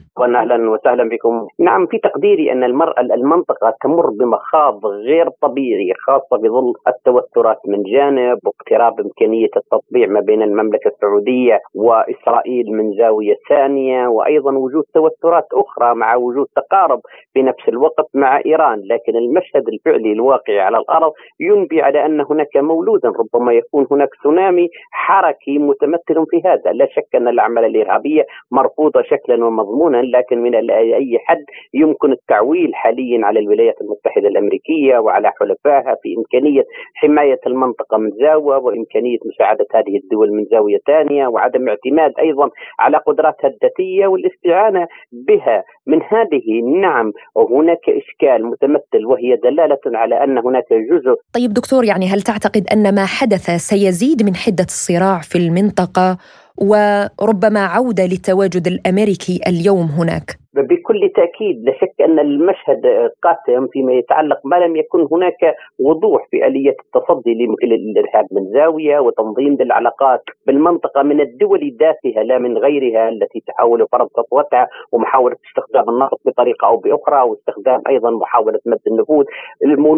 أهلا 0.43 0.69
وسهلا 0.69 1.09
بكم. 1.09 1.47
نعم 1.59 1.85
في 1.87 1.97
تقديري 1.97 2.51
أن 2.51 2.63
المرأة 2.63 3.01
المنطقة 3.01 3.73
تمر 3.83 4.09
بمخاض 4.09 4.85
غير 4.85 5.29
طبيعي 5.41 5.93
خاصة 6.07 6.37
بظل 6.43 6.73
التوترات 6.87 7.59
من 7.67 7.83
جانب 7.83 8.39
واقتراب 8.45 8.99
إمكانية 8.99 9.49
التطبيع 9.57 10.07
ما 10.07 10.19
بين 10.19 10.41
المملكة 10.41 10.87
السعودية 10.87 11.59
وإسرائيل 11.75 12.65
من 12.71 12.93
زاوية 12.97 13.35
ثانية 13.49 14.07
وأيضا 14.07 14.51
وجود 14.51 14.83
توترات 14.93 15.47
أخرى 15.53 15.95
مع 15.95 16.15
وجود 16.15 16.47
تقارب 16.55 17.01
في 17.33 17.41
نفس 17.41 17.67
الوقت 17.67 18.07
مع 18.13 18.41
إيران. 18.45 18.79
لكن 18.79 19.15
المشهد 19.17 19.42
المشهد 19.43 19.73
الفعلي 19.73 20.11
الواقع 20.11 20.61
على 20.61 20.77
الأرض 20.77 21.11
ينبي 21.39 21.81
على 21.81 22.05
أن 22.05 22.21
هناك 22.21 22.57
مولودا 22.57 23.09
ربما 23.09 23.53
يكون 23.53 23.87
هناك 23.91 24.09
تسونامي 24.19 24.69
حركي 24.91 25.57
متمثل 25.57 26.25
في 26.29 26.41
هذا، 26.45 26.71
لا 26.71 26.87
شك 26.91 27.15
أن 27.15 27.27
الأعمال 27.27 27.65
الإرهابية 27.65 28.25
مرفوضة 28.51 29.01
شكلا 29.01 29.45
ومضمونا 29.45 29.97
لكن 29.97 30.37
من 30.41 30.71
أي 30.71 31.19
حد 31.19 31.43
يمكن 31.73 32.11
التعويل 32.11 32.75
حاليا 32.75 33.25
على 33.25 33.39
الولايات 33.39 33.75
المتحدة 33.81 34.27
الأمريكية 34.27 34.97
وعلى 34.97 35.31
حلفائها 35.39 35.95
في 36.01 36.15
إمكانية 36.17 36.63
حماية 36.95 37.39
المنطقة 37.47 37.97
من 37.97 38.09
زاوية 38.11 38.57
وإمكانية 38.57 39.17
مساعدة 39.25 39.65
هذه 39.75 39.97
الدول 40.03 40.31
من 40.31 40.45
زاوية 40.45 40.77
ثانية 40.87 41.27
وعدم 41.27 41.69
اعتماد 41.69 42.11
أيضا 42.19 42.49
على 42.79 42.97
قدراتها 42.97 43.47
الذاتية 43.47 44.07
والاستعانة 44.07 44.87
بها. 45.11 45.63
من 45.87 45.97
هذه 46.01 46.61
نعم 46.81 47.11
هناك 47.37 47.89
إشكال 47.89 48.45
متمثل 48.45 49.05
وهي 49.05 49.35
دلالة 49.43 49.79
على 49.85 50.23
أن 50.23 50.37
هناك 50.37 50.73
جزء 50.91 51.15
طيب 51.33 51.53
دكتور 51.53 51.85
يعني 51.85 52.07
هل 52.07 52.21
تعتقد 52.21 52.67
أن 52.73 52.95
ما 52.95 53.05
حدث 53.05 53.49
سيزيد 53.49 54.23
من 54.23 54.35
حدة 54.35 54.63
الصراع 54.63 55.19
في 55.19 55.37
المنطقة 55.37 56.17
وربما 56.57 57.65
عودة 57.65 58.05
للتواجد 58.05 58.67
الأمريكي 58.67 59.39
اليوم 59.47 59.85
هناك؟ 59.85 60.42
بكل 60.61 61.09
تأكيد 61.15 61.63
لا 61.65 61.73
شك 61.73 62.01
أن 62.01 62.19
المشهد 62.19 63.11
قاتم 63.23 63.67
فيما 63.67 63.93
يتعلق 63.93 64.39
ما 64.45 64.55
لم 64.55 64.75
يكن 64.75 65.07
هناك 65.11 65.55
وضوح 65.79 66.27
في 66.31 66.47
آلية 66.47 66.75
التصدي 66.85 67.33
للإرهاب 67.63 68.27
من 68.31 68.51
زاوية 68.53 68.99
وتنظيم 68.99 69.57
للعلاقات 69.59 70.21
بالمنطقة 70.47 71.03
من 71.03 71.21
الدول 71.21 71.77
ذاتها 71.79 72.23
لا 72.23 72.37
من 72.37 72.57
غيرها 72.57 73.09
التي 73.09 73.43
تحاول 73.47 73.87
فرض 73.91 74.07
سطوتها 74.07 74.67
ومحاولة 74.91 75.35
استخدام 75.49 75.89
النفط 75.89 76.19
بطريقة 76.25 76.67
أو 76.67 76.77
بأخرى 76.77 77.21
واستخدام 77.21 77.81
أيضا 77.87 78.11
محاولة 78.11 78.59
مد 78.65 78.79
النفوذ. 78.87 79.25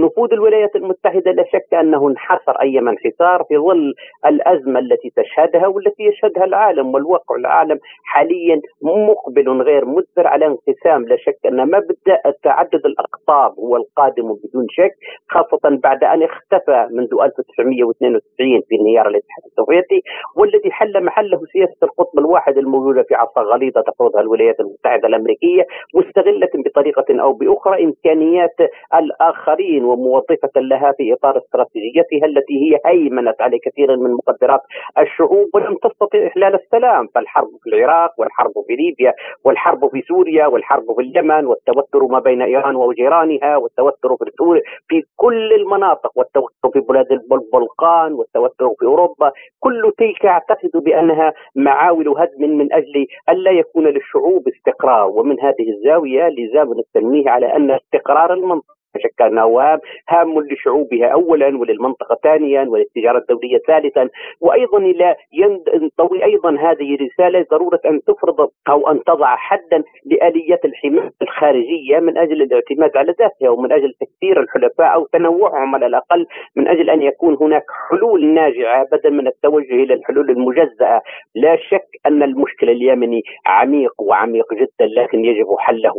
نفوذ 0.06 0.34
الولايات 0.34 0.76
المتحدة 0.76 1.32
لا 1.32 1.44
شك 1.54 1.74
أنه 1.74 2.08
انحصر 2.10 2.52
ايما 2.62 2.92
انحسار 2.92 3.44
في 3.48 3.58
ظل 3.58 3.94
الأزمة 4.26 4.80
التي 4.80 5.12
تشهدها 5.16 5.68
والتي 5.68 6.04
يشهدها 6.04 6.44
العالم 6.44 6.94
والواقع 6.94 7.36
العالم 7.36 7.80
حاليا 8.04 8.62
مقبل 8.82 9.62
غير 9.62 9.86
مدبر 9.86 10.28
على 10.28 10.45
انقسام 10.46 11.08
لا 11.08 11.18
شك 11.18 11.40
أن 11.46 11.68
مبدا 11.68 12.22
تعدد 12.44 12.86
الأقطاب 12.86 13.60
هو 13.60 13.76
القادم 13.78 14.34
بدون 14.44 14.66
شك 14.70 14.92
خاصة 15.30 15.80
بعد 15.84 16.04
أن 16.04 16.24
اختفى 16.24 16.88
منذ 16.92 17.10
1992 17.24 18.62
في 18.70 18.76
انهيار 18.82 19.08
الاتحاد 19.08 19.44
السوفيتي 19.46 20.02
والذي 20.38 20.72
حل 20.72 21.04
محله 21.06 21.40
سياسة 21.54 21.78
القطب 21.84 22.20
الواحد 22.20 22.58
الموجودة 22.58 23.04
في 23.04 23.16
عصا 23.16 23.42
غليظة 23.42 23.82
تفرضها 23.82 24.22
الولايات 24.22 24.60
المتحدة 24.60 25.08
الأمريكية 25.08 25.64
مستغلة 25.96 26.50
بطريقة 26.56 27.22
أو 27.22 27.34
بأخرى 27.34 27.84
إمكانيات 27.84 28.56
الآخرين 28.94 29.84
وموظفة 29.86 30.52
لها 30.56 30.92
في 30.92 31.14
إطار 31.14 31.38
استراتيجيتها 31.38 32.26
التي 32.26 32.54
هي 32.54 32.80
هيمنت 32.86 33.42
على 33.42 33.60
كثير 33.60 33.98
من 33.98 34.12
مقدرات 34.12 34.62
الشعوب 35.00 35.50
ولم 35.54 35.76
تستطع 35.76 36.28
إحلال 36.28 36.56
السلام 36.56 37.08
فالحرب 37.16 37.50
في 37.64 37.70
العراق 37.70 38.12
والحرب 38.20 38.54
في 38.68 38.76
ليبيا 38.76 39.14
والحرب 39.46 39.90
في 39.92 40.02
سوريا 40.02 40.35
سوريا 40.36 40.48
والحرب 40.48 40.84
في 40.96 41.02
اليمن 41.02 41.46
والتوتر 41.46 42.06
ما 42.08 42.20
بين 42.20 42.42
إيران 42.42 42.76
وجيرانها 42.76 43.58
والتوتر 43.58 44.16
في 44.16 44.32
سوريا 44.38 44.62
في 44.88 45.02
كل 45.16 45.54
المناطق 45.54 46.12
والتوتر 46.16 46.70
في 46.74 46.80
بلاد 46.80 47.12
البلقان 47.12 48.14
والتوتر 48.14 48.70
في 48.80 48.86
أوروبا. 48.86 49.32
كل 49.60 49.92
تلك 49.98 50.26
اعتقد 50.26 50.72
بأنها 50.86 51.34
معاول 51.56 52.08
هدم 52.08 52.58
من 52.58 52.74
أجل 52.74 53.08
الا 53.30 53.52
يكون 53.52 53.88
للشعوب 53.88 54.48
استقرار. 54.48 55.10
ومن 55.10 55.40
هذه 55.40 55.70
الزاوية 55.70 56.28
لزام 56.28 56.72
التنويه 56.72 57.30
على 57.30 57.56
أن 57.56 57.72
استقرار 57.72 58.34
المنطقة 58.34 58.75
شك 58.98 59.22
انه 59.22 59.80
هام 60.10 60.40
لشعوبها 60.40 61.08
اولا 61.08 61.58
وللمنطقة 61.58 62.18
ثانيا 62.24 62.66
وللتجارة 62.70 63.18
الدولية 63.18 63.58
ثالثا. 63.68 64.10
وأيضا 64.42 64.78
إلى 64.78 65.16
ينطوي 65.34 66.24
أيضا 66.24 66.50
هذه 66.50 66.96
الرسالة 66.96 67.46
ضرورة 67.52 67.80
أن 67.86 68.02
تفرض 68.02 68.50
أو 68.70 68.92
أن 68.92 69.04
تضع 69.04 69.36
حدا 69.36 69.84
لاليات 70.06 70.66
الحماية 70.66 71.12
الخارجية 71.22 72.00
من 72.00 72.18
أجل 72.18 72.42
الاعتماد 72.42 72.98
على 72.98 73.16
ذاتها 73.20 73.50
ومن 73.50 73.72
أجل 73.72 73.94
تكثير 73.94 74.40
الحلفاء 74.40 74.94
أو 74.94 75.06
تنوعهم 75.06 75.76
على 75.76 75.86
الأقل 75.86 76.26
من 76.56 76.68
أجل 76.68 76.90
أن 76.90 77.02
يكون 77.02 77.38
هناك 77.42 77.64
حلول 77.90 78.26
ناجعة 78.34 78.88
بدل 78.92 79.14
من 79.14 79.28
التوجه 79.28 79.74
إلى 79.74 79.94
الحلول 79.94 80.30
المجزأة. 80.30 81.02
لا 81.36 81.56
شك 81.56 81.88
أن 82.06 82.24
المشكلة 82.24 82.72
اليمني 82.72 83.22
عميق 83.46 84.02
وعميق 84.02 84.54
جدا 84.54 85.02
لكن 85.02 85.26
يجب 85.26 85.46
حله 85.60 85.92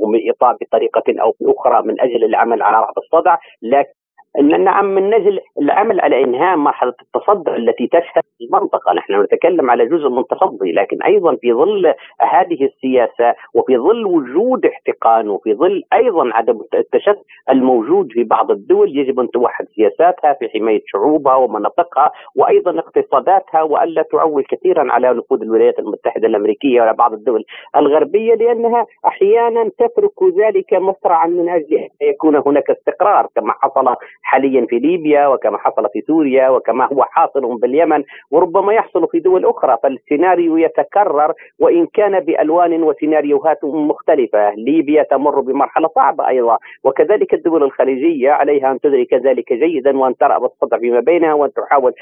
بطريقة 0.60 1.02
أو 1.22 1.34
بأخرى 1.40 1.82
من 1.82 2.00
أجل 2.00 2.24
العمل 2.24 2.62
على 2.62 2.85
الصدع 2.98 3.36
لكن 3.62 3.92
إن 4.38 4.64
نعم 4.64 4.94
من 4.94 5.10
نجل 5.10 5.40
العمل 5.62 6.00
على 6.00 6.24
إنهاء 6.24 6.56
مرحلة 6.56 6.94
التصدع 7.02 7.56
التي 7.56 7.86
تشهد 7.86 8.22
المنطقة، 8.40 8.92
نحن 8.92 9.22
نتكلم 9.22 9.70
على 9.70 9.86
جزء 9.86 10.08
من 10.08 10.26
تصدي 10.26 10.72
لكن 10.72 11.02
أيضا 11.02 11.36
في 11.36 11.52
ظل 11.52 11.94
هذه 12.20 12.64
السياسة 12.64 13.34
وفي 13.54 13.78
ظل 13.78 14.06
وجود 14.06 14.66
احتقان 14.66 15.28
وفي 15.28 15.54
ظل 15.54 15.82
أيضا 15.92 16.30
عدم 16.34 16.60
التشتت 16.74 17.18
الموجود 17.50 18.12
في 18.12 18.24
بعض 18.24 18.50
الدول 18.50 18.98
يجب 18.98 19.20
أن 19.20 19.30
توحد 19.30 19.64
سياساتها 19.76 20.32
في 20.32 20.48
حماية 20.48 20.82
شعوبها 20.86 21.34
ومناطقها 21.34 22.10
وأيضا 22.36 22.78
اقتصاداتها 22.78 23.62
والا 23.62 24.02
تعول 24.02 24.44
كثيرا 24.44 24.92
على 24.92 25.14
نفوذ 25.14 25.42
الولايات 25.42 25.78
المتحدة 25.78 26.26
الأمريكية 26.28 26.80
وعلى 26.80 26.96
بعض 26.96 27.12
الدول 27.12 27.44
الغربية 27.76 28.34
لأنها 28.34 28.86
أحيانا 29.06 29.70
تترك 29.78 30.22
ذلك 30.38 30.74
مسرعا 30.74 31.26
من 31.26 31.48
أجل 31.48 31.76
أن 31.76 31.88
يكون 32.00 32.36
هناك 32.36 32.70
استقرار 32.70 33.26
كما 33.34 33.52
حصل 33.52 33.96
حاليا 34.26 34.66
في 34.66 34.78
ليبيا 34.78 35.26
وكما 35.26 35.58
حصل 35.58 35.88
في 35.92 36.00
سوريا 36.00 36.48
وكما 36.48 36.84
هو 36.92 37.02
حاصل 37.02 37.58
باليمن 37.60 38.04
وربما 38.30 38.72
يحصل 38.72 39.08
في 39.08 39.18
دول 39.20 39.44
أخرى 39.46 39.76
فالسيناريو 39.82 40.56
يتكرر 40.56 41.32
وإن 41.60 41.86
كان 41.86 42.20
بألوان 42.20 42.82
وسيناريوهات 42.82 43.64
مختلفة، 43.64 44.54
ليبيا 44.54 45.02
تمر 45.02 45.40
بمرحلة 45.40 45.88
صعبة 45.88 46.28
أيضا 46.28 46.58
وكذلك 46.84 47.34
الدول 47.34 47.62
الخليجية 47.62 48.30
عليها 48.30 48.72
أن 48.72 48.80
تدرك 48.80 49.14
ذلك 49.14 49.52
جيدا 49.52 49.98
وأن 49.98 50.16
ترى 50.16 50.36
الصدع 50.36 50.78
فيما 50.78 51.00
بينها 51.00 51.34
وأن 51.34 51.52
تحاول 51.52 51.92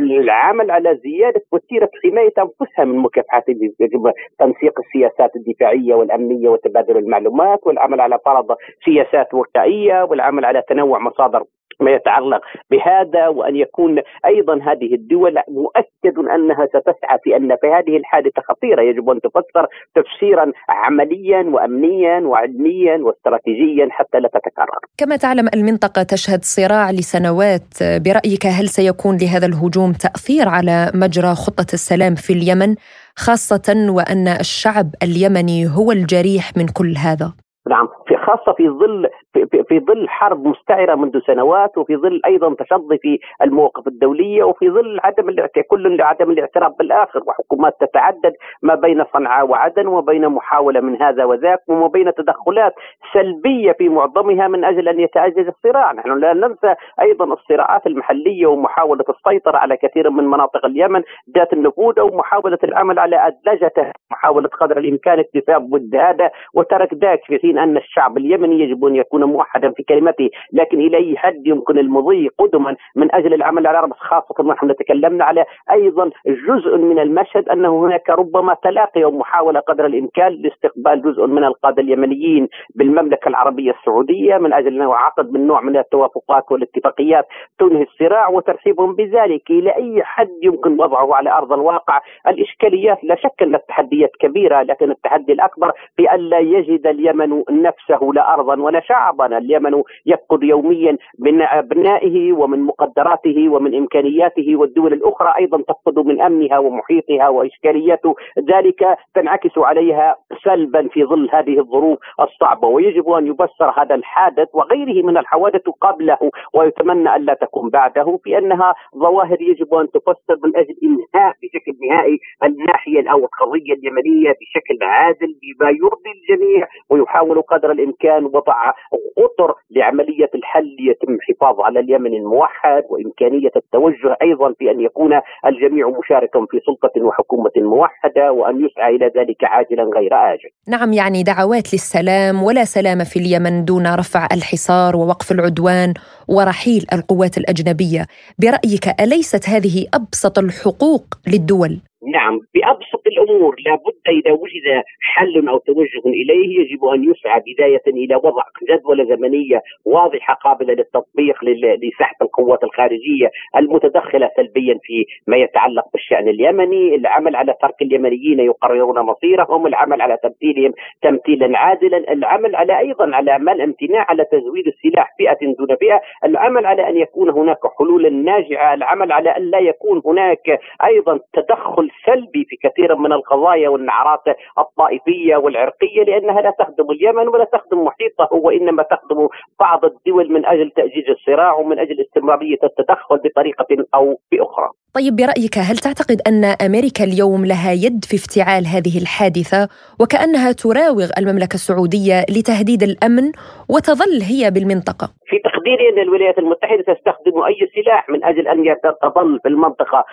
العمل 0.00 0.70
على 0.70 0.96
زيادة 0.96 1.40
وتيرة 1.52 1.90
حماية 2.04 2.32
أنفسها 2.38 2.84
من 2.84 2.98
مكافحات 2.98 3.44
يجب 3.48 4.12
تنسيق 4.38 4.80
السياسات 4.80 5.36
الدفاعية 5.36 5.94
والأمنية 5.94 6.48
وتبادل 6.48 6.96
المعلومات 6.96 7.66
والعمل 7.66 8.00
على 8.00 8.18
فرض 8.24 8.56
سياسات 8.84 9.34
وقائيه 9.34 10.02
والعمل 10.02 10.44
على 10.44 10.62
تنوع 10.68 10.98
مصادر 10.98 11.42
ما 11.80 11.90
يتعلق 11.90 12.40
بهذا 12.70 13.28
وأن 13.28 13.56
يكون 13.56 13.98
أيضا 14.26 14.54
هذه 14.54 14.94
الدول 14.94 15.34
مؤكد 15.48 16.18
أنها 16.34 16.66
ستسعى 16.66 17.18
في 17.24 17.36
أن 17.36 17.56
في 17.60 17.66
هذه 17.66 17.96
الحادثة 17.96 18.42
خطيرة 18.48 18.82
يجب 18.82 19.10
أن 19.10 19.20
تفسر 19.20 19.66
تفسيرا 19.94 20.52
عمليا 20.68 21.42
وامنيا 21.42 22.20
وعلميا 22.20 22.96
واستراتيجيا 22.96 23.88
حتى 23.90 24.20
لا 24.20 24.28
تتكرر. 24.28 24.78
كما 24.98 25.16
تعلم 25.16 25.48
المنطقة 25.54 26.02
تشهد 26.02 26.40
صراع 26.42 26.90
لسنوات 26.90 27.74
برأيك 27.82 28.46
هل 28.46 28.68
سيكون 28.68 29.16
لهذا 29.16 29.46
الهجوم 29.46 29.92
تأثير 29.92 30.48
على 30.48 30.90
مجرى 30.94 31.34
خطة 31.34 31.72
السلام 31.72 32.14
في 32.14 32.32
اليمن 32.32 32.74
خاصة 33.16 33.86
وأن 33.88 34.28
الشعب 34.28 34.86
اليمني 35.02 35.66
هو 35.76 35.92
الجريح 35.92 36.56
من 36.56 36.66
كل 36.68 36.94
هذا؟ 36.96 37.32
نعم. 37.68 37.88
في 38.06 38.16
خاصة 38.16 38.52
في 38.52 38.68
ظل 38.68 39.08
في, 39.32 39.62
في 39.68 39.80
ظل 39.80 40.08
حرب 40.08 40.46
مستعرة 40.46 40.94
منذ 40.94 41.20
سنوات 41.26 41.78
وفي 41.78 41.96
ظل 41.96 42.20
أيضا 42.26 42.54
تشظي 42.54 42.98
في 42.98 43.18
المواقف 43.42 43.86
الدولية 43.86 44.44
وفي 44.44 44.70
ظل 44.70 45.00
عدم 45.04 45.28
كل 45.70 45.96
لعدم 45.96 46.30
الاعتراف 46.30 46.72
بالآخر 46.78 47.22
وحكومات 47.26 47.76
تتعدد 47.80 48.32
ما 48.62 48.74
بين 48.74 49.04
صنعاء 49.12 49.48
وعدن 49.48 49.86
وما 49.86 50.00
بين 50.00 50.28
محاولة 50.28 50.80
من 50.80 51.02
هذا 51.02 51.24
وذاك 51.24 51.58
وما 51.68 51.86
بين 51.86 52.14
تدخلات 52.14 52.74
سلبية 53.12 53.72
في 53.72 53.88
معظمها 53.88 54.48
من 54.48 54.64
أجل 54.64 54.88
أن 54.88 55.00
يتعزز 55.00 55.48
الصراع. 55.48 55.92
نحن 55.92 56.18
لا 56.18 56.34
ننسى 56.34 56.74
أيضا 57.00 57.24
الصراعات 57.24 57.86
المحلية 57.86 58.46
ومحاولة 58.46 59.04
السيطرة 59.08 59.56
على 59.56 59.76
كثير 59.76 60.10
من 60.10 60.24
مناطق 60.24 60.66
اليمن 60.66 61.02
ذات 61.36 61.52
النفوذ 61.52 61.98
أو 61.98 62.16
محاولة 62.16 62.58
العمل 62.64 62.98
على 62.98 63.26
أدلجته 63.26 63.92
محاولة 64.10 64.48
قدر 64.48 64.78
الإمكان 64.78 65.18
اكتساب 65.18 65.68
هذا 65.94 66.30
وترك 66.54 66.94
ذاك 66.94 67.20
في 67.26 67.38
حين 67.38 67.57
أن 67.58 67.76
الشعب 67.76 68.18
اليمني 68.18 68.60
يجب 68.60 68.84
أن 68.84 68.96
يكون 68.96 69.24
موحدا 69.24 69.70
في 69.70 69.82
كلمته 69.82 70.30
لكن 70.52 70.80
إلى 70.80 70.96
أي 70.96 71.16
حد 71.16 71.46
يمكن 71.46 71.78
المضي 71.78 72.28
قدما 72.38 72.76
من 72.96 73.14
أجل 73.14 73.34
العمل 73.34 73.66
على 73.66 73.80
رأس 73.80 73.98
خاصة 73.98 74.34
ونحن 74.38 74.76
تكلمنا 74.76 75.24
على 75.24 75.44
أيضا 75.72 76.10
جزء 76.26 76.76
من 76.76 76.98
المشهد 76.98 77.48
أنه 77.48 77.84
هناك 77.86 78.10
ربما 78.10 78.56
تلاقي 78.62 79.04
ومحاولة 79.04 79.60
قدر 79.60 79.86
الإمكان 79.86 80.32
لاستقبال 80.32 81.02
جزء 81.02 81.26
من 81.26 81.44
القادة 81.44 81.82
اليمنيين 81.82 82.48
بالمملكة 82.74 83.28
العربية 83.28 83.70
السعودية 83.70 84.36
من 84.38 84.52
أجل 84.52 84.74
أنه 84.74 84.94
عقد 84.94 85.32
من 85.32 85.46
نوع 85.46 85.60
من 85.60 85.76
التوافقات 85.76 86.52
والاتفاقيات 86.52 87.24
تنهي 87.58 87.82
الصراع 87.82 88.28
وترحيبهم 88.28 88.94
بذلك. 88.94 89.50
إلى 89.50 89.76
أي 89.76 90.02
حد 90.02 90.30
يمكن 90.42 90.72
وضعه 90.80 91.14
على 91.14 91.30
أرض 91.30 91.52
الواقع؟ 91.52 92.00
الإشكاليات 92.28 93.04
لا 93.04 93.16
شك 93.16 93.42
أن 93.42 93.54
التحديات 93.54 94.10
كبيرة 94.20 94.62
لكن 94.62 94.90
التحدي 94.90 95.32
الأكبر 95.32 95.72
في 95.96 96.02
لا 96.18 96.38
يجد 96.38 96.86
اليمن 96.86 97.42
نفسه 97.50 98.10
لا 98.14 98.34
أرضا 98.34 98.60
ولا 98.62 98.80
شعبا 98.80 99.38
اليمن 99.38 99.82
يفقد 100.06 100.42
يوميا 100.42 100.98
من 101.18 101.42
أبنائه 101.42 102.32
ومن 102.32 102.62
مقدراته 102.62 103.48
ومن 103.48 103.74
إمكانياته 103.74 104.56
والدول 104.56 104.92
الأخرى 104.92 105.32
أيضا 105.38 105.62
تفقد 105.62 105.98
من 105.98 106.20
أمنها 106.20 106.58
ومحيطها 106.58 107.28
وإشكالياته 107.28 108.14
ذلك 108.38 108.98
تنعكس 109.14 109.58
عليها 109.58 110.16
سلبا 110.44 110.88
في 110.88 111.04
ظل 111.04 111.28
هذه 111.32 111.58
الظروف 111.58 111.98
الصعبة. 112.20 112.68
ويجب 112.68 113.08
أن 113.10 113.26
يبصر 113.26 113.70
هذا 113.82 113.94
الحادث 113.94 114.48
وغيره 114.52 115.06
من 115.06 115.18
الحوادث 115.18 115.68
قبله 115.80 116.18
ويتمنى 116.54 117.16
ألا 117.16 117.34
تكون 117.34 117.70
بعده 117.70 118.18
في 118.24 118.38
أنها 118.38 118.74
ظواهر 118.96 119.42
يجب 119.42 119.74
أن 119.74 119.90
تفسر 119.90 120.36
من 120.44 120.56
أجل 120.56 120.74
إنهاء 120.82 121.34
بشكل 121.42 121.72
نهائي 121.90 122.18
الناحية 122.44 123.10
أو 123.12 123.18
القضية 123.18 123.72
اليمنية 123.72 124.30
بشكل 124.30 124.78
عادل 124.82 125.34
بما 125.42 125.70
يرضي 125.70 126.10
الجميع 126.16 126.68
ويحاول 126.90 127.27
قدر 127.36 127.70
الإمكان 127.72 128.24
وضع 128.24 128.72
اطر 129.18 129.54
لعملية 129.70 130.30
الحل 130.34 130.76
يتم 130.90 131.14
الحفاظ 131.14 131.60
على 131.60 131.80
اليمن 131.80 132.14
الموحد 132.14 132.84
وإمكانية 132.90 133.50
التوجه 133.56 134.16
أيضا 134.22 134.54
في 134.58 134.70
أن 134.70 134.80
يكون 134.80 135.12
الجميع 135.46 135.88
مشاركا 135.98 136.46
في 136.50 136.60
سلطة 136.66 137.02
وحكومة 137.02 137.50
موحدة 137.56 138.32
وأن 138.32 138.64
يسعى 138.64 138.96
إلى 138.96 139.06
ذلك 139.16 139.44
عاجلا 139.44 139.82
غير 139.96 140.14
آجل. 140.14 140.50
نعم 140.68 140.92
يعني 140.92 141.22
دعوات 141.22 141.72
للسلام 141.72 142.42
ولا 142.42 142.64
سلام 142.64 143.04
في 143.04 143.18
اليمن 143.18 143.64
دون 143.64 143.94
رفع 143.94 144.28
الحصار 144.32 144.96
ووقف 144.96 145.32
العدوان 145.32 145.94
ورحيل 146.28 146.86
القوات 146.92 147.38
الأجنبية، 147.38 148.06
برأيك 148.38 149.00
أليست 149.00 149.48
هذه 149.48 149.86
أبسط 149.94 150.38
الحقوق 150.38 151.04
للدول؟ 151.32 151.87
نعم 152.06 152.40
بأبسط 152.54 153.06
الأمور 153.06 153.56
لابد 153.66 154.08
إذا 154.08 154.32
وجد 154.32 154.82
حل 155.00 155.48
أو 155.48 155.58
توجه 155.58 156.06
إليه 156.06 156.60
يجب 156.60 156.84
أن 156.84 157.10
يسعى 157.10 157.42
بداية 157.46 157.82
إلى 157.86 158.16
وضع 158.16 158.42
جدولة 158.70 159.04
زمنية 159.04 159.62
واضحة 159.84 160.34
قابلة 160.34 160.74
للتطبيق 160.74 161.44
لسحب 161.82 162.16
القوات 162.22 162.64
الخارجية 162.64 163.30
المتدخلة 163.56 164.30
سلبيا 164.36 164.78
في 164.82 165.04
ما 165.26 165.36
يتعلق 165.36 165.84
بالشأن 165.92 166.28
اليمني. 166.28 166.94
العمل 166.94 167.36
على 167.36 167.54
ترك 167.62 167.82
اليمنيين 167.82 168.40
يقررون 168.40 169.00
مصيرهم 169.00 169.66
العمل 169.66 170.02
على 170.02 170.18
تمثيلهم 170.22 170.72
تمثيلا 171.02 171.58
عادلا 171.58 172.12
العمل 172.12 172.56
على 172.56 172.78
أيضا 172.78 173.16
على 173.16 173.38
منع 173.38 173.64
امتناع 173.64 174.06
على 174.08 174.24
تزويد 174.24 174.66
السلاح 174.66 175.14
فئة 175.18 175.38
دون 175.58 175.76
فئة 175.76 176.00
العمل 176.24 176.66
على 176.66 176.88
أن 176.88 176.96
يكون 176.96 177.30
هناك 177.30 177.58
حلول 177.78 178.24
ناجعة 178.24 178.74
العمل 178.74 179.12
على 179.12 179.30
أن 179.36 179.50
لا 179.50 179.58
يكون 179.58 180.02
هناك 180.06 180.60
أيضا 180.84 181.20
تدخل 181.32 181.87
سلبي 182.06 182.44
في 182.44 182.56
كثير 182.56 182.96
من 182.96 183.12
القضايا 183.12 183.68
والنعرات 183.68 184.22
الطائفية 184.58 185.36
والعرقية 185.36 186.02
لأنها 186.02 186.40
لا 186.40 186.50
تخدم 186.58 186.90
اليمن 186.90 187.28
ولا 187.28 187.44
تخدم 187.44 187.84
محيطه 187.84 188.28
وإنما 188.32 188.82
تخدم 188.82 189.28
بعض 189.60 189.84
الدول 189.84 190.32
من 190.32 190.46
أجل 190.46 190.70
تاجيج 190.70 191.10
الصراع 191.10 191.54
ومن 191.54 191.78
أجل 191.78 192.00
استمرارية 192.00 192.58
التدخل 192.64 193.16
بطريقة 193.18 193.84
أو 193.94 194.18
بأخرى. 194.32 194.68
طيب 194.94 195.16
برأيك 195.16 195.58
هل 195.58 195.76
تعتقد 195.76 196.20
أن 196.26 196.44
أمريكا 196.44 197.04
اليوم 197.04 197.44
لها 197.44 197.72
يد 197.72 198.04
في 198.04 198.16
افتعال 198.16 198.66
هذه 198.66 198.98
الحادثة 199.02 199.68
وكأنها 200.00 200.52
تراوغ 200.52 201.08
المملكة 201.18 201.54
السعودية 201.54 202.20
لتهديد 202.30 202.82
الأمن 202.82 203.32
وتظل 203.68 204.22
هي 204.22 204.50
بالمنطقة؟ 204.50 205.06
في 205.26 205.38
تقديري 205.38 205.88
أن 205.88 205.98
الولايات 205.98 206.38
المتحدة 206.38 206.82
تستخدم 206.82 207.42
أي 207.42 207.68
سلاح 207.74 208.08
من 208.08 208.24
أجل 208.24 208.48
أن 208.48 208.76
تظل 209.02 209.40
في 209.42 209.48
المنطقة 209.48 210.04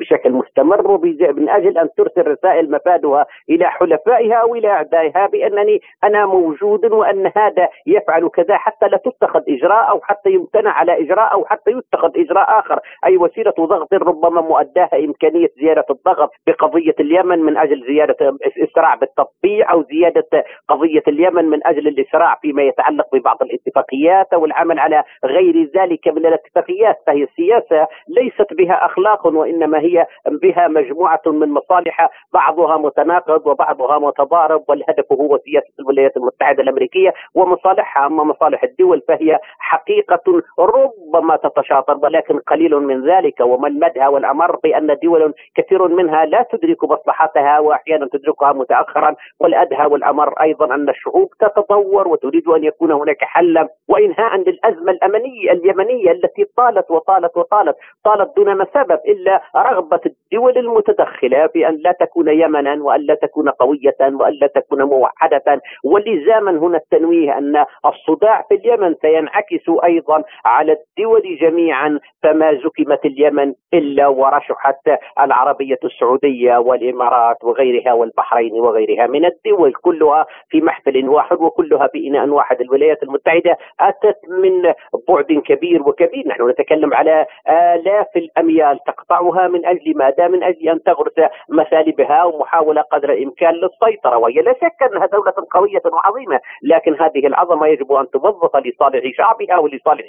بشكل 0.00 0.30
مستمر 0.32 0.98
من 1.32 1.48
أجل 1.48 1.78
أن 1.78 1.88
ترسل 1.96 2.26
رسائل 2.26 2.70
مفادها 2.70 3.26
إلى 3.50 3.70
حلفائها 3.70 4.34
أو 4.34 4.54
إلى 4.54 4.68
أعدائها 4.68 5.26
بأنني 5.26 5.80
أنا 6.04 6.26
موجود 6.26 6.92
وأن 6.92 7.26
هذا 7.36 7.68
يفعل 7.86 8.28
كذا 8.28 8.56
حتى 8.56 8.86
لا 8.86 8.96
تتخذ 8.96 9.40
إجراء 9.48 9.90
أو 9.90 10.00
حتى 10.02 10.30
يمتنع 10.30 10.70
على 10.70 11.04
إجراء 11.04 11.32
أو 11.32 11.44
حتى 11.44 11.70
يتخذ 11.70 12.10
إجراء 12.16 12.58
آخر 12.58 12.80
أي 13.06 13.16
وسيلة 13.16 13.54
ضغط 13.60 13.81
ربما 13.92 14.40
مؤداها 14.40 14.98
إمكانية 15.04 15.48
زيادة 15.60 15.84
الضغط 15.90 16.30
بقضية 16.46 16.94
اليمن 17.00 17.38
من 17.38 17.56
أجل 17.56 17.84
زيادة 17.86 18.16
الإسراع 18.46 18.94
بالتطبيع 18.94 19.72
أو 19.72 19.82
زيادة 19.82 20.44
قضية 20.68 21.02
اليمن 21.08 21.44
من 21.44 21.66
أجل 21.66 21.88
الإسراع 21.88 22.34
فيما 22.42 22.62
يتعلق 22.62 23.06
ببعض 23.12 23.42
الاتفاقيات 23.42 24.32
أو 24.32 24.44
العمل 24.44 24.78
على 24.78 25.04
غير 25.24 25.70
ذلك 25.76 26.08
من 26.08 26.26
الاتفاقيات. 26.26 26.96
فهي 27.06 27.22
السياسة 27.22 27.86
ليست 28.08 28.54
بها 28.54 28.86
أخلاق 28.86 29.26
وإنما 29.26 29.78
هي 29.78 30.06
بها 30.42 30.68
مجموعة 30.68 31.20
من 31.26 31.48
مصالح 31.48 32.08
بعضها 32.32 32.76
متناقض 32.76 33.46
وبعضها 33.46 33.98
متضارب 33.98 34.64
والهدف 34.68 35.12
هو 35.12 35.38
سياسة 35.44 35.72
الولايات 35.80 36.16
المتحدة 36.16 36.62
الأمريكية 36.62 37.14
ومصالحها. 37.34 38.06
أما 38.06 38.24
مصالح 38.24 38.62
الدول 38.62 39.02
فهي 39.08 39.38
حقيقة 39.58 40.42
ربما 40.58 41.36
تتشاطر 41.36 41.98
ولكن 42.02 42.38
قليل 42.38 42.76
من 42.76 43.08
ذلك. 43.10 43.40
ومن 43.40 43.61
مدها 43.68 44.08
والأمر 44.08 44.56
بأن 44.56 44.96
دول 45.02 45.34
كثير 45.54 45.88
منها 45.88 46.24
لا 46.24 46.46
تدرك 46.52 46.84
مصلحتها 46.84 47.58
وأحيانا 47.58 48.08
تدركها 48.12 48.52
متأخرا 48.52 49.14
والأدهى 49.40 49.86
والأمر 49.86 50.32
أيضا 50.42 50.74
أن 50.74 50.88
الشعوب 50.88 51.28
تتطور 51.40 52.08
وتريد 52.08 52.48
أن 52.48 52.64
يكون 52.64 52.92
هناك 52.92 53.24
حلا 53.24 53.68
وإنهاء 53.88 54.36
للأزمة 54.36 54.92
الأمنية 54.92 55.52
اليمنية 55.52 56.10
التي 56.10 56.44
طالت 56.56 56.90
وطالت 56.90 57.36
وطالت 57.36 57.76
طالت 58.04 58.36
دون 58.36 58.54
ما 58.54 58.66
سبب 58.74 58.98
إلا 59.08 59.42
رغبة 59.56 60.00
الدول 60.06 60.58
المتدخلة 60.58 61.46
بان 61.54 61.74
لا 61.74 61.92
تكون 61.92 62.28
يمنا 62.28 62.82
وأن 62.82 63.00
لا 63.00 63.14
تكون 63.14 63.48
قوية 63.48 63.96
وأن 64.00 64.32
لا 64.40 64.46
تكون 64.46 64.82
موحدة. 64.82 65.60
ولزاما 65.84 66.50
هنا 66.50 66.76
التنويه 66.76 67.38
أن 67.38 67.64
الصداع 67.86 68.42
في 68.48 68.54
اليمن 68.54 68.94
سينعكس 69.02 69.70
أيضا 69.84 70.24
على 70.44 70.72
الدول 70.72 71.38
جميعا 71.40 72.00
فما 72.22 72.54
زكمت 72.54 73.04
اليمن 73.04 73.51
إلا 73.74 74.06
ورشحت 74.06 74.88
العربية 75.20 75.78
السعودية 75.84 76.56
والإمارات 76.56 77.44
وغيرها 77.44 77.92
والبحرين 77.92 78.52
وغيرها 78.52 79.06
من 79.06 79.24
الدول 79.24 79.72
كلها 79.72 80.26
في 80.48 80.60
محفل 80.60 81.08
واحد 81.08 81.36
وكلها 81.40 81.88
بإناء 81.94 82.28
واحد. 82.28 82.60
الولايات 82.60 83.02
المتحدة 83.02 83.56
أتت 83.80 84.16
من 84.28 84.62
بعد 85.08 85.42
كبير 85.46 85.82
وكبير. 85.82 86.28
نحن 86.28 86.48
نتكلم 86.48 86.94
على 86.94 87.26
آلاف 87.48 88.06
الأميال 88.16 88.78
تقطعها 88.86 89.48
من 89.48 89.66
أجل 89.66 89.96
ماذا؟ 89.96 90.28
من 90.28 90.42
أجل 90.42 90.68
أن 90.68 90.82
تغرس 90.82 91.30
مثالبها 91.48 92.24
ومحاولة 92.24 92.82
قدر 92.82 93.12
الإمكان 93.12 93.54
للسيطرة. 93.54 94.16
وهي 94.16 94.34
لا 94.34 94.52
شك 94.52 94.82
أنها 94.92 95.06
دولة 95.06 95.34
قوية 95.50 95.82
وعظيمة 95.92 96.40
لكن 96.62 96.94
هذه 96.94 97.26
العظمة 97.26 97.66
يجب 97.66 97.92
أن 97.92 98.10
توظف 98.10 98.56
لصالح 98.56 99.16
شعبها 99.16 99.58
ولصالح 99.58 100.06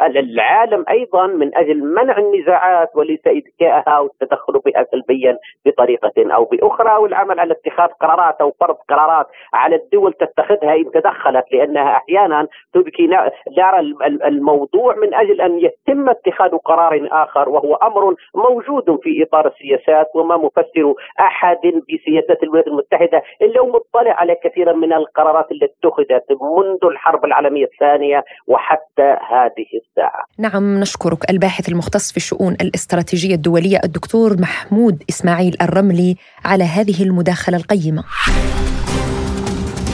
العالم 0.00 0.84
أيضا 0.90 1.26
من 1.26 1.56
أجل 1.56 1.84
منع 1.84 2.18
النزاعات. 2.18 2.79
وليس 2.94 3.26
اذكائها 3.26 3.98
والتدخل 3.98 4.52
بها 4.52 4.86
سلبيا 4.90 5.38
بطريقة 5.66 6.34
أو 6.34 6.44
بأخرى 6.44 6.96
والعمل 6.96 7.40
على 7.40 7.52
اتخاذ 7.52 7.88
قرارات 7.88 8.40
أو 8.40 8.54
فرض 8.60 8.76
قرارات 8.88 9.26
على 9.54 9.76
الدول 9.76 10.12
تتخذها 10.12 10.74
إن 10.74 10.90
تدخلت 10.94 11.44
لأنها 11.52 11.96
أحيانا 11.96 12.46
تبكي 12.74 13.06
نار 13.06 13.78
الموضوع 14.24 14.96
من 14.96 15.14
أجل 15.14 15.40
أن 15.40 15.58
يتم 15.58 16.08
اتخاذ 16.08 16.50
قرار 16.64 17.08
آخر 17.12 17.48
وهو 17.48 17.74
أمر 17.74 18.14
موجود 18.34 19.00
في 19.02 19.22
إطار 19.22 19.46
السياسات 19.46 20.06
وما 20.14 20.36
مفسر 20.36 20.94
أحد 21.20 21.60
بسياسات 21.88 22.42
الولايات 22.42 22.66
المتحدة 22.66 23.22
إلا 23.42 23.62
مطلع 23.62 24.12
على 24.20 24.36
كثيرا 24.44 24.72
من 24.72 24.92
القرارات 24.92 25.52
التي 25.52 25.64
اتخذت 25.64 26.24
منذ 26.30 26.90
الحرب 26.92 27.24
العالمية 27.24 27.64
الثانية 27.64 28.24
وحتى 28.46 29.16
هذه 29.30 29.66
الساعة. 29.82 30.24
نعم 30.38 30.80
نشكرك 30.80 31.30
الباحث 31.30 31.68
المختص 31.68 32.10
في 32.10 32.16
الشؤون 32.16 32.56
الاستراتيجية 32.70 33.34
الدولية 33.34 33.80
الدكتور 33.84 34.40
محمود 34.40 35.02
إسماعيل 35.10 35.56
الرملي 35.62 36.16
على 36.44 36.64
هذه 36.64 37.02
المداخلة 37.02 37.56
القيمة. 37.56 38.04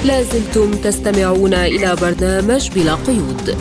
لازلتم 0.04 0.70
تستمعون 0.70 1.54
إلى 1.54 1.96
برنامج 1.96 2.70
بلا 2.74 2.94
قيود. 2.94 3.56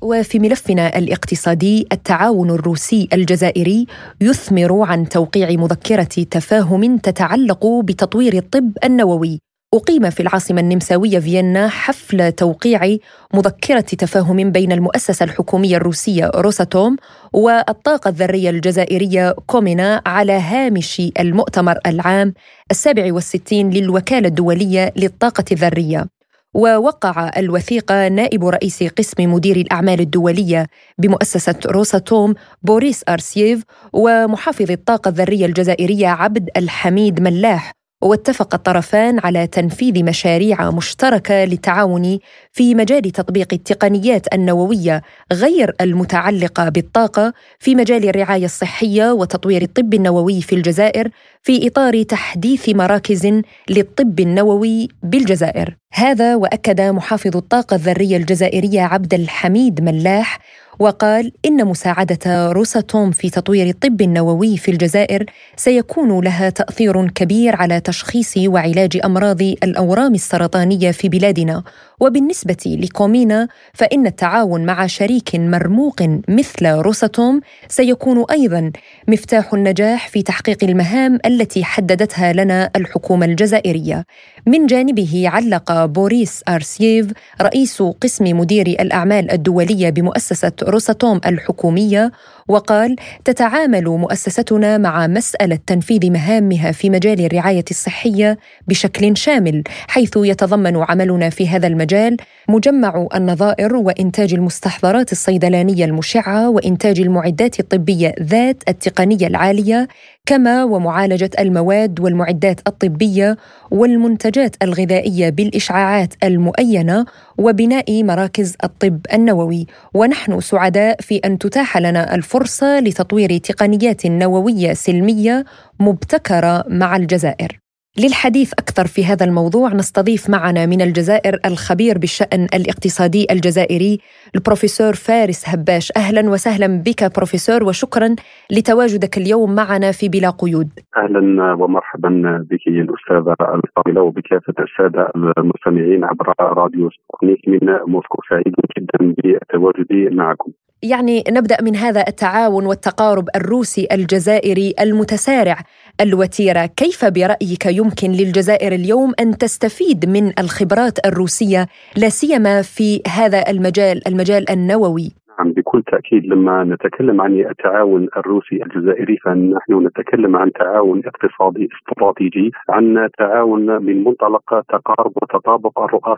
وفي 0.00 0.38
ملفنا 0.38 0.98
الاقتصادي 0.98 1.86
التعاون 1.92 2.50
الروسي 2.50 3.08
الجزائري 3.12 3.86
يثمر 4.20 4.82
عن 4.82 5.08
توقيع 5.08 5.50
مذكرة 5.50 6.24
تفاهم 6.30 6.98
تتعلق 6.98 7.66
بتطوير 7.66 8.36
الطب 8.36 8.72
النووي 8.84 9.40
أقيم 9.74 10.10
في 10.10 10.20
العاصمة 10.20 10.60
النمساوية 10.60 11.18
فيينا 11.18 11.68
حفل 11.68 12.32
توقيع 12.32 12.96
مذكرة 13.34 13.80
تفاهم 13.80 14.52
بين 14.52 14.72
المؤسسة 14.72 15.24
الحكومية 15.24 15.76
الروسية 15.76 16.30
روساتوم 16.34 16.96
والطاقة 17.32 18.08
الذرية 18.08 18.50
الجزائرية 18.50 19.34
كومينا 19.46 20.02
على 20.06 20.32
هامش 20.32 21.02
المؤتمر 21.20 21.78
العام 21.86 22.34
السابع 22.70 23.12
والستين 23.12 23.70
للوكالة 23.70 24.28
الدولية 24.28 24.92
للطاقة 24.96 25.44
الذرية. 25.52 26.06
ووقع 26.54 27.30
الوثيقة 27.36 28.08
نائب 28.08 28.44
رئيس 28.44 28.82
قسم 28.82 29.32
مدير 29.32 29.56
الأعمال 29.56 30.00
الدولية 30.00 30.66
بمؤسسة 30.98 31.54
روساتوم 31.66 32.34
بوريس 32.62 33.04
أرسييف 33.08 33.62
ومحافظ 33.92 34.70
الطاقة 34.70 35.08
الذرية 35.08 35.46
الجزائرية 35.46 36.08
عبد 36.08 36.48
الحميد 36.56 37.20
ملاح 37.20 37.79
واتفق 38.02 38.54
الطرفان 38.54 39.18
على 39.24 39.46
تنفيذ 39.46 40.04
مشاريع 40.04 40.70
مشتركة 40.70 41.44
للتعاون 41.44 42.18
في 42.52 42.74
مجال 42.74 43.02
تطبيق 43.02 43.48
التقنيات 43.52 44.34
النووية 44.34 45.02
غير 45.32 45.74
المتعلقة 45.80 46.68
بالطاقة 46.68 47.32
في 47.58 47.74
مجال 47.74 48.08
الرعاية 48.08 48.44
الصحية 48.44 49.12
وتطوير 49.12 49.62
الطب 49.62 49.94
النووي 49.94 50.42
في 50.42 50.54
الجزائر 50.54 51.10
في 51.42 51.66
إطار 51.66 52.02
تحديث 52.02 52.68
مراكز 52.68 53.42
للطب 53.70 54.20
النووي 54.20 54.88
بالجزائر. 55.02 55.76
هذا 55.92 56.36
وأكد 56.36 56.80
محافظ 56.80 57.36
الطاقة 57.36 57.74
الذرية 57.74 58.16
الجزائرية 58.16 58.80
عبد 58.82 59.14
الحميد 59.14 59.80
ملاح 59.80 60.38
وقال 60.80 61.32
إن 61.46 61.64
مساعدة 61.64 62.52
روساتوم 62.52 63.10
في 63.10 63.30
تطوير 63.30 63.66
الطب 63.66 64.00
النووي 64.00 64.56
في 64.56 64.70
الجزائر 64.70 65.24
سيكون 65.56 66.24
لها 66.24 66.50
تأثير 66.50 67.08
كبير 67.08 67.56
على 67.56 67.80
تشخيص 67.80 68.34
وعلاج 68.36 69.00
أمراض 69.04 69.42
الأورام 69.42 70.14
السرطانية 70.14 70.90
في 70.90 71.08
بلادنا. 71.08 71.62
وبالنسبة 72.00 72.56
لكومينا 72.66 73.48
فإن 73.74 74.06
التعاون 74.06 74.66
مع 74.66 74.86
شريك 74.86 75.34
مرموق 75.34 76.02
مثل 76.28 76.66
روساتوم 76.66 77.40
سيكون 77.68 78.24
أيضا 78.30 78.72
مفتاح 79.08 79.54
النجاح 79.54 80.08
في 80.08 80.22
تحقيق 80.22 80.64
المهام 80.64 81.18
التي 81.26 81.64
حددتها 81.64 82.32
لنا 82.32 82.70
الحكومة 82.76 83.26
الجزائرية. 83.26 84.04
من 84.46 84.66
جانبه 84.66 85.28
علق 85.28 85.84
بوريس 85.84 86.42
أرسييف 86.48 87.12
رئيس 87.42 87.82
قسم 87.82 88.24
مدير 88.24 88.66
الأعمال 88.66 89.30
الدولية 89.30 89.90
بمؤسسة 89.90 90.52
روساتوم 90.62 91.20
الحكومية 91.26 92.12
وقال 92.48 92.96
تتعامل 93.24 93.84
مؤسستنا 93.84 94.78
مع 94.78 95.06
مسألة 95.06 95.58
تنفيذ 95.66 96.10
مهامها 96.10 96.72
في 96.72 96.90
مجال 96.90 97.24
الرعاية 97.24 97.64
الصحية 97.70 98.38
بشكل 98.68 99.16
شامل 99.16 99.62
حيث 99.88 100.12
يتضمن 100.16 100.76
عملنا 100.76 101.30
في 101.30 101.48
هذا 101.48 101.66
المجال 101.66 102.16
مجمع 102.48 103.06
النظائر 103.14 103.76
وإنتاج 103.76 104.34
المستحضرات 104.34 105.12
الصيدلانية 105.12 105.84
المشعة 105.84 106.48
وإنتاج 106.48 107.00
المعدات 107.00 107.60
الطبية 107.60 108.14
ذات 108.22 108.62
التقنية 108.68 109.26
العالية 109.26 109.88
كما 110.26 110.64
ومعالجة 110.64 111.30
المواد 111.38 112.00
والمعدات 112.00 112.60
الطبية 112.68 113.36
والمنتجات 113.70 114.56
الغذائية 114.62 115.30
بالإشعاعات 115.30 116.14
المؤينة 116.24 117.04
وبناء 117.38 118.04
مراكز 118.04 118.56
الطب 118.64 119.00
النووي. 119.12 119.66
ونحن 119.94 120.40
سعداء 120.40 120.96
في 121.00 121.16
أن 121.16 121.38
تتاح 121.38 121.78
لنا 121.78 122.14
الفرصة 122.14 122.80
لتطوير 122.80 123.38
تقنيات 123.38 124.06
نووية 124.06 124.72
سلمية 124.72 125.44
مبتكرة 125.80 126.64
مع 126.68 126.96
الجزائر. 126.96 127.59
للحديث 127.98 128.52
أكثر 128.52 128.86
في 128.86 129.04
هذا 129.04 129.26
الموضوع 129.26 129.68
نستضيف 129.74 130.30
معنا 130.30 130.66
من 130.66 130.80
الجزائر 130.80 131.34
الخبير 131.46 131.98
بالشأن 131.98 132.42
الاقتصادي 132.54 133.26
الجزائري 133.30 133.98
البروفيسور 134.34 134.92
فارس 134.92 135.48
هباش. 135.48 135.92
أهلا 135.96 136.30
وسهلا 136.30 136.82
بك 136.86 137.16
بروفيسور 137.16 137.64
وشكرا 137.64 138.08
لتواجدك 138.52 139.18
اليوم 139.18 139.54
معنا 139.54 139.92
في 139.92 140.08
بلا 140.08 140.30
قيود. 140.30 140.68
أهلا 140.96 141.52
ومرحبا 141.52 142.10
بك 142.50 142.66
الأستاذة 142.66 143.36
الفاضلة 143.40 144.02
وبكافة 144.02 144.54
السادة 144.58 145.12
المستمعين 145.38 146.04
عبر 146.04 146.34
راديو 146.40 146.90
سبوتنيك 146.90 147.40
من 147.48 147.92
موسكو. 147.92 148.22
سعيد 148.30 148.54
جدا 148.78 149.14
بتواجدي 149.18 150.16
معكم. 150.16 150.52
يعني 150.82 151.24
نبدأ 151.28 151.62
من 151.62 151.76
هذا 151.76 152.04
التعاون 152.08 152.66
والتقارب 152.66 153.28
الروسي 153.36 153.88
الجزائري 153.92 154.74
المتسارع 154.80 155.62
الوتيرة، 156.00 156.66
كيف 156.66 157.04
برأيك 157.04 157.66
يمكن 157.66 158.12
للجزائر 158.12 158.72
اليوم 158.72 159.12
أن 159.20 159.38
تستفيد 159.38 160.06
من 160.06 160.38
الخبرات 160.38 161.06
الروسية 161.06 161.68
لا 161.96 162.08
سيما 162.08 162.62
في 162.62 163.02
هذا 163.08 163.50
المجال، 163.50 164.08
المجال 164.08 164.50
النووي؟ 164.50 165.12
نعم 165.40 165.52
بكل 165.52 165.82
تأكيد 165.82 166.26
لما 166.26 166.64
نتكلم 166.64 167.20
عن 167.20 167.40
التعاون 167.40 168.08
الروسي 168.16 168.62
الجزائري 168.62 169.16
فنحن 169.16 169.86
نتكلم 169.86 170.36
عن 170.36 170.52
تعاون 170.52 171.02
اقتصادي 171.06 171.68
استراتيجي 171.72 172.50
عن 172.68 173.08
تعاون 173.18 173.82
من 173.82 174.04
منطلق 174.04 174.60
تقارب 174.60 175.12
وتطابق 175.22 175.80
الرؤى 175.80 176.16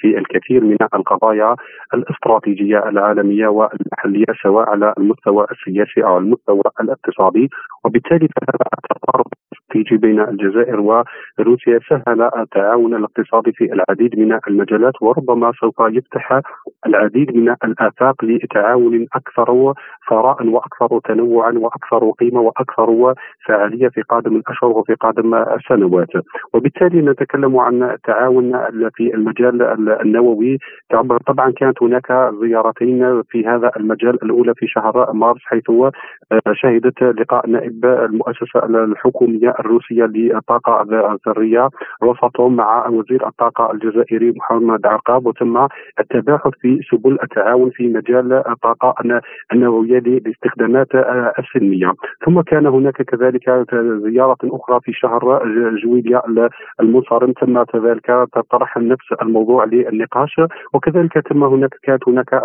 في 0.00 0.18
الكثير 0.18 0.64
من 0.64 0.76
القضايا 0.94 1.56
الاستراتيجية 1.94 2.88
العالمية 2.88 3.48
والمحلية 3.48 4.34
سواء 4.42 4.68
على 4.70 4.94
المستوى 4.98 5.46
السياسي 5.52 6.04
أو 6.04 6.18
المستوى 6.18 6.62
الاقتصادي. 6.80 7.48
وبالتالي 7.84 8.28
فهذا 8.28 8.66
التقارب 8.78 9.26
الاستراتيجي 9.72 9.96
بين 9.96 10.20
الجزائر 10.20 10.80
وروسيا 10.80 11.78
سهل 11.88 12.30
التعاون 12.38 12.94
الاقتصادي 12.94 13.52
في 13.52 13.72
العديد 13.72 14.18
من 14.18 14.38
المجالات 14.48 14.92
وربما 15.02 15.52
سوف 15.60 15.74
يفتح 15.80 16.40
العديد 16.86 17.36
من 17.36 17.54
الآفاق 17.64 18.24
لتعاون 18.24 19.06
أكثر 19.14 19.74
ثراء 20.10 20.46
وأكثر 20.46 21.00
تنوعا 21.04 21.52
وأكثر 21.52 22.10
قيمة 22.10 22.40
وأكثر 22.40 23.14
فعالية 23.46 23.88
في 23.88 24.02
قادم 24.02 24.36
الأشهر 24.36 24.70
وفي 24.70 24.94
قادم 24.94 25.34
السنوات. 25.34 26.08
وبالتالي 26.54 27.02
نتكلم 27.02 27.56
عن 27.56 27.96
تعاون 28.04 28.52
في 28.94 29.14
المجال 29.14 29.62
النووي. 30.00 30.58
طبعا 31.26 31.50
كانت 31.50 31.82
هناك 31.82 32.12
زيارتين 32.42 33.22
في 33.22 33.46
هذا 33.46 33.70
المجال 33.76 34.22
الأولى 34.22 34.54
في 34.54 34.66
شهر 34.66 35.12
مارس 35.12 35.40
حيث 35.44 35.70
شهدت 36.52 37.02
لقاء 37.02 37.46
نائب 37.46 37.84
المؤسسة 37.84 38.64
الحكومية 38.64 39.54
الروسية 39.64 40.04
للطاقه 40.04 40.82
الذرية 41.12 41.68
روساتوم 42.02 42.56
مع 42.56 42.88
وزير 42.88 43.26
الطاقة 43.28 43.72
الجزائري 43.72 44.32
محمد 44.36 44.86
عقاب 44.86 45.26
وتم 45.26 45.66
التباحث 46.00 46.52
في 46.60 46.68
لسبل 46.68 47.18
التعاون 47.22 47.70
في 47.70 47.88
مجال 47.88 48.32
الطاقة 48.32 48.94
النووية 49.52 49.98
لاستخدامات 49.98 50.88
السلمية. 51.38 51.92
ثم 52.26 52.40
كان 52.40 52.66
هناك 52.66 53.02
كذلك 53.02 53.50
زيارة 54.06 54.38
أخرى 54.44 54.80
في 54.82 54.92
شهر 54.92 55.42
جويليا 55.84 56.22
المنصرم 56.80 57.32
تم 57.32 57.62
كذلك 57.62 58.26
طرح 58.50 58.76
نفس 58.76 59.12
الموضوع 59.22 59.64
للنقاش 59.64 60.40
وكذلك 60.74 61.12
تم 61.12 61.44
هناك 61.44 61.74
كانت 61.82 62.08
هناك 62.08 62.42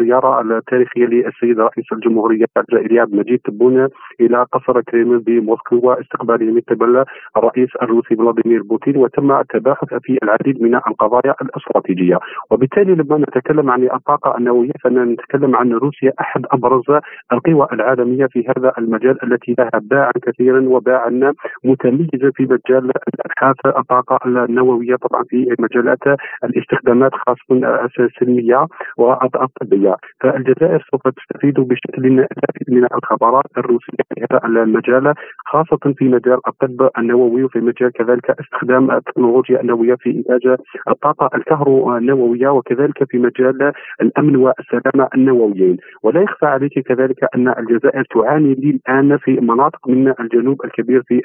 زيارة 0.00 0.40
التاريخية 0.40 1.06
للسيد 1.06 1.60
رئيس 1.60 1.86
الجمهورية 1.92 2.44
الجزائريه 2.56 3.00
عبد 3.00 3.12
المجيد 3.12 3.40
تبون 3.44 3.88
إلى 4.20 4.46
قصر 4.52 4.80
كريملين 4.80 5.18
بموسكو 5.18 5.80
واستقباله 5.82 6.46
من 6.58 6.76
قبل 6.76 7.04
الرئيس 7.36 7.68
الروسي 7.82 8.16
فلاديمير 8.16 8.62
بوتين 8.62 8.96
وتم 8.96 9.32
التباحث 9.32 9.94
في 10.02 10.18
العديد 10.22 10.62
من 10.62 10.74
القضايا 10.74 11.34
الاستراتيجية. 11.42 12.18
وبالتالي 12.50 12.94
لما 12.94 13.18
نتكلم 13.18 13.70
عن 13.70 13.82
الطاقة 13.82 14.38
النووية 14.38 14.72
فنتكلم 14.84 15.28
نتكلم 15.38 15.56
عن 15.56 15.72
روسيا 15.72 16.12
أحد 16.20 16.46
أبرز 16.50 16.84
القوى 17.32 17.68
العالمية 17.72 18.26
في 18.26 18.44
هذا 18.48 18.72
المجال 18.78 19.24
التي 19.24 19.54
لها 19.58 19.80
باعا 19.82 20.12
كثيرا 20.22 20.60
وباعا 20.68 21.34
متميزا 21.64 22.30
في 22.34 22.42
مجال 22.42 22.90
الأبحاث 23.14 23.56
الطاقة 23.66 24.18
النووية 24.26 24.96
طبعا 24.96 25.24
في 25.28 25.54
مجالات 25.58 26.18
الاستخدامات 26.44 27.12
خاصة 27.14 27.88
السلمية 28.00 28.66
والطبيه 28.98 29.96
فالجزائر 30.20 30.86
سوف 30.90 31.02
تستفيد 31.08 31.54
بشكل 31.60 32.26
من 32.68 32.84
الخبرات 32.94 33.58
الروسية 33.58 34.04
في 34.14 34.26
هذا 34.30 34.40
المجال 34.44 35.14
خاصة 35.46 35.94
في 35.96 36.04
مجال 36.04 36.40
الطب 36.48 36.90
النووي 36.98 37.44
وفي 37.44 37.58
مجال 37.60 37.92
كذلك 37.92 38.30
استخدام 38.30 38.90
التكنولوجيا 38.90 39.60
النووية 39.60 39.94
في 39.94 40.10
إنتاج 40.10 40.56
الطاقة 40.88 41.30
الكهرومائيه 41.36 42.48
وكذلك 42.48 43.04
في 43.10 43.18
مجال 43.18 43.72
الأمن 44.02 44.36
والسلامة 44.36 45.08
النوويين. 45.14 45.76
ولا 46.02 46.20
يخفى 46.20 46.46
عليك 46.46 46.78
كذلك 46.78 47.24
أن 47.34 47.48
الجزائر 47.48 48.04
تعاني 48.14 48.52
الان 48.52 49.16
في 49.16 49.30
مناطق 49.40 49.88
من 49.88 50.14
الجنوب 50.20 50.64
الكبير 50.64 51.02
في 51.02 51.20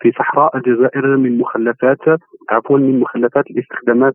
في 0.00 0.12
صحراء 0.12 0.56
الجزائر 0.56 1.16
من 1.16 1.38
مخلفات 1.38 1.98
عفوا 2.50 2.78
من 2.78 3.00
مخلفات 3.00 3.44
الاستخدامات 3.50 4.14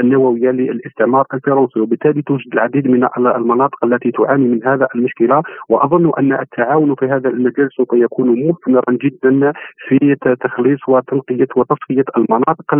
النووية 0.00 0.50
للاستعمار 0.50 1.24
الفرنسي. 1.34 1.80
وبالتالي 1.80 2.22
توجد 2.22 2.52
العديد 2.52 2.88
من 2.88 3.08
المناطق 3.18 3.84
التي 3.84 4.10
تعاني 4.10 4.48
من 4.48 4.64
هذا 4.66 4.88
المشكلة. 4.94 5.42
وأظن 5.68 6.12
أن 6.18 6.32
التعاون 6.32 6.94
في 6.94 7.06
هذا 7.06 7.28
المجال 7.28 7.68
سوف 7.76 7.88
يكون 7.92 8.48
مثمرا 8.48 8.98
جدا 9.02 9.52
في 9.88 10.16
تخليص 10.40 10.88
وتنقية 10.88 11.46
وتصفية 11.56 12.04
المناطق 12.16 12.74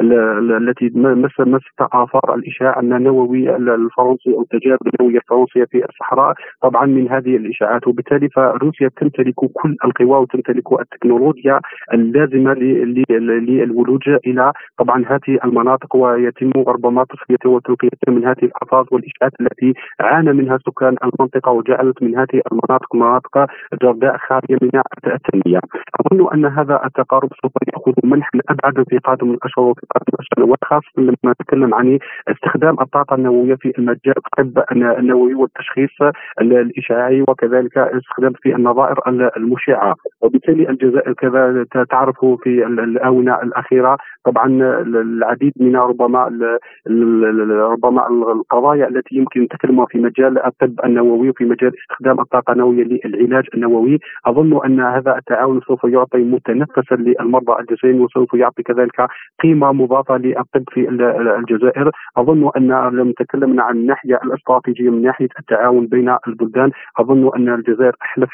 التي 0.00 0.90
مست 1.38 1.80
آثار 1.80 2.34
الاشعاع 2.34 2.80
النووي 2.80 3.56
الفرنسي 3.56 4.34
أو 4.34 4.40
التجارب 4.42 4.78
النووية 4.86 5.18
الفرنسية 5.18 5.64
في 5.64 5.84
الصحراء 5.88 6.34
طبعا 6.62 6.86
من 6.86 7.08
هذه 7.08 7.36
الإشاعات 7.36 7.88
وبالتالي 7.88 8.28
فروسيا 8.28 8.90
تمتلك 9.00 9.34
كل 9.34 9.76
القوى 9.84 10.18
وتمتلك 10.20 10.80
التكنولوجيا 10.80 11.60
اللازمة 11.94 12.54
للولوج 12.54 14.08
إلى 14.26 14.52
طبعا 14.78 15.04
هذه 15.06 15.38
المناطق 15.44 15.96
ويتم 15.96 16.52
ربما 16.68 17.04
تصفية 17.04 17.50
وتنقية 17.50 17.90
من 18.08 18.24
هذه 18.24 18.42
الألفاظ 18.42 18.86
والإشاعات 18.90 19.32
التي 19.40 19.72
عانى 20.00 20.32
منها 20.32 20.58
سكان 20.66 20.96
المنطقة 21.04 21.52
وجعلت 21.52 22.02
من 22.02 22.16
هذه 22.16 22.40
المناطق 22.52 22.94
مناطق 22.94 23.46
جرداء 23.82 24.16
خالية 24.16 24.58
من 24.62 24.70
التنمية. 25.06 25.60
أظن 26.12 26.32
أن 26.34 26.46
هذا 26.46 26.80
التقارب 26.84 27.28
سوف 27.42 27.52
يأخذ 27.74 27.92
منحا 28.04 28.38
ابعد 28.48 28.84
في 28.88 28.98
قادم 28.98 29.30
الاشهر 29.30 29.64
وفي 29.64 29.80
قادم 29.94 30.16
السنوات 30.20 30.58
خاصه 30.64 30.90
لما 30.98 31.16
نتكلم 31.26 31.74
عن 31.74 31.98
استخدام 32.28 32.76
الطاقة 32.80 33.14
النووية 33.14 33.54
في 33.54 33.72
المجال 33.78 34.14
الطب 34.16 34.64
النووي 34.72 35.34
والتشخيص 35.34 35.90
الإشعاعي 36.40 37.24
وكذلك 37.28 37.78
استخدام 37.78 38.32
في 38.42 38.54
النظائر 38.54 38.98
المشعة. 39.36 39.94
وبالتالي 40.20 40.68
الجزائر 40.70 41.12
كذا 41.12 41.64
تعرف 41.90 42.24
في 42.42 42.66
الآونة 42.66 43.42
الأخيرة. 43.42 43.96
طبعا 44.24 44.46
العديد 44.80 45.52
من 45.60 45.76
ربما 45.76 46.30
ربما 47.72 48.08
القضايا 48.32 48.88
التي 48.88 49.16
يمكن 49.16 49.48
تكلمها 49.48 49.86
في 49.86 49.98
مجال 49.98 50.46
الطب 50.46 50.80
النووي 50.84 51.30
وفي 51.30 51.44
مجال 51.44 51.72
استخدام 51.82 52.20
الطاقة 52.20 52.52
النووية 52.52 52.84
للعلاج 52.84 53.44
النووي. 53.54 53.98
أظن 54.26 54.60
أن 54.64 54.80
هذا 54.80 55.16
التعاون 55.18 55.60
سوف 55.60 55.84
يعطي 55.84 56.18
متنفسا 56.18 56.94
للمرضى 56.94 57.60
الجزائريين 57.60 58.00
وسوف 58.00 58.34
يعطي 58.34 58.62
كذلك 58.62 59.08
قيمة 59.42 59.72
مضافة 59.72 60.16
للطب 60.16 60.64
في 60.70 60.88
الجزائر. 61.38 61.90
أظن 62.16 62.50
أن 62.56 62.68
لما 62.96 63.12
تكلمنا 63.18 63.62
عن 63.62 63.76
الناحيه 63.76 64.20
الاستراتيجية 64.24 64.90
من 64.90 65.02
ناحية 65.02 65.28
التعاون 65.38 65.86
بين 65.86 66.16
البلدان. 66.28 66.70
أظن 67.00 67.30
أن 67.36 67.54
الجزائر 67.54 67.96
أحلف 68.02 68.30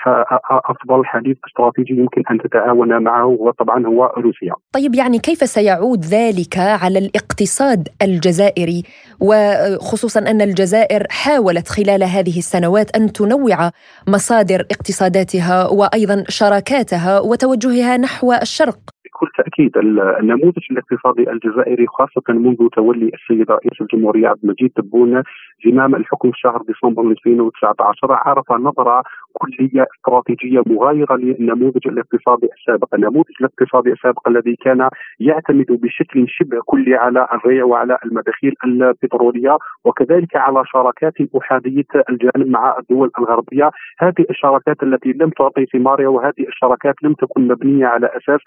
أفضل 0.51 1.05
حليف 1.05 1.39
استراتيجي 1.49 1.95
يمكن 1.95 2.23
أن 2.31 2.39
تتعاون 2.39 3.03
معه 3.03 3.27
وطبعا 3.27 3.87
هو 3.87 4.13
روسيا. 4.19 4.55
طيب 4.75 4.95
يعني 4.95 5.19
كيف 5.19 5.39
سيعود 5.39 5.76
ذلك 6.05 6.59
على 6.59 6.99
الاقتصاد 6.99 7.89
الجزائري 8.03 8.83
وخصوصا 9.21 10.21
أن 10.21 10.43
الجزائر 10.43 11.07
حاولت 11.11 11.69
خلال 11.69 12.05
هذه 12.05 12.39
السنوات 12.39 12.97
أن 12.97 13.13
تنوع 13.13 13.71
مصادر 14.07 14.67
اقتصاداتها 14.71 15.67
وأيضا 15.67 16.25
شراكاتها 16.29 17.21
وتوجهها 17.21 17.97
نحو 17.97 18.33
الشرق. 18.33 18.79
بكل 19.07 19.29
تأكيد 19.37 19.77
النموذج 20.21 20.65
الاقتصادي 20.71 21.31
الجزائري 21.31 21.87
خاصة 21.87 22.23
منذ 22.29 22.69
تولي 22.69 23.11
السيد 23.15 23.51
رئيس 23.51 23.81
الجمهورية 23.81 24.29
عبد 24.29 24.39
المجيد 24.45 24.71
تبون 24.77 25.23
زمام 25.65 25.95
الحكم 25.95 26.31
في 26.31 26.39
شهر 26.39 26.63
ديسمبر 26.69 27.03
2019 27.11 28.13
عرف 28.13 28.53
نظرة 28.53 29.03
كلية 29.33 29.87
استراتيجية 29.97 30.63
مغايرة 30.67 31.17
للنموذج 31.17 31.89
الاقتصادي 31.89 32.49
السابق، 32.59 32.95
النموذج 32.95 33.35
الاقتصادي 33.41 33.93
السابق 33.93 34.29
الذي 34.29 34.57
كان 34.57 34.89
يعتمد 35.21 35.67
بشكل 35.69 36.25
شبه 36.29 36.61
كلي 36.67 36.95
على 36.95 37.29
الريع 37.33 37.65
وعلى 37.65 37.99
المداخيل 38.05 38.55
البترولية 38.65 39.59
وكذلك 39.85 40.37
على 40.37 40.63
شراكات 40.67 41.15
أحادية 41.39 41.91
الجانب 42.11 42.47
مع 42.47 42.77
الدول 42.79 43.11
الغربية، 43.19 43.71
هذه 43.99 44.27
الشراكات 44.31 44.83
التي 44.83 45.13
لم 45.13 45.31
تعطي 45.31 45.67
ثمارها 45.67 46.09
وهذه 46.09 46.49
الشراكات 46.49 46.95
لم 47.03 47.15
تكن 47.15 47.49
مبنية 47.49 47.87
على 47.87 48.07
أساس 48.07 48.41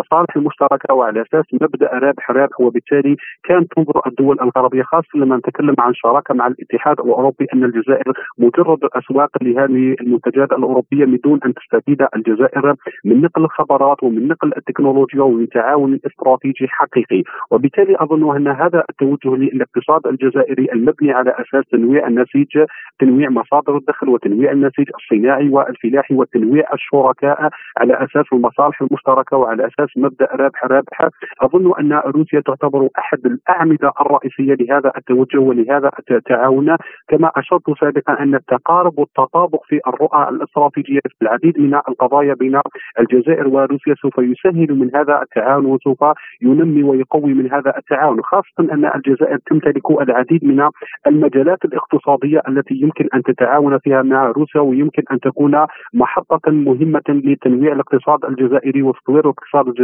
المصالح 0.00 0.36
المشتركة 0.36 0.94
وعلى 0.94 1.22
أساس 1.22 1.44
مبدأ 1.52 1.86
رابح 1.86 2.30
رابح 2.30 2.60
وبالتالي 2.60 3.16
كانت 3.44 3.72
تنظر 3.76 4.00
الدول 4.06 4.36
الغربية 4.40 4.82
خاصة 4.82 5.08
لما 5.14 5.36
نتكلم 5.36 5.74
عن 5.78 5.94
شراكة 5.94 6.34
مع 6.34 6.46
الاتحاد 6.46 7.00
الأوروبي 7.00 7.46
أن 7.54 7.64
الجزائر 7.64 8.12
مجرد 8.38 8.78
اسواق 8.84 9.30
لهذه 9.42 9.96
المنتجات 10.00 10.52
الأوروبية 10.52 11.04
من 11.04 11.18
دون 11.24 11.40
أن 11.44 11.54
تستفيد 11.54 12.06
الجزائر 12.16 12.74
من 13.04 13.20
نقل 13.20 13.44
الخبرات 13.44 14.02
ومن 14.02 14.28
نقل 14.28 14.52
التكنولوجيا 14.56 15.22
ومن 15.22 15.48
تعاون 15.48 16.00
استراتيجي 16.06 16.68
حقيقي. 16.68 17.22
وبالتالي 17.50 17.96
أظن 17.98 18.36
أن 18.36 18.48
هذا 18.48 18.84
التوجه 18.90 19.36
للاقتصاد 19.36 20.06
الجزائري 20.06 20.72
المبني 20.72 21.12
على 21.12 21.30
أساس 21.30 21.64
تنويع 21.72 22.06
النسيج 22.06 22.64
تنويع 22.98 23.30
مصادر 23.30 23.76
الدخل 23.76 24.08
وتنويع 24.08 24.52
النسيج 24.52 24.86
الصناعي 24.98 25.48
والفلاحي 25.48 26.14
وتنويع 26.14 26.64
الشركاء 26.74 27.50
على 27.78 27.94
أساس 27.94 28.24
المصالح 28.32 28.82
المشتركة 28.82 29.36
وعلى 29.36 29.66
أساس 29.66 29.89
مبدأ 29.96 30.28
رابح 30.32 30.64
رابح 30.64 31.08
أظن 31.42 31.72
أن 31.80 31.92
روسيا 31.92 32.40
تعتبر 32.40 32.88
أحد 32.98 33.26
الأعمدة 33.26 33.92
الرئيسية 34.00 34.54
لهذا 34.54 34.92
التوجه 34.96 35.38
ولهذا 35.38 35.90
التعاون 36.10 36.76
كما 37.08 37.30
أشرت 37.36 37.70
سابقا 37.80 38.22
أن 38.22 38.34
التقارب 38.34 38.98
والتطابق 38.98 39.60
في 39.64 39.80
الرؤى 39.86 40.28
الاستراتيجيه 40.28 41.00
في 41.18 41.22
العديد 41.22 41.60
من 41.60 41.74
القضايا 41.74 42.34
بين 42.34 42.60
الجزائر 43.00 43.48
وروسيا 43.48 43.94
سوف 43.94 44.18
يسهل 44.18 44.78
من 44.78 44.96
هذا 44.96 45.22
التعاون 45.22 45.66
وسوف 45.66 46.04
ينمي 46.42 46.82
ويقوي 46.82 47.34
من 47.34 47.52
هذا 47.52 47.76
التعاون 47.78 48.22
خاصة 48.22 48.72
أن 48.72 48.84
الجزائر 48.94 49.38
تمتلك 49.50 49.90
العديد 49.90 50.44
من 50.44 50.68
المجالات 51.06 51.64
الاقتصادية 51.64 52.42
التي 52.48 52.74
يمكن 52.74 53.08
أن 53.14 53.22
تتعاون 53.22 53.78
فيها 53.78 54.02
مع 54.02 54.26
روسيا 54.30 54.60
ويمكن 54.60 55.02
أن 55.12 55.20
تكون 55.20 55.66
محطة 55.94 56.50
مهمة 56.50 57.08
لتنويع 57.08 57.72
الاقتصاد 57.72 58.24
الجزائري 58.24 58.82
وتطوير 58.82 59.20
الاقتصاد 59.20 59.68
الجزائري 59.68 59.79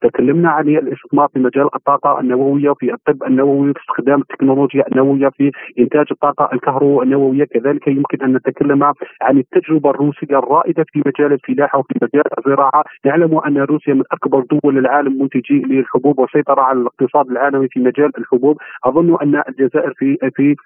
تكلمنا 0.00 0.50
عن 0.50 0.68
الاستثمار 0.68 1.28
في 1.32 1.38
مجال 1.38 1.68
الطاقة 1.74 2.20
النووية 2.20 2.72
في 2.72 2.92
الطب 2.94 3.22
النووي 3.22 3.72
في 3.72 3.80
استخدام 3.80 4.20
التكنولوجيا 4.20 4.84
النووية 4.92 5.28
في 5.28 5.50
إنتاج 5.78 6.06
الطاقة 6.10 6.48
الكهرومائيه 6.52 7.44
كذلك. 7.44 7.88
يمكن 7.88 8.24
أن 8.24 8.32
نتكلم 8.34 8.84
عن 9.22 9.38
التجربة 9.38 9.90
الروسية 9.90 10.38
الرائدة 10.38 10.84
في 10.92 11.02
مجال 11.06 11.32
الفلاحة 11.32 11.78
وفي 11.78 11.94
مجال 12.02 12.24
الزراعة. 12.38 12.84
نعلم 13.04 13.38
أن 13.38 13.58
روسيا 13.58 13.94
من 13.94 14.02
أكبر 14.12 14.44
دول 14.52 14.78
العالم 14.78 15.22
منتجي 15.22 15.62
للحبوب 15.68 16.18
وسيطر 16.18 16.60
على 16.60 16.80
الاقتصاد 16.80 17.30
العالمي 17.30 17.68
في 17.68 17.80
مجال 17.80 18.10
الحبوب. 18.18 18.58
أظن 18.84 19.16
أن 19.22 19.42
الجزائر 19.48 19.92
في 19.96 20.16
في 20.36 20.56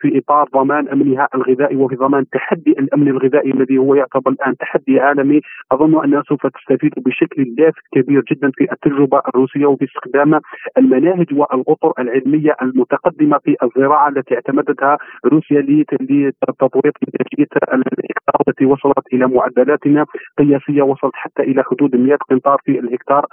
في 0.00 0.18
إطار 0.18 0.48
ضمان 0.54 0.88
أمنها 0.88 1.28
الغذائي 1.34 1.76
وفي 1.76 1.96
ضمان 1.96 2.24
تحدي 2.32 2.70
الأمن 2.70 3.08
الغذائي 3.08 3.50
الذي 3.50 3.78
هو 3.78 3.94
يعتبر 3.94 4.30
الآن 4.30 4.56
تحدي 4.56 5.00
عالمي. 5.00 5.40
أظن 5.72 6.04
أنها 6.04 6.22
سوف 6.28 6.46
تستفيد 6.46 6.92
بشكل 6.96 7.54
لافت 7.58 7.82
كبير 7.96 8.22
جدا 8.30 8.50
في 8.54 8.72
التجربة 8.72 9.22
الروسية 9.28 9.66
وفي 9.66 9.84
استخدام 9.84 10.40
المناهج 10.78 11.26
والاطر 11.32 11.92
العلمية 11.98 12.56
المتقدمة 12.62 13.38
في 13.38 13.56
الزراعة 13.62 14.08
التي 14.08 14.34
اعتمدتها 14.34 14.98
روسيا 15.24 15.60
لتطوير 15.60 16.92
انتاجيه 17.02 17.46
الهكتار 17.74 18.40
التي 18.48 18.66
وصلت 18.66 19.06
إلى 19.12 19.26
معدلات 19.26 19.80
قياسية 20.38 20.82
وصلت 20.82 21.14
حتى 21.14 21.42
إلى 21.42 21.62
حدود 21.62 21.96
100 21.96 22.16
قنطار 22.30 22.58
في 22.64 22.78
الهكتار 22.78 23.24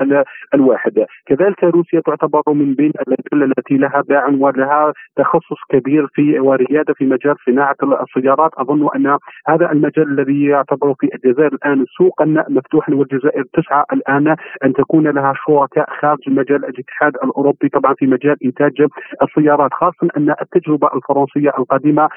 الواحد. 0.53 1.05
كذلك 1.25 1.63
روسيا 1.63 1.99
تعتبر 1.99 2.41
من 2.47 2.73
بين 2.73 2.91
الدول 3.07 3.43
التي 3.43 3.77
لها 3.77 4.01
باع 4.09 4.27
ولها 4.27 4.93
تخصص 5.15 5.59
كبير 5.69 6.07
في 6.13 6.39
ورياده 6.39 6.93
في 6.93 7.05
مجال 7.05 7.35
صناعة 7.45 7.75
السيارات. 8.03 8.51
أظن 8.57 8.87
أن 8.95 9.17
هذا 9.47 9.71
المجال 9.71 10.19
الذي 10.19 10.45
يعتبر 10.45 10.93
في 10.99 11.09
الجزائر 11.15 11.53
الآن 11.53 11.85
سوقا 11.97 12.25
مفتوحا 12.49 12.93
والجزائر 12.93 13.43
تسعى 13.53 13.83
الآن 13.93 14.35
أن 14.65 14.73
تكون 14.73 15.07
لها 15.07 15.33
شركاء 15.47 15.89
خارج 16.01 16.19
مجال 16.27 16.65
الاتحاد 16.65 17.15
الأوروبي 17.15 17.69
طبعا 17.69 17.93
في 17.93 18.07
مجال 18.07 18.35
إنتاج 18.45 18.87
السيارات 19.23 19.73
خاصه 19.73 20.07
أن 20.17 20.35
التجربة 20.41 20.89
الفرنسية 20.95 21.51
القديمة 21.59 22.09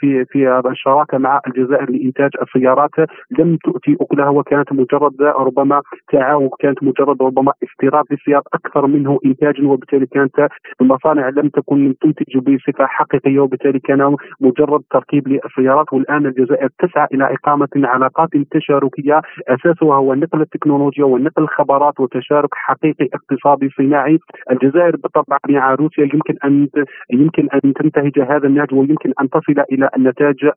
في 0.00 0.24
في 0.24 0.62
الشراكة 0.70 1.18
مع 1.18 1.40
الجزائر 1.46 1.90
لإنتاج 1.90 2.30
السيارات 2.42 2.90
لم 3.38 3.56
تؤتي 3.64 3.96
أكلها 4.00 4.28
وكانت 4.28 4.72
مجرد 4.72 5.22
ربما 5.22 5.82
تعاون 6.12 6.50
كانت 6.60 6.82
مجرد 6.82 7.22
ربما 7.22 7.52
استيراد 7.64 8.04
للسيارات 8.10 8.44
أكثر 8.54 8.86
منه 8.86 9.18
انتاجا 9.24 9.68
وبالتالي 9.68 10.06
كانت 10.06 10.48
المصانع 10.80 11.28
لم 11.28 11.48
تكن 11.48 11.94
تنتج 12.00 12.38
بصفة 12.38 12.86
حقيقية 12.86 13.40
وبالتالي 13.40 13.78
كان 13.78 14.16
مجرد 14.40 14.82
تركيب 14.90 15.28
للسيارات. 15.28 15.92
والآن 15.92 16.26
الجزائر 16.26 16.68
تسعى 16.78 17.06
إلى 17.14 17.34
إقامة 17.34 17.68
علاقات 17.76 18.28
تشاركية 18.50 19.20
أساسها 19.48 19.94
هو 19.96 20.14
نقل 20.14 20.40
التكنولوجيا 20.40 21.04
ونقل 21.14 21.42
الخبرات 21.42 22.00
وتشارك 22.00 22.54
حقيقي 22.54 23.08
اقتصادي 23.14 23.68
صناعي. 23.78 24.18
الجزائر 24.50 24.96
بالطبع 24.96 25.36
مع 25.48 25.74
روسيا 25.74 26.04
يمكن 26.14 26.36
أن 26.44 26.68
يمكن 27.10 27.48
أن 27.54 27.72
تنتهج 27.72 28.20
هذا 28.20 28.46
النهج 28.46 28.74
ويمكن 28.74 29.12
أن 29.20 29.28
تصل 29.30 29.64
إلى 29.72 29.90
النتاج 29.96 30.50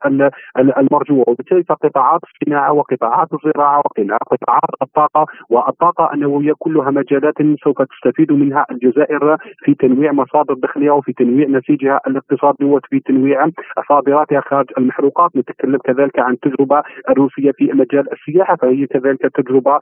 المرجوه 0.57 1.23
وبالتالي 1.27 1.63
فقطاعات 1.63 2.21
الصناعة 2.23 2.73
وقطاعات 2.73 3.27
الزراعة 3.33 3.77
وقطاعات 3.77 4.69
الطاقة 4.81 5.25
والطاقة 5.49 6.13
النووية 6.13 6.53
كلها 6.59 6.91
مجالات 6.91 7.35
سوف 7.63 7.81
تستفيد 7.81 8.31
منها 8.31 8.65
الجزائر 8.71 9.37
في 9.63 9.73
تنويع 9.73 10.11
مصادر 10.11 10.53
دخلها 10.53 10.91
وفي 10.91 11.13
تنويع 11.13 11.47
نسيجها 11.47 11.99
الاقتصادي 12.07 12.65
وفي 12.65 12.99
تنويع 12.99 13.49
صادراتها 13.89 14.41
خارج 14.41 14.65
المحروقات. 14.77 15.35
نتكلم 15.35 15.77
كذلك 15.77 16.19
عن 16.19 16.39
تجربة 16.39 16.83
روسية 17.17 17.51
في 17.51 17.65
مجال 17.73 18.13
السياحة 18.13 18.55
فهي 18.55 18.87
كذلك 18.87 19.21
تجربة 19.35 19.79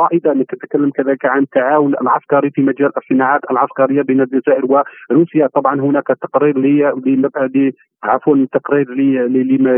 رائدة 0.00 0.32
نتكلم 0.32 0.90
كذلك 0.90 1.24
عن 1.24 1.42
التعاون 1.42 1.94
العسكري 2.02 2.50
في 2.50 2.62
مجال 2.62 2.90
الصناعات 2.96 3.40
العسكرية 3.50 4.02
بين 4.02 4.20
الجزائر 4.20 4.64
وروسيا. 5.10 5.46
طبعا 5.46 5.80
هناك 5.80 6.06
تقرير 6.06 6.58
لي 6.58 6.92
عفوا 8.02 8.46
تقرير 8.52 8.90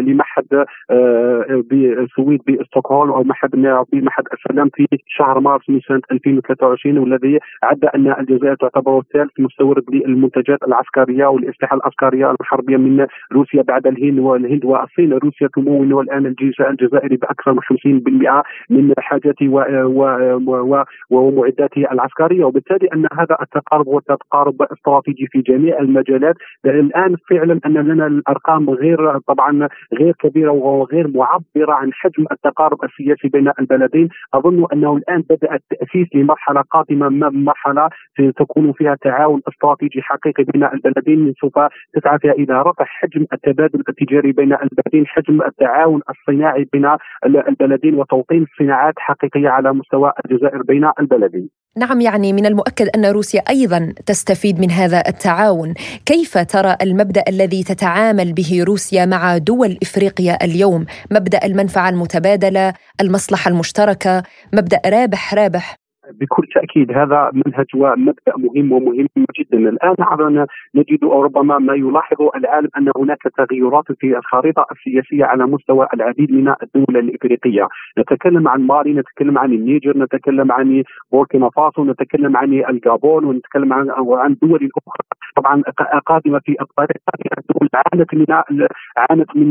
لمعهد 0.00 0.64
آه، 0.90 1.62
بالسويد 1.70 2.40
بستوكهولم 2.48 3.12
أو 3.12 3.22
معهد 3.22 3.50
بمعهد 3.92 4.26
السلام 4.32 4.68
في 4.74 4.86
شهر 5.06 5.40
مارس 5.40 5.70
من 5.70 5.80
سنة 5.80 6.00
2023 6.12 6.98
والذي 6.98 7.38
عد 7.62 7.84
أن 7.84 8.14
الجزائر 8.20 8.54
تعتبر 8.54 8.98
الثالث 8.98 9.30
مستورد 9.38 9.84
للمنتجات 9.92 10.58
العسكرية 10.62 11.26
والاسلحه 11.26 11.76
العسكرية 11.76 12.34
الحربية 12.40 12.76
من 12.76 13.06
روسيا 13.32 13.62
بعد 13.62 13.86
الهند 13.86 14.18
والهند 14.18 14.64
والصين. 14.64 15.12
روسيا 15.12 15.48
تمول 15.54 16.00
الآن 16.00 16.26
الجيش 16.26 16.60
الجزائري 16.60 17.16
بأكثر 17.16 17.52
من 17.52 17.60
50% 17.60 18.42
من 18.70 18.92
حاجاته 18.98 19.48
ومعداته 21.10 21.92
العسكرية. 21.92 22.44
وبالتالي 22.44 22.88
أن 22.94 23.06
هذا 23.12 23.36
التقارب 23.42 23.88
هو 23.88 24.00
تقارب 24.00 24.62
استراتيجي 24.62 25.26
في 25.26 25.40
جميع 25.40 25.78
المجالات. 25.78 26.34
الآن 26.66 27.16
فعلا 27.30 27.60
أن 27.66 27.74
لنا 27.74 28.06
الأرقام 28.06 28.70
غير 28.70 29.18
طبعا 29.18 29.68
غير 30.00 30.14
كبيرة 30.18 30.50
وغير 30.50 31.08
معبرة 31.08 31.72
عن 31.72 31.92
حجم 31.92 32.24
التقارب 32.32 32.84
السياسي 32.84 33.28
بين 33.28 33.52
البلدين. 33.60 34.08
أظن 34.34 34.66
أنه 34.72 34.96
الآن 34.96 35.20
بدأ 35.30 35.54
التأسيس 35.54 36.08
لمرحلة 36.14 36.60
قادمة 36.60 37.08
مرحلة 37.30 37.88
تكون 38.36 38.72
فيها 38.72 38.94
تعاون 38.94 39.40
استراتيجي 39.48 40.02
حقيقي 40.02 40.44
بين 40.44 40.64
البلدين 40.64 41.34
سوف 41.40 41.58
تسعى 41.94 42.18
فيها 42.18 42.32
إلى 42.32 42.62
رفع 42.62 42.84
حجم 42.84 43.26
التبادل 43.32 43.82
التجاري 43.88 44.32
بين 44.32 44.52
البلدين 44.52 45.06
حجم 45.06 45.42
التعاون 45.42 46.00
الصناعي 46.10 46.68
بين 46.72 46.88
البلدين 47.26 47.94
وتوطين 47.94 48.46
صناعات 48.58 48.94
حقيقية 48.98 49.48
على 49.48 49.72
مستوى 49.72 50.01
الجزائر 50.24 50.62
بين 50.62 50.90
البلدين 51.00 51.48
نعم 51.76 52.00
يعني 52.00 52.32
من 52.32 52.46
المؤكد 52.46 52.88
أن 52.96 53.06
روسيا 53.06 53.40
أيضا 53.40 53.94
تستفيد 54.06 54.60
من 54.60 54.70
هذا 54.70 55.02
التعاون، 55.08 55.74
كيف 56.06 56.38
ترى 56.38 56.76
المبدأ 56.82 57.24
الذي 57.28 57.62
تتعامل 57.62 58.32
به 58.32 58.64
روسيا 58.66 59.06
مع 59.06 59.38
دول 59.38 59.78
إفريقيا 59.82 60.44
اليوم، 60.44 60.86
مبدأ 61.10 61.44
المنفعة 61.44 61.88
المتبادلة، 61.88 62.72
المصلحة 63.00 63.48
المشتركة، 63.48 64.22
مبدأ 64.52 64.80
رابح 64.86 65.34
رابح؟ 65.34 65.81
بكل 66.20 66.46
تأكيد 66.54 66.92
هذا 66.92 67.30
منهج 67.32 67.66
ومبدأ 67.74 68.32
مهم 68.36 68.72
ومهم 68.72 69.06
جدا. 69.38 69.58
الآن 69.58 70.46
نجد 70.74 71.04
ربما 71.04 71.58
ما 71.58 71.74
يلاحظ 71.74 72.16
العالم 72.36 72.68
أن 72.78 72.90
هناك 72.96 73.22
تغيرات 73.38 73.92
في 73.98 74.16
الخريطة 74.16 74.66
السياسية 74.72 75.24
على 75.24 75.46
مستوى 75.46 75.86
العديد 75.94 76.32
من 76.32 76.54
الدول 76.62 76.96
الإفريقية. 76.96 77.68
نتكلم 77.98 78.48
عن 78.48 78.66
مالي 78.66 78.92
نتكلم 78.92 79.38
عن 79.38 79.52
النيجر 79.52 79.98
نتكلم 79.98 80.52
عن 80.52 80.82
بوركينا 81.12 81.50
فاسو 81.56 81.84
نتكلم 81.84 82.36
عن 82.36 82.52
الجابون 82.52 83.24
ونتكلم 83.24 83.72
عن 83.72 83.90
عن 83.90 84.36
دول 84.42 84.70
أخرى. 84.86 85.02
طبعا 85.36 85.62
قادمة 86.06 86.40
في 86.44 86.56
الدول 87.38 87.68
عانت 87.74 88.14
من 88.14 88.26
عانت 88.96 89.36
من 89.36 89.50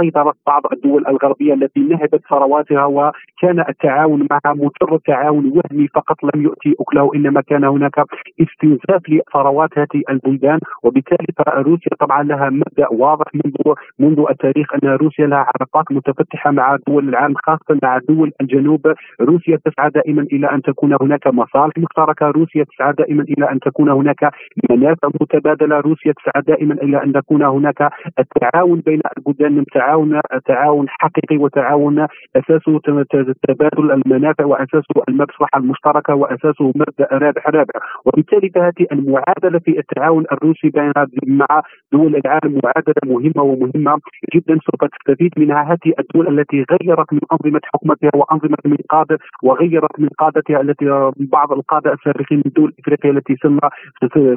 سيطره 0.00 0.34
بعض 0.46 0.62
الدول 0.72 1.06
الغربية 1.08 1.54
التي 1.54 1.80
نهبت 1.80 2.20
ثرواتها 2.30 2.84
وكان 2.84 3.60
التعاون 3.68 4.26
معها 4.30 4.54
مجرد 4.54 5.00
تعاون 5.06 5.46
وهمي 5.46 5.85
فقط 5.94 6.16
لم 6.24 6.42
يؤتي 6.42 6.74
أكله 6.80 7.10
إنما 7.14 7.40
كان 7.40 7.64
هناك 7.64 7.98
استنزاف 8.40 9.02
لثروات 9.08 9.78
هذه 9.78 10.02
البلدان. 10.10 10.58
وبالتالي 10.82 11.26
فروسيا 11.46 11.96
طبعا 12.00 12.22
لها 12.22 12.50
مبدأ 12.50 12.88
واضح 12.90 13.26
منذ 13.34 13.74
منذ 13.98 14.24
التاريخ 14.30 14.66
أن 14.74 14.88
روسيا 14.88 15.26
لها 15.26 15.46
علاقات 15.54 15.92
متفتحة 15.92 16.50
مع 16.50 16.76
دول 16.88 17.08
العالم 17.08 17.34
خاصة 17.46 17.78
مع 17.82 17.98
دول 18.08 18.32
الجنوب. 18.40 18.94
روسيا 19.20 19.58
تسعى 19.64 19.90
دائما 19.90 20.22
إلى 20.22 20.46
أن 20.50 20.62
تكون 20.62 20.96
هناك 21.00 21.26
مصالح 21.26 21.74
مشتركة. 21.78 22.26
روسيا 22.30 22.64
تسعى 22.64 22.92
دائما 22.92 23.22
إلى 23.22 23.50
أن 23.50 23.60
تكون 23.60 23.88
هناك 23.90 24.30
منافع 24.70 25.08
متبادلة. 25.20 25.80
روسيا 25.80 26.12
تسعى 26.12 26.42
دائما 26.42 26.74
إلى 26.74 27.02
أن 27.02 27.12
تكون 27.12 27.42
هناك 27.42 27.90
التعاون 28.18 28.80
بين 28.80 29.00
البلدان 29.16 29.64
تعاون 29.74 30.20
تعاون 30.46 30.86
حقيقي 30.88 31.36
وتعاون 31.36 32.06
أساسه 32.36 32.80
تبادل 33.48 33.92
المنافع 33.92 34.44
وأساسه 34.44 35.02
المصلحة 35.08 35.58
وأساسه 36.10 36.72
مبدأ 36.74 37.08
رابح 37.12 37.48
رابح. 37.48 37.74
وبالتالي 38.04 38.48
فهذه 38.50 38.86
المعادلة 38.92 39.58
في 39.58 39.78
التعاون 39.78 40.24
الروسي 40.32 40.68
بين 40.68 40.92
مع 41.26 41.62
دول 41.92 42.16
العالم. 42.16 42.60
معادلة 42.64 43.02
مهمة 43.04 43.42
ومهمة 43.42 44.00
جدا 44.34 44.54
سوف 44.54 44.90
تستفيد 44.90 45.32
منها. 45.36 45.62
هذه 45.62 45.92
الدول 45.98 46.38
التي 46.40 46.64
غيرت 46.70 47.12
من 47.12 47.20
أنظمة 47.32 47.60
حكمتها 47.74 48.10
وأنظمة 48.14 48.56
من 48.64 48.76
قادة 48.88 49.18
وغيرت 49.42 50.00
من 50.00 50.08
قادتها 50.18 50.60
التي 50.60 51.10
بعض 51.16 51.52
القادة 51.52 51.92
السابقين 51.92 52.42
من 52.44 52.52
دول 52.56 52.72
إفريقيا 52.80 53.10
التي 53.10 53.36
سمى 53.42 53.60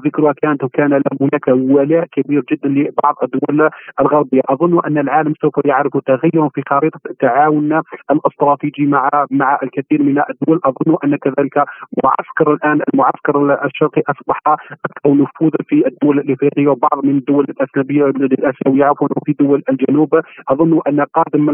ذكرها 0.06 0.34
كانت 0.42 0.64
وكان 0.64 1.02
هناك 1.22 1.48
ولاء 1.48 2.06
كبير 2.12 2.44
جدا 2.52 2.70
لبعض 2.70 3.16
الدول 3.24 3.70
الغربية. 4.00 4.42
أظن 4.50 4.80
أن 4.86 4.98
العالم 4.98 5.34
سوف 5.42 5.66
يعرف 5.66 5.98
تغيرا 5.98 6.50
في 6.50 6.62
خارطه 6.70 7.00
التعاون 7.10 7.82
الاستراتيجي 8.12 8.86
مع 8.86 9.10
مع 9.32 9.60
الكثير 9.64 10.04
من 10.04 10.22
الدول. 10.30 10.60
أظن 10.66 10.98
أن 11.04 11.16
كذلك 11.22 11.63
معسكر 12.03 12.53
الآن 12.53 12.80
المعسكر 12.93 13.65
الشرقي 13.65 14.01
أصبح 14.09 14.39
أكثر 14.86 15.13
نفوذا 15.13 15.57
في 15.67 15.88
الدول 15.88 16.20
الإفريقية 16.20 16.67
وبعض 16.67 17.05
من 17.05 17.17
الدول 17.17 17.45
الاسيويه 17.49 18.05
الاسيويه 18.05 18.86
عفوا 18.86 19.07
وفي 19.17 19.36
دول 19.39 19.63
الجنوب. 19.70 20.22
أظن 20.49 20.80
أن 20.88 21.01
قادم 21.01 21.49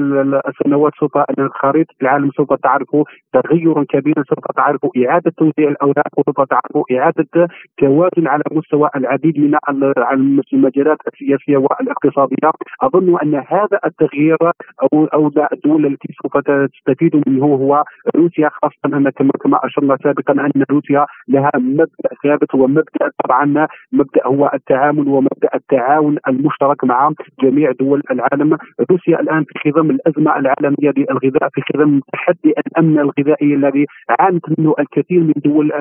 السنوات 0.48 0.92
سوف 1.00 1.18
أن 1.18 1.50
خريطه 1.50 1.96
العالم 2.02 2.30
سوف 2.38 2.54
تعرف 2.54 2.90
تغيرا 3.34 3.86
كبيرا 3.90 4.24
سوف 4.30 4.46
تعرف 4.56 4.80
إعادة 5.08 5.32
توزيع 5.38 5.70
الأوراق 5.70 6.12
وسوف 6.18 6.48
تعرف 6.50 6.86
إعادة 6.92 7.48
توازن 7.78 8.28
على 8.28 8.44
مستوى 8.52 8.90
العديد 8.96 9.40
من 9.40 9.56
المجالات 10.54 10.98
السياسية 11.08 11.58
والاقتصادية. 11.58 12.52
أظن 12.82 13.18
أن 13.24 13.36
هذا 13.36 13.80
التغيير 13.86 14.38
أو 14.84 15.06
أو 15.06 15.32
الدول 15.54 15.86
التي 15.86 16.14
سوف 16.24 16.38
تستفيد 16.38 17.24
منه 17.28 17.46
هو 17.46 17.84
روسيا 18.16 18.50
خاصة 18.50 18.98
أن 18.98 19.10
كما 19.10 19.55
اشرنا 19.64 19.98
سابقا 20.04 20.34
أن 20.34 20.64
روسيا 20.72 21.06
لها 21.28 21.52
مبدأ 21.56 22.10
ثابت 22.24 22.56
ومبدأ 22.56 23.12
طبعا 23.24 23.68
مبدأ 23.92 24.28
هو 24.28 24.52
التعامل 24.54 25.08
ومبدأ 25.08 25.50
التعاون 25.56 26.18
المشترك 26.28 26.84
مع 26.84 27.12
جميع 27.44 27.72
دول 27.72 28.02
العالم. 28.12 28.58
روسيا 28.92 29.20
الآن 29.20 29.44
في 29.44 29.72
خضم 29.72 29.90
الأزمة 29.90 30.40
العالمية 30.40 30.94
للغذاء 30.98 31.50
في 31.54 31.62
خضم 31.62 32.02
تحدي 32.14 32.54
الأمن 32.68 33.00
الغذائي 33.00 33.54
الذي 33.54 33.86
عانت 34.20 34.60
منه 34.60 34.76
الكثير 34.80 35.20
من 35.22 35.34
دول 35.46 35.72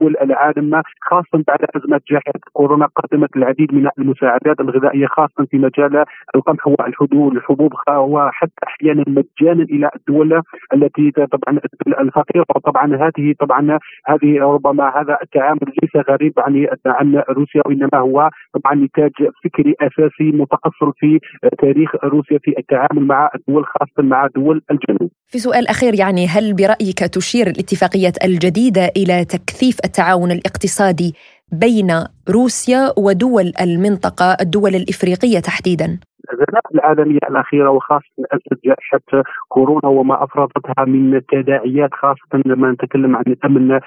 دول 0.00 0.16
العالم 0.22 0.82
خاصه 1.00 1.44
بعد 1.48 1.58
أزمة 1.76 2.00
جائحة 2.10 2.40
كورونا 2.52 2.86
قدمت 2.96 3.36
العديد 3.36 3.74
من 3.74 3.88
المساعدات 3.98 4.60
الغذائية 4.60 5.06
خاصه 5.06 5.44
في 5.50 5.58
مجال 5.58 6.04
القمح 6.34 6.66
والحبوب 6.66 7.72
وحتى 7.88 8.52
أحيانا 8.66 9.04
مجانا 9.06 9.62
إلى 9.62 9.90
الدول 9.96 10.42
التي 10.74 11.10
طبعا 11.10 11.58
الفقيرة. 12.00 12.44
وطبعا 12.56 12.96
هذه 12.96 13.19
طبعا 13.40 13.78
هذه 14.06 14.30
ربما 14.40 14.84
هذا 15.00 15.18
التعامل 15.22 15.72
ليس 15.82 16.06
غريب 16.10 16.32
عن 16.38 16.66
عن 16.86 17.22
روسيا 17.28 17.62
وإنما 17.66 17.98
هو 17.98 18.30
طبعا 18.54 18.74
نتاج 18.74 19.12
فكري 19.44 19.74
أساسي 19.80 20.28
متاصل 20.42 20.92
في 20.96 21.18
تاريخ 21.62 21.90
روسيا 22.04 22.38
في 22.38 22.54
التعامل 22.58 23.06
مع 23.06 23.30
الدول 23.34 23.64
خاصة 23.64 24.08
مع 24.08 24.26
دول 24.36 24.62
الجنوب. 24.70 25.10
في 25.26 25.38
سؤال 25.38 25.68
أخير 25.68 25.94
يعني 25.94 26.26
هل 26.26 26.54
برأيك 26.54 26.98
تشير 26.98 27.46
الاتفاقية 27.46 28.12
الجديدة 28.24 28.90
إلى 28.96 29.24
تكثيف 29.24 29.76
التعاون 29.84 30.30
الاقتصادي 30.30 31.14
بين 31.52 31.90
روسيا 32.30 32.92
ودول 32.98 33.52
المنطقة 33.60 34.36
الدول 34.40 34.74
الإفريقية 34.74 35.40
تحديدا؟ 35.40 35.98
الازمات 36.32 36.62
العالمية 36.74 37.18
الأخيرة 37.30 37.70
وخاصة 37.70 38.04
ازمه 38.32 38.58
جائحه 38.64 39.22
كورونا 39.48 39.86
وما 39.86 40.24
افرضتها 40.24 40.84
من 40.84 41.20
تداعيات 41.26 41.94
خاصة 41.94 42.42
لما 42.46 42.70
نتكلم 42.72 43.16
عن 43.16 43.24
الأمن 43.26 43.80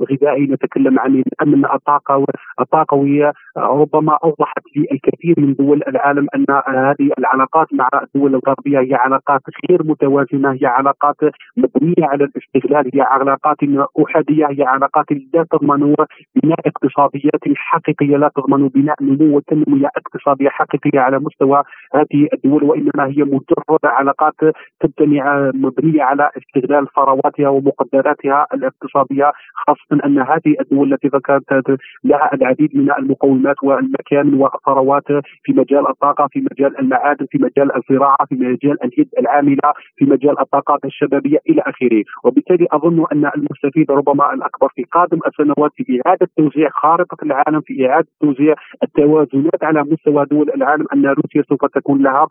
الغذائي 0.00 0.46
نتكلم 0.46 0.98
عن 1.00 1.14
الأمن 1.14 1.64
الطاقة 1.64 2.24
الطاقوية. 2.60 3.32
ربما 3.56 4.18
أوضحت 4.24 4.62
للكثير 4.76 5.34
من 5.38 5.54
دول 5.54 5.82
العالم 5.88 6.26
أن 6.34 6.46
هذه 6.68 7.10
العلاقات 7.18 7.66
مع 7.72 7.88
الدول 8.02 8.34
الغربية 8.34 8.78
هي 8.78 8.94
علاقات 8.94 9.40
غير 9.70 9.82
متوازنة 9.84 10.52
هي 10.52 10.66
علاقات 10.66 11.16
مبنية 11.56 12.06
على 12.06 12.24
الاستغلال 12.24 12.90
هي 12.94 13.00
علاقات 13.00 13.56
أحادية 14.02 14.46
هي 14.46 14.62
علاقات 14.62 15.06
لا 15.34 15.46
تضمن 15.50 15.94
بناء 16.42 16.58
اقتصاديات 16.66 17.42
حقيقية 17.56 18.16
لا 18.16 18.30
تضمن 18.36 18.68
بناء 18.68 18.96
نمو 19.02 19.36
وتنمية 19.36 19.88
اقتصادية 19.96 20.48
حقيقية 20.48 21.00
على 21.00 21.18
مستوى 21.18 21.61
هذه 21.94 22.28
الدول 22.34 22.64
وإنما 22.64 23.06
هي 23.06 23.22
مجرد 23.24 23.84
علاقات 23.84 24.34
تبتني 24.80 25.22
مبنية 25.54 26.02
على 26.02 26.30
استغلال 26.38 26.86
ثرواتها 26.96 27.48
ومقدراتها 27.48 28.46
الاقتصادية 28.54 29.32
خاصة 29.66 30.04
أن 30.06 30.18
هذه 30.18 30.54
الدول 30.60 30.92
التي 30.92 31.08
ذكرت 31.08 31.78
لها 32.04 32.34
العديد 32.34 32.76
من 32.76 32.92
المقومات 32.98 33.56
والمكامن 33.62 34.34
والثروات 34.34 35.06
في 35.42 35.52
مجال 35.52 35.88
الطاقة 35.88 36.28
في 36.32 36.40
مجال 36.50 36.78
المعادن 36.78 37.26
في 37.30 37.38
مجال 37.38 37.76
الزراعة 37.76 38.26
في 38.28 38.34
مجال 38.34 38.84
اليد 38.84 39.08
العاملة 39.18 39.72
في 39.96 40.04
مجال 40.04 40.40
الطاقات 40.40 40.84
الشبابية 40.84 41.38
إلى 41.48 41.62
آخره. 41.66 42.04
وبالتالي 42.24 42.66
أظن 42.72 43.04
أن 43.12 43.30
المستفيد 43.36 43.90
ربما 43.90 44.34
الأكبر 44.34 44.68
في 44.74 44.84
قادم 44.84 45.18
السنوات 45.26 45.70
في 45.76 46.00
إعادة 46.06 46.28
توزيع 46.36 46.68
خارطة 46.70 47.16
العالم 47.22 47.60
في 47.60 47.86
إعادة 47.88 48.08
توزيع 48.20 48.54
التوازنات 48.82 49.64
على 49.64 49.82
مستوى 49.82 50.26
دول 50.30 50.50
العالم 50.50 50.86
أن 50.94 51.06
روسيا 51.06 51.42
سوف 51.52 51.66
تكون 51.66 52.02
لها 52.02 52.26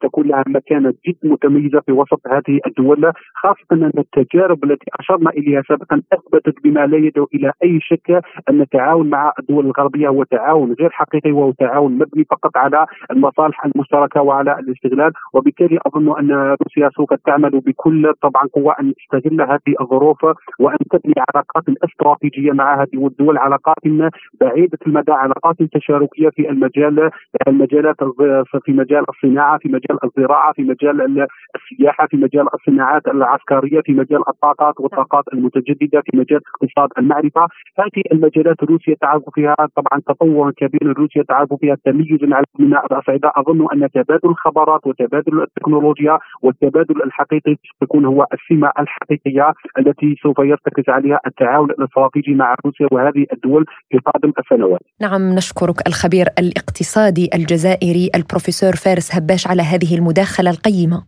تكون 0.00 0.26
لها 0.26 0.44
مكانة 0.46 0.94
جد 1.06 1.16
متميزة 1.24 1.80
في 1.80 1.92
وسط 1.92 2.20
هذه 2.26 2.60
الدول 2.66 3.12
خاصة 3.34 3.66
أن 3.72 3.92
التجارب 3.98 4.64
التي 4.64 4.86
أشرنا 5.00 5.30
إليها 5.30 5.62
سابقا 5.68 6.02
أثبتت 6.12 6.64
بما 6.64 6.86
لا 6.86 6.96
يدعو 6.98 7.28
إلى 7.34 7.52
أي 7.64 7.78
شك 7.80 8.10
أن 8.50 8.60
التعاون 8.60 9.10
مع 9.10 9.32
الدول 9.38 9.66
الغربية 9.66 10.08
هو 10.08 10.24
تعاون 10.24 10.72
غير 10.80 10.90
حقيقي 10.90 11.32
وهو 11.32 11.52
تعاون 11.52 11.92
مبني 11.92 12.24
فقط 12.30 12.56
على 12.56 12.86
المصالح 13.10 13.64
المشتركة 13.64 14.22
وعلى 14.22 14.58
الاستغلال. 14.58 15.12
وبالتالي 15.34 15.78
أظن 15.86 16.18
أن 16.18 16.56
روسيا 16.62 16.90
سوف 16.96 17.14
تعمل 17.26 17.50
بكل 17.50 18.12
طبعا 18.22 18.42
قوة 18.52 18.74
أن 18.80 18.94
تستغل 18.94 19.40
هذه 19.42 19.74
الظروف 19.80 20.24
وأن 20.58 20.78
تبني 20.90 21.14
علاقات 21.28 21.64
استراتيجية 21.84 22.52
مع 22.52 22.82
هذه 22.82 23.06
الدول 23.06 23.38
علاقات 23.38 23.76
بعيدة 24.40 24.78
المدى 24.86 25.12
علاقات 25.12 25.56
تشاركية 25.62 26.28
في 26.28 26.50
المجال 26.50 27.10
المجالات 27.48 28.02
في 28.64 28.72
مجال 28.72 29.04
الصناعة 29.08 29.58
في 29.58 29.68
مجال 29.68 29.98
الزراعة 30.04 30.52
في 30.52 30.62
مجال 30.62 31.26
السياحة 31.56 32.06
في 32.06 32.16
مجال 32.16 32.46
الصناعات 32.54 33.08
العسكرية 33.08 33.80
في 33.80 33.92
مجال 33.92 34.28
الطاقات 34.28 34.74
والطاقات 34.80 35.24
المتجددة 35.32 36.00
في 36.00 36.16
مجال 36.16 36.40
اقتصاد 36.54 36.88
المعرفة 36.98 37.48
هذه 37.78 38.02
المجالات 38.12 38.62
روسيا 38.62 38.94
تعرف 39.00 39.22
فيها 39.34 39.54
طبعا 39.76 40.00
تطورا 40.08 40.52
كبيرا 40.56 40.92
روسيا 40.92 41.22
تعرف 41.22 41.48
فيها 41.60 41.76
تميزا 41.84 42.34
على 42.36 42.44
بناء 42.58 42.86
الأصعدة 42.86 43.32
أظن 43.36 43.66
أن 43.72 43.90
تبادل 43.90 44.28
الخبرات 44.28 44.86
وتبادل 44.86 45.42
التكنولوجيا 45.42 46.18
والتبادل 46.42 47.02
الحقيقي 47.02 47.56
سيكون 47.80 48.04
هو 48.04 48.26
السمة 48.32 48.72
الحقيقية 48.78 49.52
التي 49.78 50.14
سوف 50.22 50.38
يرتكز 50.38 50.84
عليها 50.88 51.20
التعاون 51.26 51.70
الاستراتيجي 51.70 52.34
مع 52.34 52.54
روسيا 52.64 52.88
وهذه 52.92 53.26
الدول 53.32 53.64
في 53.90 53.98
قادم 53.98 54.32
السنوات. 54.38 54.80
نعم 55.00 55.22
نشكرك 55.22 55.86
الخبير 55.86 56.26
الاقتصادي 56.38 57.30
الجزائري 57.34 57.97
البروفيسور 58.14 58.76
فارس 58.76 59.14
هباش 59.14 59.46
على 59.46 59.62
هذه 59.62 59.94
المداخلة 59.94 60.50
القيمة. 60.50 61.04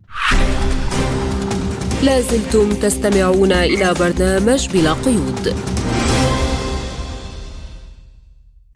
لازلتم 2.03 2.73
تستمعون 2.73 3.53
إلى 3.53 3.95
برنامج 3.95 4.69
بلا 4.69 4.93
قيود. 4.93 5.55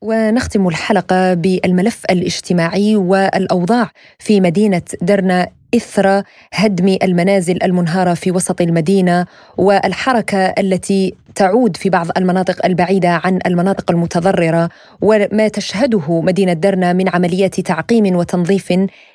ونختم 0.02 0.68
الحلقة 0.68 1.34
بالملف 1.34 2.04
الاجتماعي 2.10 2.96
والأوضاع 2.96 3.90
في 4.18 4.40
مدينة 4.40 4.82
درنا 5.02 5.48
اثر 5.74 6.22
هدم 6.52 6.96
المنازل 7.02 7.62
المنهارة 7.62 8.14
في 8.14 8.30
وسط 8.30 8.60
المدينة 8.60 9.26
والحركة 9.56 10.38
التي 10.38 11.14
تعود 11.34 11.76
في 11.76 11.90
بعض 11.90 12.06
المناطق 12.16 12.66
البعيدة 12.66 13.20
عن 13.24 13.38
المناطق 13.46 13.90
المتضررة 13.90 14.68
وما 15.00 15.48
تشهده 15.48 16.20
مدينة 16.20 16.52
درنا 16.52 16.92
من 16.92 17.08
عمليات 17.08 17.60
تعقيم 17.60 18.16
وتنظيف 18.16 18.72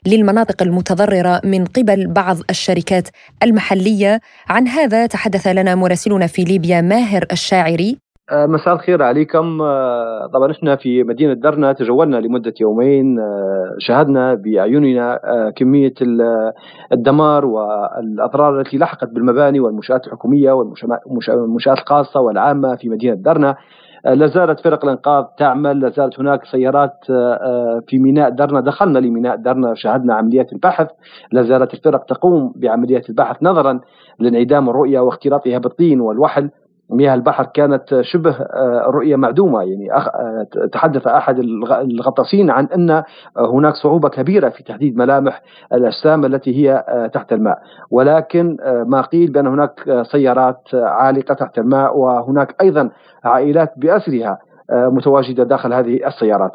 للمناطق 0.07 0.61
المتضررة 0.61 1.41
من 1.43 1.65
قبل 1.65 2.07
بعض 2.07 2.37
الشركات 2.49 3.07
المحلية. 3.43 4.21
عن 4.49 4.67
هذا 4.67 5.05
تحدث 5.05 5.47
لنا 5.47 5.75
مراسلنا 5.75 6.27
في 6.27 6.43
ليبيا 6.43 6.81
ماهر 6.81 7.25
الشاعري. 7.31 8.08
مساء 8.33 8.73
الخير 8.73 9.03
عليكم. 9.03 9.61
آه، 9.61 10.29
طبعا 10.33 10.51
إحنا 10.51 10.75
في 10.75 11.03
مدينة 11.03 11.33
درنا 11.33 11.73
تجولنا 11.73 12.17
لمدة 12.17 12.53
يومين 12.61 13.19
آه، 13.19 13.75
شاهدنا 13.79 14.33
بأعيننا 14.33 15.19
كمية 15.55 15.93
الدمار 16.91 17.45
والأضرار 17.45 18.59
التي 18.59 18.77
لحقت 18.77 19.09
بالمباني 19.09 19.59
والمنشآت 19.59 20.07
الحكومية 20.07 20.51
والمنشآت 20.51 21.77
الخاصة 21.77 22.19
والعامة 22.19 22.75
في 22.75 22.89
مدينة 22.89 23.15
درنا. 23.15 23.55
لا 24.05 24.27
زالت 24.27 24.59
فرق 24.59 24.85
الإنقاذ 24.85 25.23
تعمل 25.37 25.79
لا 25.79 25.89
زالت 25.89 26.19
هناك 26.19 26.45
سيارات 26.45 26.93
في 27.87 27.99
ميناء 27.99 28.29
درنا. 28.29 28.59
دخلنا 28.59 28.99
لميناء 28.99 29.35
درنا 29.35 29.73
شاهدنا 29.75 30.13
عمليات 30.13 30.53
البحث. 30.53 30.87
لا 31.31 31.41
زالت 31.41 31.73
الفرق 31.73 32.05
تقوم 32.05 32.53
بعمليات 32.55 33.09
البحث 33.09 33.43
نظرا 33.43 33.79
لانعدام 34.19 34.69
الرؤية 34.69 34.99
واختلاطها 34.99 35.57
بالطين 35.57 36.01
والوحل. 36.01 36.49
مياه 36.89 37.13
البحر 37.13 37.45
كانت 37.45 38.01
شبه 38.01 38.31
آه، 38.31 38.83
رؤية 38.87 39.15
معدومة. 39.15 39.63
يعني 39.63 39.93
آه، 39.93 40.47
تحدث 40.71 41.07
أحد 41.07 41.39
الغطاسين 41.71 42.49
عن 42.49 42.65
أن 42.65 43.03
هناك 43.37 43.73
صعوبة 43.73 44.09
كبيرة 44.09 44.49
في 44.49 44.63
تحديد 44.63 44.97
ملامح 44.97 45.41
الأجسام 45.73 46.25
التي 46.25 46.55
هي 46.55 46.85
آه، 46.87 47.07
تحت 47.07 47.33
الماء. 47.33 47.57
ولكن 47.91 48.57
ما 48.87 49.01
قيل 49.01 49.31
بأن 49.31 49.47
هناك 49.47 50.03
سيارات 50.11 50.61
عالقة 50.73 51.33
تحت 51.33 51.59
الماء 51.59 51.97
وهناك 51.97 52.55
أيضا 52.61 52.89
عائلات 53.23 53.73
بأسرها 53.77 54.37
متواجدة 54.71 55.43
داخل 55.43 55.73
هذه 55.73 56.07
السيارات. 56.07 56.51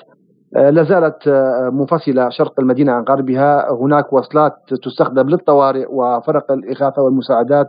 لا 0.52 0.82
زالت 0.82 1.28
منفصلة 1.72 2.28
شرق 2.28 2.60
المدينة 2.60 2.92
عن 2.92 3.02
غربها. 3.02 3.72
هناك 3.72 4.12
وصلات 4.12 4.52
تستخدم 4.82 5.28
للطوارئ 5.28 5.86
وفرق 5.90 6.52
الإغاثة 6.52 7.02
والمساعدات 7.02 7.66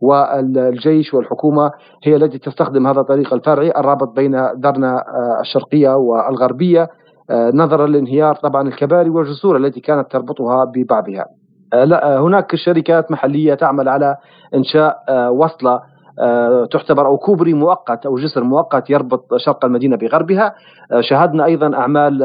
والجيش 0.00 1.14
والحكومة 1.14 1.70
هي 2.04 2.16
التي 2.16 2.38
تستخدم 2.38 2.86
هذا 2.86 3.00
الطريق 3.00 3.34
الفرعي 3.34 3.70
الرابط 3.70 4.08
بين 4.08 4.30
درنا 4.54 4.96
آه، 4.96 5.40
الشرقية 5.40 5.96
والغربية. 5.96 6.88
آه، 7.30 7.50
نظرا 7.54 7.86
لانهيار 7.86 8.34
طبعا 8.34 8.68
الكباري 8.68 9.10
والجسور 9.10 9.56
التي 9.56 9.80
كانت 9.80 10.12
تربطها 10.12 10.64
ببعضها. 10.64 11.26
آه، 11.72 11.84
لا 11.84 12.18
هناك 12.18 12.56
شركات 12.56 13.10
محلية 13.10 13.54
تعمل 13.54 13.88
على 13.88 14.16
إنشاء 14.54 15.04
وصلة 15.32 15.80
تعتبر 16.72 17.06
أو 17.06 17.18
كوبري 17.18 17.54
مؤقت 17.54 18.06
أو 18.06 18.14
جسر 18.14 18.44
مؤقت 18.44 18.90
يربط 18.90 19.36
شرق 19.36 19.64
المدينة 19.64 19.96
بغربها. 19.96 20.54
شاهدنا 21.00 21.44
أيضا 21.44 21.76
أعمال 21.76 22.22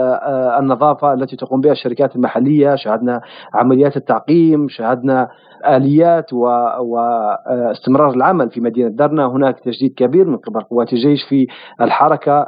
النظافة 0.59 1.13
التي 1.13 1.35
تقوم 1.35 1.61
بها 1.61 1.71
الشركات 1.71 2.15
المحلية 2.15 2.75
شاهدنا 2.75 3.21
عمليات 3.53 3.97
التعقيم 3.97 4.67
شاهدنا 4.69 5.29
آليات 5.67 6.33
واستمرار 6.33 8.09
العمل 8.13 8.49
في 8.49 8.61
مدينة 8.61 8.89
درنا. 8.89 9.25
هناك 9.25 9.59
تجديد 9.59 9.93
كبير 9.97 10.27
من 10.27 10.37
قبل 10.37 10.61
قوات 10.61 10.93
الجيش 10.93 11.23
في 11.23 11.47
الحركة 11.81 12.47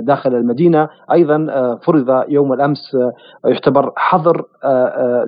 داخل 0.00 0.34
المدينة. 0.34 0.88
أيضا 1.12 1.46
فرض 1.86 2.24
يوم 2.28 2.52
الأمس 2.52 2.96
يعتبر 3.44 3.92
حظر 3.96 4.44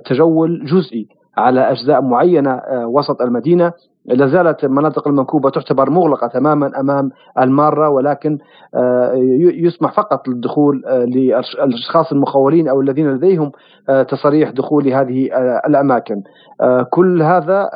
تجول 0.05 0.65
جزئي 0.65 1.07
على 1.37 1.71
أجزاء 1.71 2.01
معينة 2.01 2.61
وسط 2.71 3.21
المدينة. 3.21 3.73
لا 4.05 4.27
زالت 4.27 4.63
المناطق 4.63 5.07
المنكوبة 5.07 5.49
تعتبر 5.49 5.89
مغلقة 5.89 6.27
تماما 6.27 6.79
أمام 6.79 7.11
المارة 7.39 7.89
ولكن 7.89 8.37
آه، 8.75 9.13
يسمح 9.53 9.93
فقط 9.93 10.27
للدخول 10.27 10.83
آه، 10.85 11.05
للأشخاص 11.05 12.11
المخولين 12.11 12.67
أو 12.67 12.81
الذين 12.81 13.11
لديهم 13.11 13.51
آه، 13.89 14.03
تصريح 14.03 14.49
دخول 14.49 14.87
هذه 14.87 15.29
الأماكن. 15.67 16.21
كل 16.89 17.21
هذا 17.21 17.69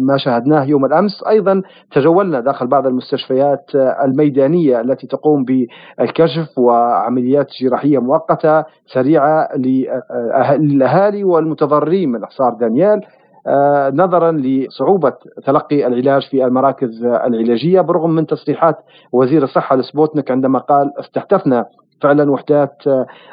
ما 0.00 0.16
شاهدناه 0.16 0.64
يوم 0.64 0.84
الأمس. 0.84 1.24
أيضا 1.28 1.62
تجولنا 1.92 2.40
داخل 2.40 2.66
بعض 2.66 2.86
المستشفيات 2.86 3.70
الميدانية 3.74 4.80
التي 4.80 5.06
تقوم 5.06 5.44
بالكشف 5.44 6.58
وعمليات 6.58 7.46
جراحية 7.62 7.98
مؤقتة 7.98 8.64
سريعة 8.86 9.48
للأهالي 9.56 11.24
والمتضررين 11.24 12.12
من 12.12 12.24
إحصار 12.24 12.54
دانيال. 12.54 13.00
نظرا 13.94 14.32
لصعوبة 14.32 15.12
تلقي 15.46 15.86
العلاج 15.86 16.28
في 16.30 16.44
المراكز 16.44 17.04
العلاجية 17.04 17.80
برغم 17.80 18.10
من 18.10 18.26
تصريحات 18.26 18.76
وزير 19.12 19.42
الصحة 19.42 19.76
لسبوتنيك 19.76 20.30
عندما 20.30 20.58
قال 20.58 20.90
استحدثنا 21.00 21.64
فعلا 22.02 22.30
وحدات 22.30 22.76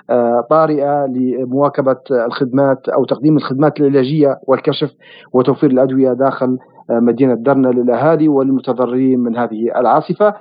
آه، 0.09 0.45
طارئة 0.49 1.05
لمواكبة 1.05 1.97
الخدمات 2.11 2.89
أو 2.89 3.05
تقديم 3.05 3.37
الخدمات 3.37 3.79
العلاجية 3.79 4.39
والكشف 4.47 4.91
وتوفير 5.33 5.71
الأدوية 5.71 6.13
داخل 6.13 6.57
آه، 6.89 6.99
مدينة 6.99 7.33
درنا 7.33 7.67
للأهالي 7.67 8.27
والمتضررين 8.27 9.19
من 9.19 9.37
هذه 9.37 9.71
العاصفة. 9.75 10.33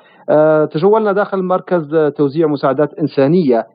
تجولنا 0.66 1.12
داخل 1.12 1.42
مركز 1.42 1.94
توزيع 2.16 2.46
مساعدات 2.46 2.94
إنسانية 2.94 3.66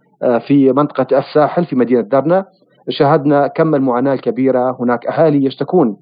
في 0.47 0.71
منطقة 0.71 1.17
الساحل 1.17 1.65
في 1.65 1.75
مدينة 1.75 2.01
درنا. 2.01 2.45
شاهدنا 2.89 3.47
كم 3.47 3.75
المعاناة 3.75 4.13
الكبيرة. 4.13 4.77
هناك 4.79 5.07
أهالي 5.07 5.45
يشتكون 5.45 5.97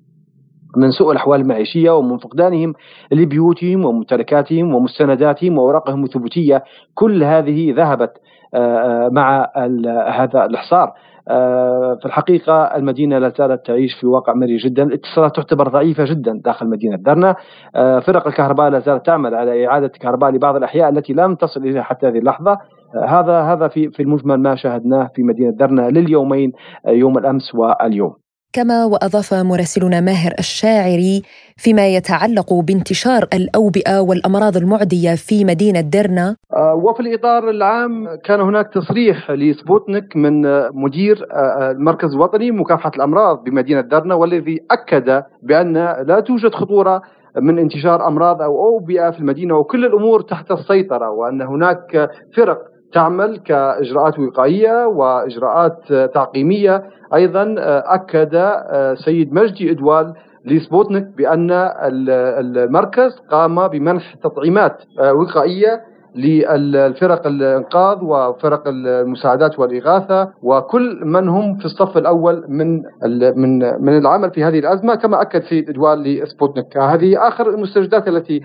من 0.78 0.92
سوء 0.92 1.12
الأحوال 1.12 1.42
المعيشية 1.42 1.92
ومن 1.92 2.18
فقدانهم 2.18 2.74
لبيوتهم 3.12 3.86
وممتلكاتهم 3.86 4.76
ومستنداتهم 4.76 5.58
وأوراقهم 5.58 6.04
الثبوتية. 6.04 6.64
كل 6.96 7.24
هذه 7.24 7.74
ذهبت 7.78 8.12
آه، 8.54 8.58
آه، 8.58 9.10
مع 9.10 9.52
هذا 10.10 10.46
الإحصار. 10.46 10.92
آه، 11.28 11.98
في 12.00 12.06
الحقيقة 12.06 12.64
المدينة 12.64 13.18
لا 13.18 13.34
زالت 13.38 13.66
تعيش 13.66 13.94
في 13.94 14.08
واقع 14.08 14.34
مرير 14.34 14.58
جدا. 14.58 14.84
الاتصالات 14.84 15.36
تعتبر 15.36 15.68
ضعيفة 15.68 16.04
جدا 16.06 16.42
داخل 16.46 16.70
مدينة 16.70 16.96
درنا. 16.96 17.36
فرق 18.00 18.28
الكهرباء 18.28 18.70
لا 18.70 18.80
زالت 18.80 19.06
تعمل 19.06 19.36
على 19.36 19.68
إعادة 19.68 19.92
الكهرباء 19.96 20.32
لبعض 20.32 20.56
الأحياء 20.56 20.90
التي 20.90 21.14
لم 21.14 21.36
تصل 21.36 21.60
إليها 21.62 21.82
حتى 21.82 22.08
هذه 22.08 22.18
اللحظة. 22.18 22.58
هذا 22.96 23.42
هذا 23.42 23.68
في 23.68 23.90
في 23.90 24.04
المجمل 24.04 24.38
ما 24.38 24.56
شاهدناه 24.56 25.10
في 25.16 25.24
مدينة 25.24 25.52
درنا 25.52 25.90
لليومين 25.90 26.52
يوم 26.88 27.18
الأمس 27.18 27.56
واليوم. 27.56 28.22
كما 28.54 28.86
وأضاف 28.86 29.34
مراسلنا 29.34 30.02
ماهر 30.02 30.34
الشاعري 30.40 31.22
فيما 31.58 31.88
يتعلق 31.88 32.54
بانتشار 32.54 33.28
الأوبئة 33.34 34.00
والأمراض 34.00 34.58
المعدية 34.58 35.16
في 35.16 35.46
مدينة 35.46 35.82
درنا 35.82 36.36
آه، 36.54 36.74
وفي 36.74 37.00
الإطار 37.00 37.50
العام 37.50 38.16
كان 38.26 38.42
هناك 38.42 38.74
تصريح 38.74 39.32
لسبوتنيك 39.32 40.16
من 40.16 40.42
مدير 40.74 41.28
آه، 41.32 41.72
المركز 41.72 42.14
الوطني 42.14 42.52
لمكافحة 42.52 42.92
الأمراض 42.96 43.44
بمدينة 43.44 43.82
درنا 43.82 44.16
والذي 44.16 44.60
أكد 44.72 45.24
بأن 45.44 45.74
لا 46.08 46.20
توجد 46.20 46.54
خطورة 46.54 47.02
من 47.42 47.60
انتشار 47.60 48.08
أمراض 48.08 48.42
أو 48.42 48.66
أوبئة 48.66 49.12
في 49.12 49.20
المدينة 49.20 49.58
وكل 49.58 49.86
الأمور 49.86 50.22
تحت 50.22 50.52
السيطرة 50.52 51.10
وأن 51.10 51.42
هناك 51.42 52.10
فرق 52.36 52.71
تعمل 52.94 53.38
كإجراءات 53.38 54.20
وقائية 54.20 54.86
وإجراءات 54.88 55.94
تعقيمية. 56.14 56.84
أيضا 57.14 57.56
أكد 57.86 58.54
سيد 59.06 59.34
مجدي 59.34 59.72
إدوال 59.72 60.14
لسبوتنيك 60.46 61.08
بأن 61.18 61.52
المركز 62.58 63.20
قام 63.32 63.68
بمنح 63.68 64.16
تطعيمات 64.16 64.78
وقائية 65.00 65.82
للفرق 66.16 67.28
الإنقاذ 67.28 67.98
وفرق 68.04 68.64
المساعدات 68.68 69.60
والإغاثة 69.60 70.30
وكل 70.44 71.02
من 71.06 71.30
هم 71.30 71.58
في 71.58 71.66
الصف 71.66 71.98
الأول 71.98 72.46
من 72.48 72.82
من 73.36 73.60
من 73.86 73.98
العمل 73.98 74.32
في 74.32 74.44
هذه 74.44 74.60
الأزمة 74.60 74.96
كما 74.96 75.22
أكد 75.22 75.44
سيد 75.44 75.70
إدوال 75.70 76.04
لسبوتنيك. 76.04 76.78
هذه 76.78 77.28
آخر 77.28 77.50
المستجدات 77.50 78.08
التي 78.08 78.42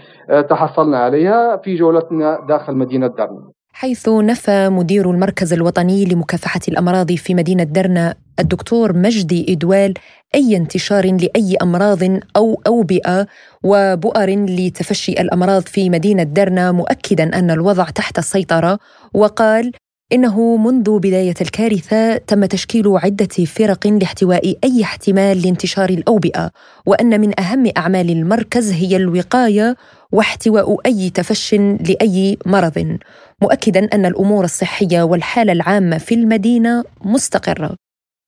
تحصلنا 0.49 0.99
عليها 0.99 1.57
في 1.57 1.75
جولتنا 1.75 2.39
داخل 2.49 2.75
مدينة 2.75 3.07
دارنا 3.07 3.56
حيث 3.79 4.09
نفى 4.09 4.69
مدير 4.69 5.11
المركز 5.11 5.53
الوطني 5.53 6.05
لمكافحة 6.05 6.61
الأمراض 6.69 7.13
في 7.13 7.35
مدينة 7.35 7.65
درنا 7.65 8.15
الدكتور 8.41 8.93
مجدي 8.93 9.53
إدوال 9.53 9.95
أي 10.35 10.57
انتشار 10.57 11.07
لأي 11.07 11.57
أمراض 11.63 12.03
أو 12.37 12.63
أوبئة 12.67 13.27
وبؤر 13.63 14.31
لتفشي 14.31 15.13
الأمراض 15.13 15.63
في 15.63 15.91
مدينة 15.91 16.23
درنا 16.23 16.73
مؤكدا 16.73 17.39
أن 17.39 17.51
الوضع 17.51 17.85
تحت 17.85 18.19
السيطرة. 18.19 18.79
وقال 19.15 19.73
إنه 20.13 20.57
منذ 20.57 20.99
بداية 20.99 21.35
الكارثة 21.41 22.17
تم 22.17 22.45
تشكيل 22.45 22.85
عدة 22.89 23.45
فرق 23.47 23.87
لاحتواء 23.87 24.57
أي 24.65 24.83
احتمال 24.83 25.43
لانتشار 25.43 25.91
الأوبئة 25.91 26.51
وأن 26.87 27.21
من 27.21 27.41
أهم 27.41 27.71
أعمال 27.77 28.11
المركز 28.11 28.73
هي 28.73 28.97
الوقاية 28.97 29.77
واحتواء 30.13 30.77
أي 30.87 31.11
تفش 31.11 31.55
لأي 31.55 32.39
مرض. 32.47 32.99
مؤكدا 33.43 33.89
أن 33.93 34.07
الأمور 34.07 34.45
الصحية 34.45 35.03
والحالة 35.03 35.53
العامة 35.53 35.99
في 35.99 36.15
المدينة 36.15 36.85
مستقرة. 37.05 37.77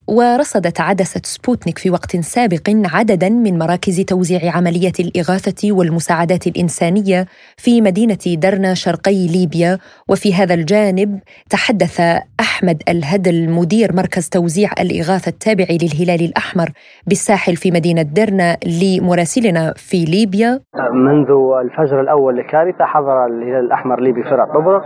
ورصدت 0.09 0.81
عدسة 0.81 1.21
سبوتنيك 1.25 1.79
في 1.79 1.91
وقت 1.91 2.17
سابق 2.17 2.71
عددا 2.95 3.29
من 3.29 3.59
مراكز 3.59 4.01
توزيع 4.01 4.57
عملية 4.57 4.93
الإغاثة 5.01 5.73
والمساعدات 5.73 6.47
الإنسانية 6.47 7.27
في 7.57 7.81
مدينة 7.81 8.19
درنا 8.27 8.75
شرقي 8.75 9.27
ليبيا. 9.27 9.79
وفي 10.09 10.35
هذا 10.35 10.55
الجانب 10.55 11.21
تحدث 11.51 12.01
أحمد 12.41 12.83
الهدل 12.89 13.51
مدير 13.51 13.97
مركز 13.97 14.29
توزيع 14.29 14.71
الإغاثة 14.81 15.29
التابع 15.29 15.67
للهلال 15.71 16.25
الأحمر 16.29 16.69
بالساحل 17.07 17.57
في 17.57 17.71
مدينة 17.71 18.03
درنا 18.03 18.57
لمراسلنا 18.67 19.75
في 19.77 20.05
ليبيا. 20.05 20.61
منذ 20.93 21.31
الفجر 21.65 22.01
الأول 22.01 22.37
للكارثة 22.37 22.85
حضر 22.85 23.27
الهلال 23.27 23.65
الأحمر 23.65 24.01
ليبي 24.01 24.23
فرع 24.23 24.45
طبرق 24.45 24.85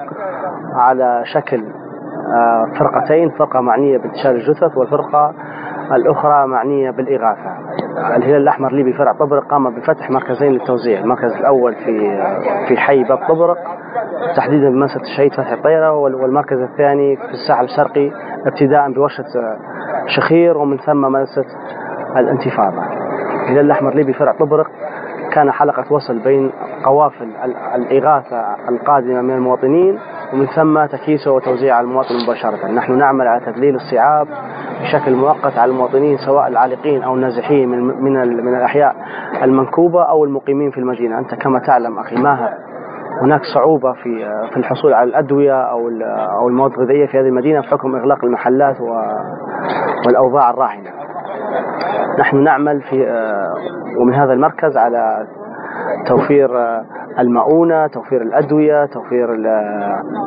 على 0.74 1.22
شكل 1.34 1.81
فرقتين 2.78 3.30
فرقة 3.30 3.60
معنية 3.60 3.98
بانتشار 3.98 4.34
الجثث 4.34 4.76
والفرقة 4.76 5.34
الأخرى 5.92 6.46
معنية 6.46 6.90
بالإغاثة. 6.90 7.50
الهلال 8.16 8.42
الأحمر 8.42 8.68
الليبي 8.70 8.92
فرع 8.92 9.12
طبرق 9.12 9.46
قام 9.46 9.74
بفتح 9.74 10.10
مركزين 10.10 10.52
للتوزيع. 10.52 11.00
المركز 11.00 11.32
الأول 11.32 11.74
في 11.74 12.22
في 12.68 12.76
حي 12.76 13.04
باب 13.04 13.18
طبرق 13.28 13.58
تحديدا 14.36 14.70
بمنسة 14.70 15.00
الشهيد 15.00 15.32
فتحي 15.32 15.54
الطيرة 15.54 15.92
والمركز 15.92 16.58
الثاني 16.58 17.16
في 17.16 17.30
الساحل 17.30 17.64
الشرقي 17.64 18.10
ابتداء 18.46 18.92
بورشة 18.92 19.24
شخير 20.06 20.58
ومن 20.58 20.76
ثم 20.78 21.12
منسة 21.12 21.44
الانتفاضة. 22.16 22.82
الهلال 23.44 23.66
الأحمر 23.66 23.90
الليبي 23.92 24.12
فرع 24.12 24.32
طبرق 24.32 24.66
كان 25.34 25.50
حلقة 25.52 25.92
وصل 25.92 26.18
بين 26.18 26.50
قوافل 26.84 27.30
الإغاثة 27.74 28.40
القادمة 28.68 29.20
من 29.22 29.34
المواطنين 29.34 29.98
ومن 30.32 30.46
ثم 30.46 30.84
تكيسه 30.84 31.32
وتوزيعه 31.32 31.76
على 31.76 31.84
المواطن 31.84 32.14
مباشرة 32.24 32.66
نحن 32.72 32.98
نعمل 32.98 33.26
على 33.28 33.40
تدليل 33.46 33.74
الصعاب 33.74 34.26
بشكل 34.82 35.14
مؤقت 35.14 35.58
على 35.58 35.70
المواطنين 35.70 36.16
سواء 36.26 36.48
العالقين 36.48 37.02
أو 37.02 37.14
النازحين 37.14 37.68
من, 37.68 37.78
من, 37.78 38.44
من 38.44 38.56
الأحياء 38.56 38.94
المنكوبة 39.42 40.02
أو 40.02 40.24
المقيمين 40.24 40.70
في 40.70 40.78
المدينة 40.78 41.18
أنت 41.18 41.34
كما 41.34 41.58
تعلم 41.58 41.98
أخي 41.98 42.16
ماهر 42.16 42.54
هناك 43.22 43.40
صعوبة 43.54 43.92
في 43.92 44.24
في 44.50 44.56
الحصول 44.56 44.94
على 44.94 45.10
الأدوية 45.10 45.62
أو 45.62 45.88
أو 46.38 46.48
المواد 46.48 46.72
الغذائية 46.72 47.06
في 47.06 47.18
هذه 47.20 47.26
المدينة 47.26 47.60
بحكم 47.60 47.96
إغلاق 47.96 48.24
المحلات 48.24 48.76
والأوضاع 50.06 50.50
الراهنة. 50.50 50.90
نحن 52.18 52.42
نعمل 52.42 52.82
في 52.82 52.96
ومن 54.00 54.14
هذا 54.14 54.32
المركز 54.32 54.76
على 54.76 55.26
توفير 56.06 56.50
المؤونة 57.18 57.86
توفير 57.86 58.22
الأدوية 58.22 58.86
توفير 58.86 59.28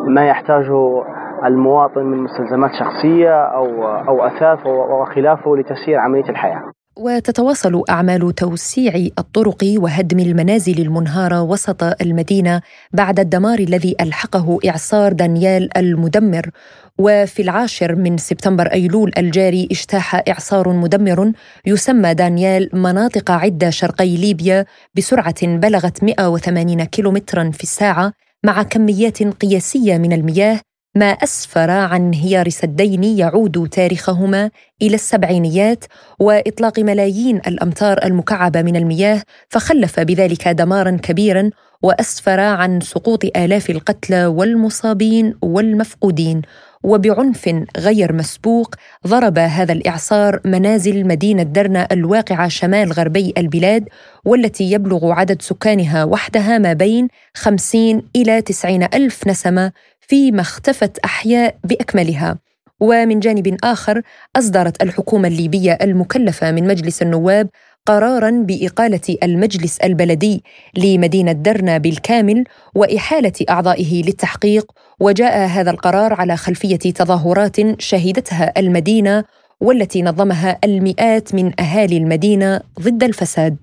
ما 0.08 0.26
يحتاجه 0.26 1.04
المواطن 1.46 2.06
من 2.06 2.18
مستلزمات 2.24 2.72
شخصية 2.80 3.44
أو 3.44 3.88
أو 3.88 4.26
أثاث 4.26 4.66
وخلافه 4.66 5.56
لتسيير 5.56 6.00
عملية 6.00 6.30
الحياة. 6.30 6.62
وتتواصل 6.98 7.84
أعمال 7.90 8.36
توسيع 8.36 8.96
الطرق 9.20 9.58
وهدم 9.64 10.20
المنازل 10.20 10.82
المنهارة 10.82 11.42
وسط 11.42 11.84
المدينة 11.84 12.62
بعد 12.94 13.20
الدمار 13.20 13.60
الذي 13.60 13.96
ألحقه 14.02 14.60
إعصار 14.66 15.14
دانيال 15.14 15.78
المدمر. 15.78 16.50
وفي 16.98 17.42
العاشر 17.42 17.96
من 17.96 18.18
سبتمبر 18.18 18.68
أيلول 18.68 19.12
الجاري 19.18 19.68
اجتاح 19.72 20.24
إعصار 20.28 20.70
مدمر 20.70 21.32
يسمى 21.66 22.14
دانيال 22.14 22.70
مناطق 22.74 23.32
عدة 23.32 23.70
شرقي 23.70 24.18
ليبيا 24.18 24.66
بسرعة 24.96 25.48
بلغت 25.48 26.04
180 26.04 26.84
كيلومترا 26.84 27.52
في 27.52 27.64
الساعة 27.64 28.14
مع 28.46 28.64
كميات 28.64 29.24
قياسية 29.24 29.98
من 29.98 30.14
المياه 30.14 30.60
ما 30.96 31.06
أسفر 31.06 31.70
عن 31.70 32.02
انهيار 32.02 32.50
سدين 32.50 33.04
يعود 33.04 33.70
تاريخهما 33.72 34.50
إلى 34.82 34.96
السبعينيات 34.96 35.86
وإطلاق 36.20 36.80
ملايين 36.80 37.38
الأمتار 37.38 38.06
المكعبة 38.06 38.62
من 38.62 38.76
المياه 38.76 39.22
فخلف 39.50 40.00
بذلك 40.00 40.48
دمارا 40.48 40.98
كبيرا 41.04 41.50
وأسفر 41.82 42.40
عن 42.40 42.82
سقوط 42.82 43.26
آلاف 43.26 43.70
القتلى 43.70 44.26
والمصابين 44.26 45.36
والمفقودين. 45.42 46.42
وبعنف 46.86 47.66
غير 47.78 48.14
مسبوق 48.14 48.76
ضرب 49.08 49.38
هذا 49.38 49.74
الإعصار 49.74 50.40
منازل 50.46 51.08
مدينة 51.08 51.44
درنا 51.44 51.88
الواقعة 51.92 52.48
شمال 52.48 52.92
غربي 52.92 53.34
البلاد 53.38 53.90
والتي 54.26 54.72
يبلغ 54.72 55.12
عدد 55.12 55.42
سكانها 55.42 56.04
وحدها 56.04 56.58
ما 56.58 56.74
بين 56.74 57.08
50 57.34 58.02
إلى 58.16 58.42
90 58.42 58.84
ألف 58.84 59.28
نسمة 59.28 59.72
فيما 60.00 60.42
اختفت 60.42 61.00
أحياء 61.00 61.56
بأكملها. 61.64 62.38
ومن 62.80 63.20
جانب 63.20 63.58
آخر 63.64 64.02
أصدرت 64.36 64.84
الحكومة 64.84 65.28
الليبية 65.28 65.78
المكلفة 65.82 66.52
من 66.52 66.68
مجلس 66.68 67.02
النواب 67.02 67.50
قرارا 67.86 68.32
بإقالة 68.32 69.18
المجلس 69.24 69.78
البلدي 69.78 70.44
لمدينة 70.78 71.32
درنا 71.32 71.78
بالكامل 71.78 72.44
وإحالة 72.76 73.34
أعضائه 73.50 74.04
للتحقيق 74.04 74.72
وجاء 75.00 75.48
هذا 75.48 75.72
القرار 75.72 76.14
على 76.14 76.38
خلفية 76.38 76.76
تظاهرات 76.76 77.82
شهدتها 77.82 78.60
المدينة 78.60 79.24
والتي 79.62 80.02
نظمها 80.02 80.60
المئات 80.64 81.36
من 81.36 81.62
أهالي 81.62 81.98
المدينة 81.98 82.62
ضد 82.82 83.04
الفساد. 83.04 83.58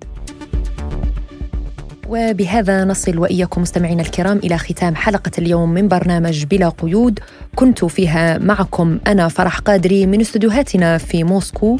وبهذا 2.09 2.85
نصل 2.85 3.19
وإياكم 3.19 3.61
مستمعينا 3.61 4.01
الكرام 4.01 4.37
إلى 4.37 4.57
ختام 4.57 4.95
حلقة 4.95 5.31
اليوم 5.37 5.69
من 5.69 5.87
برنامج 5.87 6.45
بلا 6.45 6.69
قيود. 6.69 7.19
كنت 7.55 7.85
فيها 7.85 8.37
معكم 8.37 8.99
أنا 9.07 9.27
فرح 9.27 9.59
قادري 9.59 10.05
من 10.05 10.21
استديوهاتنا 10.21 10.97
في 10.97 11.23
موسكو. 11.23 11.77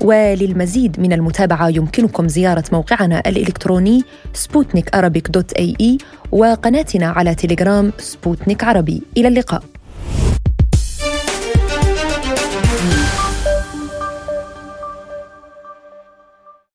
وللمزيد 0.00 1.00
من 1.00 1.12
المتابعة 1.12 1.68
يمكنكم 1.68 2.28
زيارة 2.28 2.64
موقعنا 2.72 3.22
الإلكتروني 3.26 4.02
سبوتنيك 4.32 4.94
dot 5.30 5.52
ae 5.52 5.98
وقناتنا 6.32 7.06
على 7.06 7.34
تليجرام 7.34 7.92
سبوتنيك 7.98 8.64
عربي. 8.64 9.02
إلى 9.16 9.28
اللقاء. 9.28 9.62